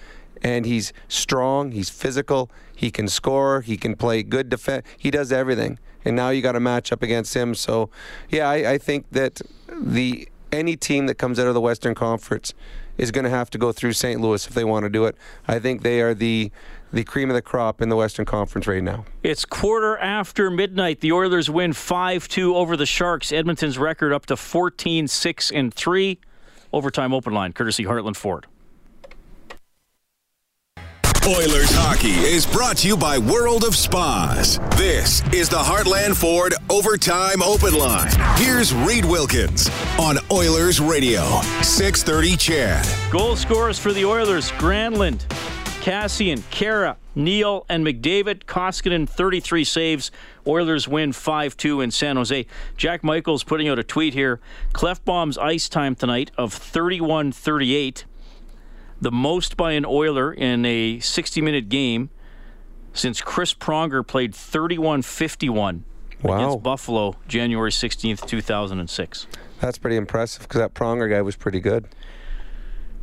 and 0.41 0.65
he's 0.65 0.93
strong, 1.07 1.71
he's 1.71 1.89
physical, 1.89 2.49
he 2.75 2.91
can 2.91 3.07
score, 3.07 3.61
he 3.61 3.77
can 3.77 3.95
play 3.95 4.23
good 4.23 4.49
defense, 4.49 4.85
he 4.97 5.11
does 5.11 5.31
everything. 5.31 5.79
And 6.05 6.15
now 6.15 6.29
you 6.29 6.41
got 6.41 6.53
to 6.53 6.59
match 6.59 6.91
up 6.91 7.03
against 7.03 7.33
him. 7.33 7.53
So, 7.53 7.89
yeah, 8.29 8.49
I, 8.49 8.73
I 8.73 8.77
think 8.77 9.07
that 9.11 9.41
the 9.69 10.29
any 10.51 10.77
team 10.77 11.07
that 11.07 11.15
comes 11.15 11.39
out 11.39 11.47
of 11.47 11.53
the 11.53 11.61
Western 11.61 11.95
Conference 11.95 12.53
is 12.97 13.11
going 13.11 13.25
to 13.25 13.29
have 13.29 13.49
to 13.51 13.57
go 13.57 13.71
through 13.71 13.93
St. 13.93 14.19
Louis 14.19 14.47
if 14.47 14.53
they 14.53 14.63
want 14.63 14.83
to 14.83 14.89
do 14.89 15.05
it. 15.05 15.15
I 15.47 15.59
think 15.59 15.83
they 15.83 16.01
are 16.01 16.13
the 16.13 16.51
the 16.93 17.03
cream 17.03 17.29
of 17.29 17.35
the 17.35 17.41
crop 17.41 17.81
in 17.81 17.89
the 17.89 17.97
Western 17.97 18.25
Conference 18.25 18.65
right 18.65 18.81
now. 18.81 19.03
It's 19.21 19.43
quarter 19.43 19.97
after 19.97 20.49
midnight. 20.49 21.01
The 21.01 21.11
Oilers 21.11 21.49
win 21.49 21.73
5-2 21.73 22.55
over 22.55 22.77
the 22.77 22.85
Sharks. 22.85 23.33
Edmonton's 23.33 23.77
record 23.77 24.13
up 24.13 24.25
to 24.27 24.35
14-6 24.35 25.51
and 25.53 25.73
3. 25.73 26.17
Overtime 26.71 27.13
open 27.13 27.33
line 27.33 27.51
courtesy 27.51 27.83
Heartland 27.83 28.15
Ford. 28.15 28.47
Oilers 31.27 31.69
hockey 31.71 32.13
is 32.13 32.45
brought 32.45 32.77
to 32.77 32.87
you 32.87 32.95
by 32.95 33.17
World 33.17 33.65
of 33.65 33.75
Spas. 33.75 34.59
This 34.77 35.21
is 35.33 35.49
the 35.49 35.57
Heartland 35.57 36.15
Ford 36.15 36.55
Overtime 36.69 37.43
Open 37.43 37.77
Line. 37.77 38.13
Here's 38.37 38.73
Reed 38.73 39.03
Wilkins 39.03 39.69
on 39.99 40.19
Oilers 40.31 40.79
Radio, 40.79 41.41
630 41.63 42.37
CHED. 42.37 43.11
Goal 43.11 43.35
scorers 43.35 43.77
for 43.77 43.91
the 43.91 44.05
Oilers, 44.05 44.51
Granlund, 44.51 45.27
Kassian, 45.81 46.39
Khaira, 46.49 46.95
Neal, 47.13 47.65
and 47.67 47.85
McDavid. 47.85 48.45
Koskinen, 48.45 49.07
33 49.07 49.65
saves. 49.65 50.11
Oilers 50.47 50.87
win 50.87 51.11
5-2 51.11 51.83
in 51.83 51.91
San 51.91 52.15
Jose. 52.15 52.45
Jack 52.77 53.03
Michaels 53.03 53.43
putting 53.43 53.67
out 53.67 53.77
a 53.77 53.83
tweet 53.83 54.13
here. 54.13 54.39
Klefbom's 54.73 55.37
ice 55.37 55.67
time 55.67 55.93
tonight 55.93 56.31
of 56.37 56.53
31-38 56.53 58.05
the 59.01 59.11
most 59.11 59.57
by 59.57 59.73
an 59.73 59.85
Oiler 59.85 60.33
in 60.33 60.65
a 60.65 60.99
60 60.99 61.41
minute 61.41 61.69
game 61.69 62.09
since 62.93 63.21
Chris 63.21 63.53
Pronger 63.53 64.05
played 64.05 64.33
31 64.33 65.01
51 65.03 65.83
wow. 66.21 66.35
against 66.35 66.63
Buffalo 66.63 67.15
January 67.27 67.71
16th, 67.71 68.25
2006. 68.25 69.27
That's 69.59 69.77
pretty 69.77 69.97
impressive 69.97 70.43
because 70.43 70.59
that 70.59 70.73
Pronger 70.73 71.09
guy 71.09 71.21
was 71.21 71.35
pretty 71.35 71.59
good. 71.59 71.87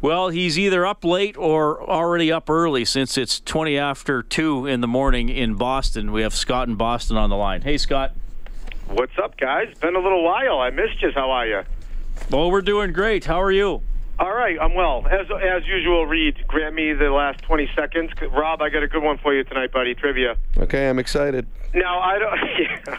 Well, 0.01 0.28
he's 0.28 0.59
either 0.59 0.84
up 0.84 1.03
late 1.03 1.36
or 1.38 1.82
already 1.82 2.30
up 2.30 2.51
early 2.51 2.84
since 2.84 3.16
it's 3.16 3.40
20 3.40 3.78
after 3.78 4.22
2 4.22 4.66
in 4.66 4.82
the 4.82 4.86
morning 4.86 5.30
in 5.30 5.55
Boston. 5.55 6.12
We 6.12 6.20
have 6.22 6.34
Scott 6.34 6.68
in 6.68 6.74
Boston 6.74 7.16
on 7.16 7.30
the 7.30 7.36
line. 7.36 7.62
Hey, 7.62 7.78
Scott. 7.78 8.12
What's 8.88 9.16
up, 9.16 9.38
guys? 9.38 9.72
Been 9.80 9.97
a 9.97 10.01
little 10.01 10.22
while. 10.22 10.61
I 10.61 10.68
missed 10.68 11.01
you. 11.01 11.11
How 11.14 11.30
are 11.30 11.47
you? 11.47 11.62
Well, 12.30 12.51
we're 12.51 12.61
doing 12.61 12.92
great. 12.92 13.24
How 13.24 13.40
are 13.40 13.51
you? 13.51 13.80
All 14.17 14.33
right, 14.33 14.57
I'm 14.61 14.75
well. 14.75 15.05
As 15.07 15.27
as 15.29 15.67
usual, 15.67 16.07
Reed, 16.07 16.45
grant 16.47 16.75
me 16.75 16.93
the 16.93 17.11
last 17.11 17.43
20 17.43 17.69
seconds. 17.75 18.12
Rob, 18.31 18.62
I 18.62 18.69
got 18.69 18.85
a 18.85 18.89
good 18.89 19.03
one 19.03 19.19
for 19.19 19.35
you 19.35 19.43
tonight, 19.43 19.73
buddy. 19.73 19.95
Trivia. 19.95 20.37
Okay, 20.57 20.89
I'm 20.89 21.01
excited. 21.01 21.49
Now, 21.75 21.99
I 21.99 22.19
don't 22.21 22.99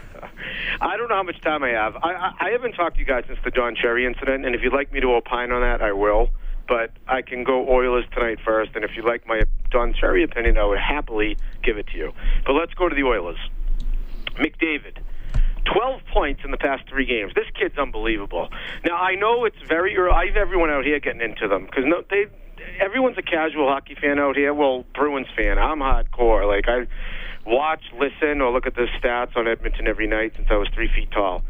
I 0.82 0.96
don't 0.98 1.08
know 1.08 1.16
how 1.16 1.22
much 1.22 1.40
time 1.40 1.64
I 1.64 1.70
have. 1.70 1.96
I, 1.96 2.12
I, 2.12 2.32
I 2.40 2.50
haven't 2.50 2.72
talked 2.72 2.96
to 2.96 3.00
you 3.00 3.06
guys 3.06 3.24
since 3.26 3.38
the 3.44 3.50
Don 3.50 3.74
Cherry 3.74 4.04
incident, 4.04 4.44
and 4.44 4.54
if 4.54 4.60
you'd 4.62 4.74
like 4.74 4.92
me 4.92 5.00
to 5.00 5.14
opine 5.14 5.52
on 5.52 5.62
that, 5.62 5.80
I 5.80 5.92
will. 5.92 6.28
But 6.68 6.90
I 7.08 7.22
can 7.22 7.44
go 7.44 7.66
Oilers 7.66 8.04
tonight 8.12 8.38
first, 8.44 8.72
and 8.74 8.84
if 8.84 8.90
you 8.94 9.02
like 9.02 9.26
my 9.26 9.40
Don 9.70 9.94
Cherry 9.94 10.22
opinion, 10.22 10.58
I 10.58 10.66
would 10.66 10.80
happily 10.80 11.38
give 11.62 11.78
it 11.78 11.86
to 11.88 11.96
you. 11.96 12.12
But 12.44 12.52
let's 12.52 12.74
go 12.74 12.90
to 12.90 12.94
the 12.94 13.04
Oilers. 13.04 13.38
McDavid 14.34 14.98
12 15.72 16.00
points 16.12 16.42
in 16.44 16.50
the 16.50 16.56
past 16.56 16.88
three 16.88 17.06
games. 17.06 17.32
This 17.34 17.46
kid's 17.58 17.78
unbelievable. 17.78 18.48
Now 18.84 18.96
I 18.96 19.14
know 19.14 19.44
it's 19.44 19.60
very 19.68 19.96
early. 19.96 20.12
I 20.14 20.26
have 20.26 20.36
everyone 20.36 20.70
out 20.70 20.84
here 20.84 21.00
getting 21.00 21.20
into 21.20 21.48
them 21.48 21.66
because 21.66 21.84
no, 21.86 22.02
they 22.08 22.26
everyone's 22.80 23.18
a 23.18 23.22
casual 23.22 23.68
hockey 23.68 23.96
fan 24.00 24.18
out 24.18 24.36
here. 24.36 24.54
Well, 24.54 24.84
Bruins 24.94 25.28
fan. 25.36 25.58
I'm 25.58 25.80
hardcore. 25.80 26.46
Like 26.46 26.68
I 26.68 26.86
watch, 27.46 27.82
listen, 27.98 28.40
or 28.40 28.52
look 28.52 28.66
at 28.66 28.74
the 28.74 28.86
stats 29.00 29.36
on 29.36 29.46
Edmonton 29.46 29.86
every 29.86 30.06
night 30.06 30.32
since 30.36 30.48
I 30.50 30.56
was 30.56 30.68
three 30.74 30.88
feet 30.94 31.10
tall. 31.10 31.42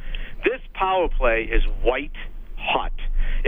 This 0.44 0.60
power 0.74 1.08
play 1.08 1.42
is 1.44 1.62
white 1.82 2.16
hot. 2.56 2.92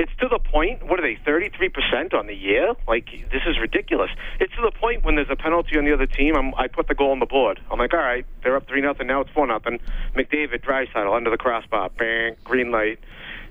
It's 0.01 0.13
to 0.21 0.29
the 0.29 0.39
point. 0.39 0.87
What 0.87 1.01
are 1.01 1.03
they? 1.03 1.19
Thirty-three 1.25 1.71
percent 1.71 2.15
on 2.15 2.29
the 2.29 2.35
year? 2.35 2.73
Like 2.87 3.07
this 3.33 3.43
is 3.47 3.59
ridiculous. 3.59 4.11
It's 4.39 4.55
to 4.55 4.63
the 4.63 4.71
point 4.71 5.05
when 5.05 5.17
there's 5.17 5.29
a 5.29 5.37
penalty 5.37 5.77
on 5.77 5.85
the 5.85 5.93
other 5.93 6.07
team. 6.07 6.37
I'm, 6.37 6.55
I 6.55 6.69
put 6.69 6.87
the 6.87 6.95
goal 6.95 7.11
on 7.11 7.19
the 7.19 7.27
board. 7.27 7.61
I'm 7.69 7.81
like, 7.81 7.93
all 7.93 7.99
right, 7.99 8.25
they're 8.45 8.55
up 8.55 8.69
three 8.69 8.81
nothing. 8.81 9.09
Now 9.09 9.21
it's 9.23 9.31
four 9.33 9.47
nothing. 9.49 9.81
McDavid, 10.15 10.65
Draisaitl 10.65 11.15
under 11.15 11.31
the 11.31 11.37
crossbar. 11.37 11.91
Bang, 11.99 12.37
green 12.45 12.71
light, 12.71 13.01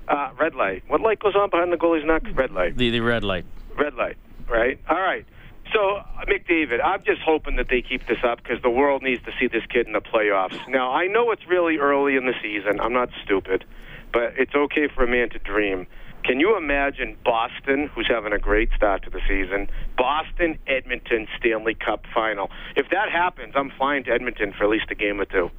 uh, 0.08 0.30
red 0.40 0.54
light. 0.54 0.84
What 0.88 1.02
light 1.02 1.20
goes 1.20 1.36
on 1.36 1.50
behind 1.50 1.70
the 1.70 1.76
goalie's 1.76 2.06
neck? 2.06 2.22
Red 2.34 2.50
light. 2.50 2.78
The 2.78 2.88
the 2.88 3.00
red 3.00 3.24
light. 3.24 3.44
Red 3.76 3.94
light. 3.94 4.16
Right. 4.48 4.80
All 4.88 5.00
right. 5.00 5.26
So, 5.74 5.96
uh, 5.96 6.24
McDavid, 6.24 6.82
I'm 6.82 7.02
just 7.04 7.20
hoping 7.20 7.56
that 7.56 7.68
they 7.68 7.82
keep 7.82 8.06
this 8.06 8.24
up 8.24 8.42
because 8.42 8.62
the 8.62 8.70
world 8.70 9.02
needs 9.02 9.22
to 9.24 9.32
see 9.38 9.48
this 9.48 9.66
kid 9.68 9.86
in 9.86 9.92
the 9.92 10.00
playoffs. 10.00 10.58
Now, 10.66 10.94
I 10.94 11.08
know 11.08 11.30
it's 11.30 11.46
really 11.46 11.76
early 11.76 12.16
in 12.16 12.24
the 12.24 12.32
season. 12.40 12.80
I'm 12.80 12.94
not 12.94 13.10
stupid, 13.22 13.66
but 14.10 14.32
it's 14.38 14.54
okay 14.54 14.88
for 14.88 15.04
a 15.04 15.06
man 15.06 15.28
to 15.28 15.38
dream. 15.38 15.86
Can 16.24 16.40
you 16.40 16.56
imagine 16.56 17.16
Boston, 17.24 17.90
who's 17.94 18.08
having 18.08 18.32
a 18.32 18.38
great 18.38 18.68
start 18.76 19.02
to 19.04 19.10
the 19.10 19.20
season, 19.26 19.68
Boston, 19.96 20.58
Edmonton, 20.66 21.26
Stanley 21.38 21.74
Cup 21.74 22.04
final? 22.12 22.50
If 22.76 22.90
that 22.90 23.10
happens, 23.10 23.54
I'm 23.56 23.70
flying 23.78 24.04
to 24.04 24.10
Edmonton 24.10 24.52
for 24.56 24.64
at 24.64 24.70
least 24.70 24.86
a 24.90 24.94
game 24.94 25.20
or 25.20 25.24
two. 25.24 25.50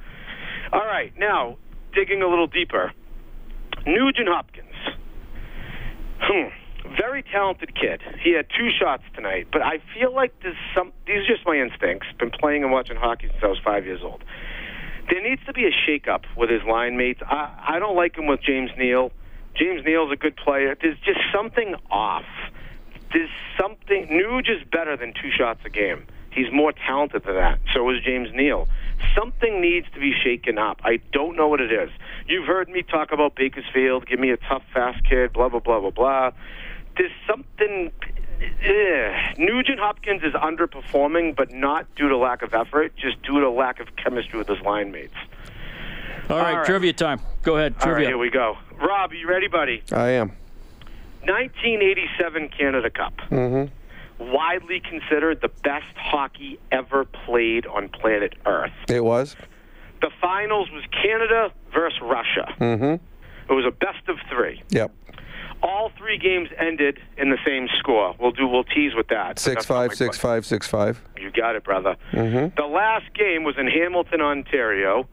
All 0.72 0.86
right, 0.86 1.12
now, 1.18 1.56
digging 1.92 2.22
a 2.22 2.28
little 2.28 2.46
deeper. 2.46 2.92
Nugent 3.86 4.28
Hopkins. 4.28 4.66
Hmm 6.20 6.50
very 6.96 7.22
talented 7.22 7.74
kid. 7.74 8.02
He 8.22 8.34
had 8.34 8.46
two 8.56 8.68
shots 8.70 9.02
tonight, 9.14 9.48
but 9.52 9.62
I 9.62 9.78
feel 9.94 10.14
like 10.14 10.32
there's 10.42 10.56
some. 10.74 10.92
These 11.06 11.18
are 11.18 11.26
just 11.26 11.46
my 11.46 11.56
instincts. 11.56 12.06
Been 12.18 12.30
playing 12.30 12.62
and 12.62 12.72
watching 12.72 12.96
hockey 12.96 13.28
since 13.28 13.42
I 13.42 13.46
was 13.46 13.58
five 13.64 13.84
years 13.84 14.00
old. 14.02 14.24
There 15.10 15.22
needs 15.22 15.44
to 15.46 15.52
be 15.52 15.66
a 15.66 15.70
shakeup 15.70 16.24
with 16.36 16.50
his 16.50 16.62
line 16.68 16.96
mates. 16.96 17.20
I, 17.26 17.74
I 17.76 17.78
don't 17.78 17.96
like 17.96 18.16
him 18.16 18.26
with 18.26 18.40
James 18.42 18.70
Neal. 18.78 19.12
James 19.56 19.84
Neal's 19.84 20.12
a 20.12 20.16
good 20.16 20.36
player. 20.36 20.76
There's 20.80 20.98
just 21.00 21.20
something 21.34 21.74
off. 21.90 22.24
There's 23.12 23.30
something. 23.60 24.06
Nuge 24.06 24.50
is 24.50 24.62
better 24.70 24.96
than 24.96 25.12
two 25.12 25.30
shots 25.36 25.60
a 25.64 25.70
game. 25.70 26.06
He's 26.30 26.52
more 26.52 26.72
talented 26.72 27.24
than 27.24 27.34
that. 27.34 27.58
So 27.74 27.90
is 27.90 28.02
James 28.04 28.28
Neal. 28.32 28.68
Something 29.16 29.60
needs 29.60 29.86
to 29.94 30.00
be 30.00 30.12
shaken 30.12 30.58
up. 30.58 30.80
I 30.84 31.00
don't 31.12 31.36
know 31.36 31.48
what 31.48 31.60
it 31.60 31.72
is. 31.72 31.90
You've 32.28 32.46
heard 32.46 32.68
me 32.68 32.82
talk 32.82 33.10
about 33.10 33.34
Bakersfield. 33.34 34.06
Give 34.06 34.20
me 34.20 34.30
a 34.30 34.36
tough, 34.36 34.62
fast 34.72 35.04
kid. 35.08 35.32
Blah 35.32 35.48
blah 35.48 35.60
blah 35.60 35.80
blah 35.80 35.90
blah 35.90 36.30
there's 36.96 37.12
something. 37.26 37.90
Uh, 38.40 39.32
Nugent 39.38 39.78
Hopkins 39.78 40.22
is 40.22 40.32
underperforming, 40.32 41.36
but 41.36 41.52
not 41.52 41.94
due 41.94 42.08
to 42.08 42.16
lack 42.16 42.42
of 42.42 42.54
effort, 42.54 42.96
just 42.96 43.22
due 43.22 43.40
to 43.40 43.50
lack 43.50 43.80
of 43.80 43.96
chemistry 43.96 44.38
with 44.38 44.48
his 44.48 44.60
line 44.60 44.90
mates. 44.90 45.14
All 46.30 46.38
right, 46.38 46.50
All 46.50 46.56
right. 46.58 46.66
trivia 46.66 46.92
time. 46.92 47.20
Go 47.42 47.56
ahead, 47.56 47.74
trivia. 47.78 47.90
All 47.90 47.96
right, 47.96 48.06
here 48.06 48.18
we 48.18 48.30
go. 48.30 48.56
Rob, 48.80 49.12
you 49.12 49.28
ready, 49.28 49.48
buddy? 49.48 49.82
I 49.92 50.10
am. 50.10 50.28
1987 51.24 52.50
Canada 52.56 52.88
Cup. 52.88 53.16
Mm-hmm. 53.30 54.32
Widely 54.32 54.80
considered 54.80 55.40
the 55.40 55.48
best 55.48 55.96
hockey 55.96 56.58
ever 56.70 57.04
played 57.04 57.66
on 57.66 57.88
planet 57.88 58.34
Earth. 58.46 58.72
It 58.88 59.04
was. 59.04 59.34
The 60.02 60.10
finals 60.20 60.70
was 60.70 60.84
Canada 60.92 61.52
versus 61.72 61.98
Russia. 62.00 62.54
Mm-hmm. 62.60 63.04
It 63.52 63.54
was 63.54 63.64
a 63.66 63.70
best 63.70 64.08
of 64.08 64.16
three. 64.30 64.62
Yep 64.70 64.92
all 65.62 65.90
three 65.98 66.18
games 66.18 66.48
ended 66.58 66.98
in 67.16 67.30
the 67.30 67.38
same 67.44 67.68
score. 67.78 68.14
We'll 68.18 68.30
do. 68.30 68.46
We'll 68.46 68.64
tease 68.64 68.94
with 68.94 69.08
that. 69.08 69.38
Six 69.38 69.66
five, 69.66 69.90
six 69.90 70.16
question. 70.16 70.22
five, 70.22 70.46
six 70.46 70.66
five. 70.66 71.02
You 71.18 71.30
got 71.30 71.56
it, 71.56 71.64
brother. 71.64 71.96
Mm-hmm. 72.12 72.54
The 72.56 72.66
last 72.66 73.12
game 73.14 73.44
was 73.44 73.56
in 73.58 73.66
Hamilton, 73.66 74.20
Ontario. 74.20 75.06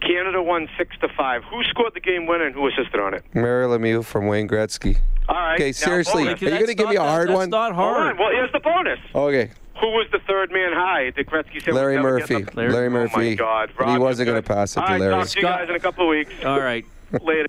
Canada 0.00 0.42
won 0.42 0.68
six 0.78 0.96
to 1.00 1.08
five. 1.16 1.42
Who 1.44 1.62
scored 1.64 1.94
the 1.94 2.00
game 2.00 2.26
winner 2.26 2.46
and 2.46 2.54
who 2.54 2.66
assisted 2.66 3.00
on 3.00 3.14
it? 3.14 3.24
Mario 3.34 3.76
Lemieux 3.76 4.04
from 4.04 4.26
Wayne 4.26 4.48
Gretzky. 4.48 4.98
All 5.28 5.36
right. 5.36 5.54
Okay, 5.54 5.72
seriously, 5.72 6.28
are 6.28 6.36
you 6.36 6.50
going 6.50 6.66
to 6.66 6.74
give 6.74 6.88
me 6.88 6.96
a 6.96 7.00
hard 7.00 7.28
that's 7.28 7.36
one? 7.36 7.50
That's 7.50 7.70
not 7.70 7.74
hard. 7.74 8.18
Well, 8.18 8.30
here's 8.30 8.50
the 8.52 8.60
bonus. 8.60 8.98
Okay. 9.14 9.50
Who 9.80 9.86
was 9.86 10.08
the 10.12 10.18
third 10.26 10.52
man 10.52 10.72
high? 10.72 11.10
Did 11.10 11.26
Gretzky 11.26 11.62
say 11.62 11.72
Larry 11.72 11.98
Murphy? 11.98 12.44
Larry, 12.54 12.72
Larry, 12.72 12.88
Murphy. 12.90 13.14
Oh 13.14 13.18
my 13.18 13.34
God, 13.34 13.72
Rob, 13.78 13.90
he 13.90 13.98
wasn't 13.98 14.26
going 14.26 14.42
to 14.42 14.46
pass 14.46 14.76
it 14.76 14.80
All 14.80 14.86
to 14.86 14.92
right, 14.92 15.00
Larry. 15.00 15.14
Talk 15.14 15.28
to 15.28 15.38
you 15.38 15.42
guys 15.42 15.68
in 15.68 15.74
a 15.74 15.80
couple 15.80 16.04
of 16.04 16.10
weeks. 16.10 16.32
All 16.44 16.60
right. 16.60 16.84
Later. 17.22 17.46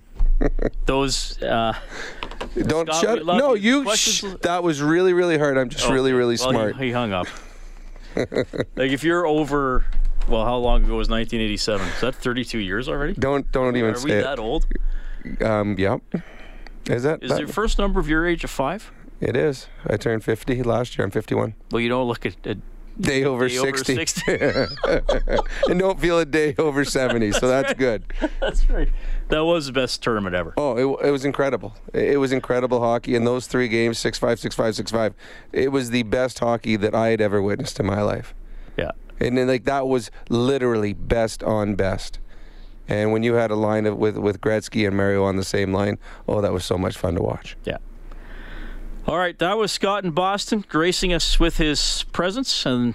Those. 0.86 1.42
Uh, 1.42 1.74
Don't 2.56 2.88
Scott, 2.88 3.02
shut. 3.02 3.26
No, 3.26 3.54
you. 3.54 3.94
Sh- 3.96 4.24
that 4.42 4.64
was 4.64 4.82
really, 4.82 5.14
really 5.14 5.38
hard. 5.38 5.58
I'm 5.58 5.70
just 5.70 5.88
oh, 5.88 5.94
really, 5.94 6.14
really 6.14 6.38
well, 6.40 6.52
smart. 6.52 6.76
He, 6.78 6.86
he 6.86 6.92
hung 6.92 7.12
up. 7.12 7.28
like 8.16 8.92
if 8.92 9.04
you're 9.04 9.26
over, 9.26 9.86
well, 10.32 10.46
how 10.46 10.58
long 10.58 10.84
ago 10.84 10.96
was 10.96 11.10
1987? 11.10 11.88
Is 11.88 12.02
that 12.02 12.16
32 12.16 12.60
years 12.60 12.88
already? 12.88 13.14
Don't 13.14 13.52
don't 13.52 13.76
even 13.76 13.92
Are 13.92 13.98
say 13.98 14.06
we 14.06 14.12
it. 14.14 14.24
that 14.24 14.40
old? 14.40 14.66
Um. 15.42 15.76
Yep. 15.78 16.02
Is 16.90 17.04
that? 17.04 17.22
Is 17.22 17.30
that, 17.30 17.40
your 17.40 17.48
first 17.48 17.78
number 17.78 18.00
of 18.00 18.08
your 18.08 18.26
age 18.26 18.44
of 18.44 18.50
five? 18.50 18.92
It 19.20 19.36
is. 19.36 19.68
I 19.86 19.98
turned 19.98 20.24
50 20.24 20.64
last 20.64 20.98
year. 20.98 21.06
I'm 21.06 21.12
51. 21.12 21.54
Well, 21.72 21.80
you 21.80 21.90
don't 21.90 22.08
look 22.08 22.26
at. 22.26 22.36
at 22.48 22.58
day 23.00 23.24
over 23.24 23.48
day 23.48 23.56
60, 23.56 23.94
over 23.94 24.00
60. 24.00 25.42
and 25.70 25.80
don't 25.80 26.00
feel 26.00 26.20
a 26.20 26.26
day 26.26 26.54
over 26.60 26.84
70 26.84 27.32
so 27.32 27.48
that's 27.48 27.70
right. 27.70 27.78
good 27.78 28.04
that's 28.42 28.70
right 28.70 28.90
that 29.30 29.46
was 29.46 29.68
the 29.68 29.72
best 29.72 30.04
tournament 30.04 30.36
ever 30.36 30.54
oh 30.58 30.78
it, 30.78 31.08
it 31.08 31.10
was 31.10 31.24
incredible 31.24 31.74
it 31.94 32.20
was 32.20 32.34
incredible 32.34 32.82
hockey 32.82 33.16
in 33.16 33.24
those 33.24 33.48
three 33.48 33.70
games 33.70 33.98
6-5 33.98 34.46
6-5 34.46 34.84
6-5 34.84 35.14
it 35.54 35.72
was 35.72 35.90
the 35.92 36.04
best 36.04 36.40
hockey 36.40 36.76
that 36.76 36.94
i 36.94 37.08
had 37.08 37.22
ever 37.22 37.42
witnessed 37.42 37.80
in 37.80 37.86
my 37.86 38.02
life 38.02 38.36
yeah 38.78 38.92
and 39.22 39.38
then 39.38 39.48
like 39.48 39.64
that 39.64 39.88
was 39.88 40.12
literally 40.30 40.94
best 40.94 41.44
on 41.44 41.76
best 41.76 42.20
and 42.88 43.14
when 43.14 43.24
you 43.24 43.36
had 43.36 43.52
a 43.52 43.56
line 43.56 43.86
of, 43.86 43.98
with 43.98 44.18
with 44.18 44.42
Gretzky 44.42 44.86
and 44.86 44.98
Mario 44.98 45.24
on 45.24 45.38
the 45.38 45.46
same 45.46 45.74
line 45.74 45.98
oh 46.28 46.42
that 46.42 46.52
was 46.52 46.66
so 46.66 46.78
much 46.78 46.98
fun 46.98 47.16
to 47.16 47.22
watch 47.22 47.56
yeah 47.64 47.78
all 49.08 49.18
right, 49.18 49.38
that 49.40 49.58
was 49.58 49.72
Scott 49.72 50.06
in 50.06 50.12
Boston, 50.12 50.64
gracing 50.70 51.12
us 51.12 51.40
with 51.40 51.58
his 51.58 52.06
presence, 52.12 52.68
and 52.68 52.94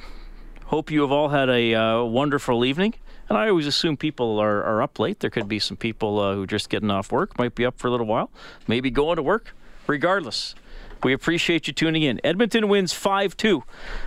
hope 0.67 0.89
you 0.89 1.01
have 1.01 1.11
all 1.11 1.31
had 1.31 1.49
a 1.49 1.75
uh, 1.75 2.05
wonderful 2.05 2.65
evening. 2.65 2.95
And 3.29 3.37
I 3.37 3.49
always 3.49 3.67
assume 3.67 3.97
people 3.97 4.39
are, 4.39 4.63
are 4.63 4.83
up 4.83 5.01
late. 5.01 5.19
There 5.19 5.31
could 5.31 5.49
be 5.49 5.59
some 5.59 5.77
people 5.77 6.21
uh, 6.21 6.35
who 6.37 6.45
are 6.45 6.47
just 6.47 6.71
getting 6.71 6.93
off 6.93 7.11
work, 7.11 7.37
might 7.41 7.57
be 7.57 7.67
up 7.67 7.77
for 7.77 7.89
a 7.89 7.91
little 7.91 8.07
while, 8.07 8.31
maybe 8.69 8.89
going 8.89 9.17
to 9.17 9.23
work. 9.23 9.53
Regardless, 9.89 10.55
we 11.03 11.13
appreciate 11.13 11.67
you 11.67 11.73
tuning 11.73 12.05
in. 12.05 12.21
Edmonton 12.23 12.69
wins 12.69 12.93
5 12.93 13.37
2. 13.37 13.65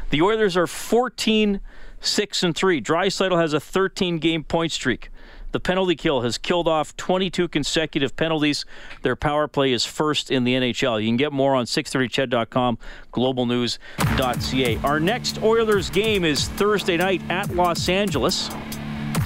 The 0.09 0.21
Oilers 0.21 0.55
are 0.55 0.67
14 0.67 1.59
6 2.01 2.43
and 2.43 2.55
3. 2.55 2.81
Draisaitl 2.81 3.39
has 3.39 3.53
a 3.53 3.59
13 3.59 4.19
game 4.19 4.43
point 4.43 4.71
streak. 4.71 5.09
The 5.51 5.59
penalty 5.59 5.95
kill 5.95 6.21
has 6.21 6.37
killed 6.37 6.67
off 6.67 6.95
22 6.95 7.47
consecutive 7.47 8.15
penalties. 8.15 8.65
Their 9.01 9.15
power 9.15 9.47
play 9.47 9.73
is 9.73 9.83
first 9.83 10.29
in 10.29 10.43
the 10.43 10.53
NHL. 10.53 11.01
You 11.01 11.07
can 11.07 11.17
get 11.17 11.33
more 11.33 11.55
on 11.55 11.65
630ched.com, 11.65 12.77
globalnews.ca. 13.11 14.77
Our 14.83 14.99
next 14.99 15.41
Oilers 15.41 15.89
game 15.89 16.23
is 16.23 16.47
Thursday 16.49 16.97
night 16.97 17.21
at 17.29 17.49
Los 17.55 17.89
Angeles. 17.89 18.51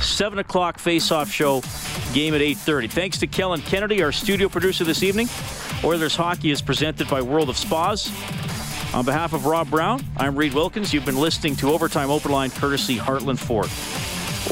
7 0.01 0.39
o'clock 0.39 0.80
face-off 0.80 1.30
show, 1.30 1.61
game 2.13 2.34
at 2.34 2.41
8.30. 2.41 2.89
Thanks 2.89 3.19
to 3.19 3.28
Kellen 3.28 3.61
Kennedy, 3.61 4.01
our 4.01 4.11
studio 4.11 4.49
producer 4.49 4.84
this 4.84 5.03
evening. 5.03 5.28
Oilers 5.84 6.15
Hockey 6.15 6.51
is 6.51 6.61
presented 6.61 7.07
by 7.09 7.21
World 7.21 7.49
of 7.49 7.57
Spas. 7.57 8.11
On 8.94 9.04
behalf 9.04 9.34
of 9.34 9.48
Rob 9.48 9.72
Brown, 9.72 10.04
I'm 10.18 10.36
Reed 10.36 10.54
Wilkins. 10.54 10.94
You've 10.94 11.06
been 11.06 11.18
listening 11.18 11.56
to 11.58 11.72
Overtime 11.72 12.12
Open 12.12 12.32
Line 12.32 12.52
courtesy 12.52 12.96
Heartland 12.96 13.39
Ford. 13.39 13.70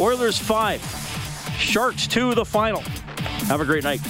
Oilers 0.01 0.39
5, 0.39 1.55
Sharks 1.59 2.07
2, 2.07 2.33
the 2.33 2.43
final. 2.43 2.81
Have 3.47 3.61
a 3.61 3.65
great 3.65 3.83
night. 3.83 4.01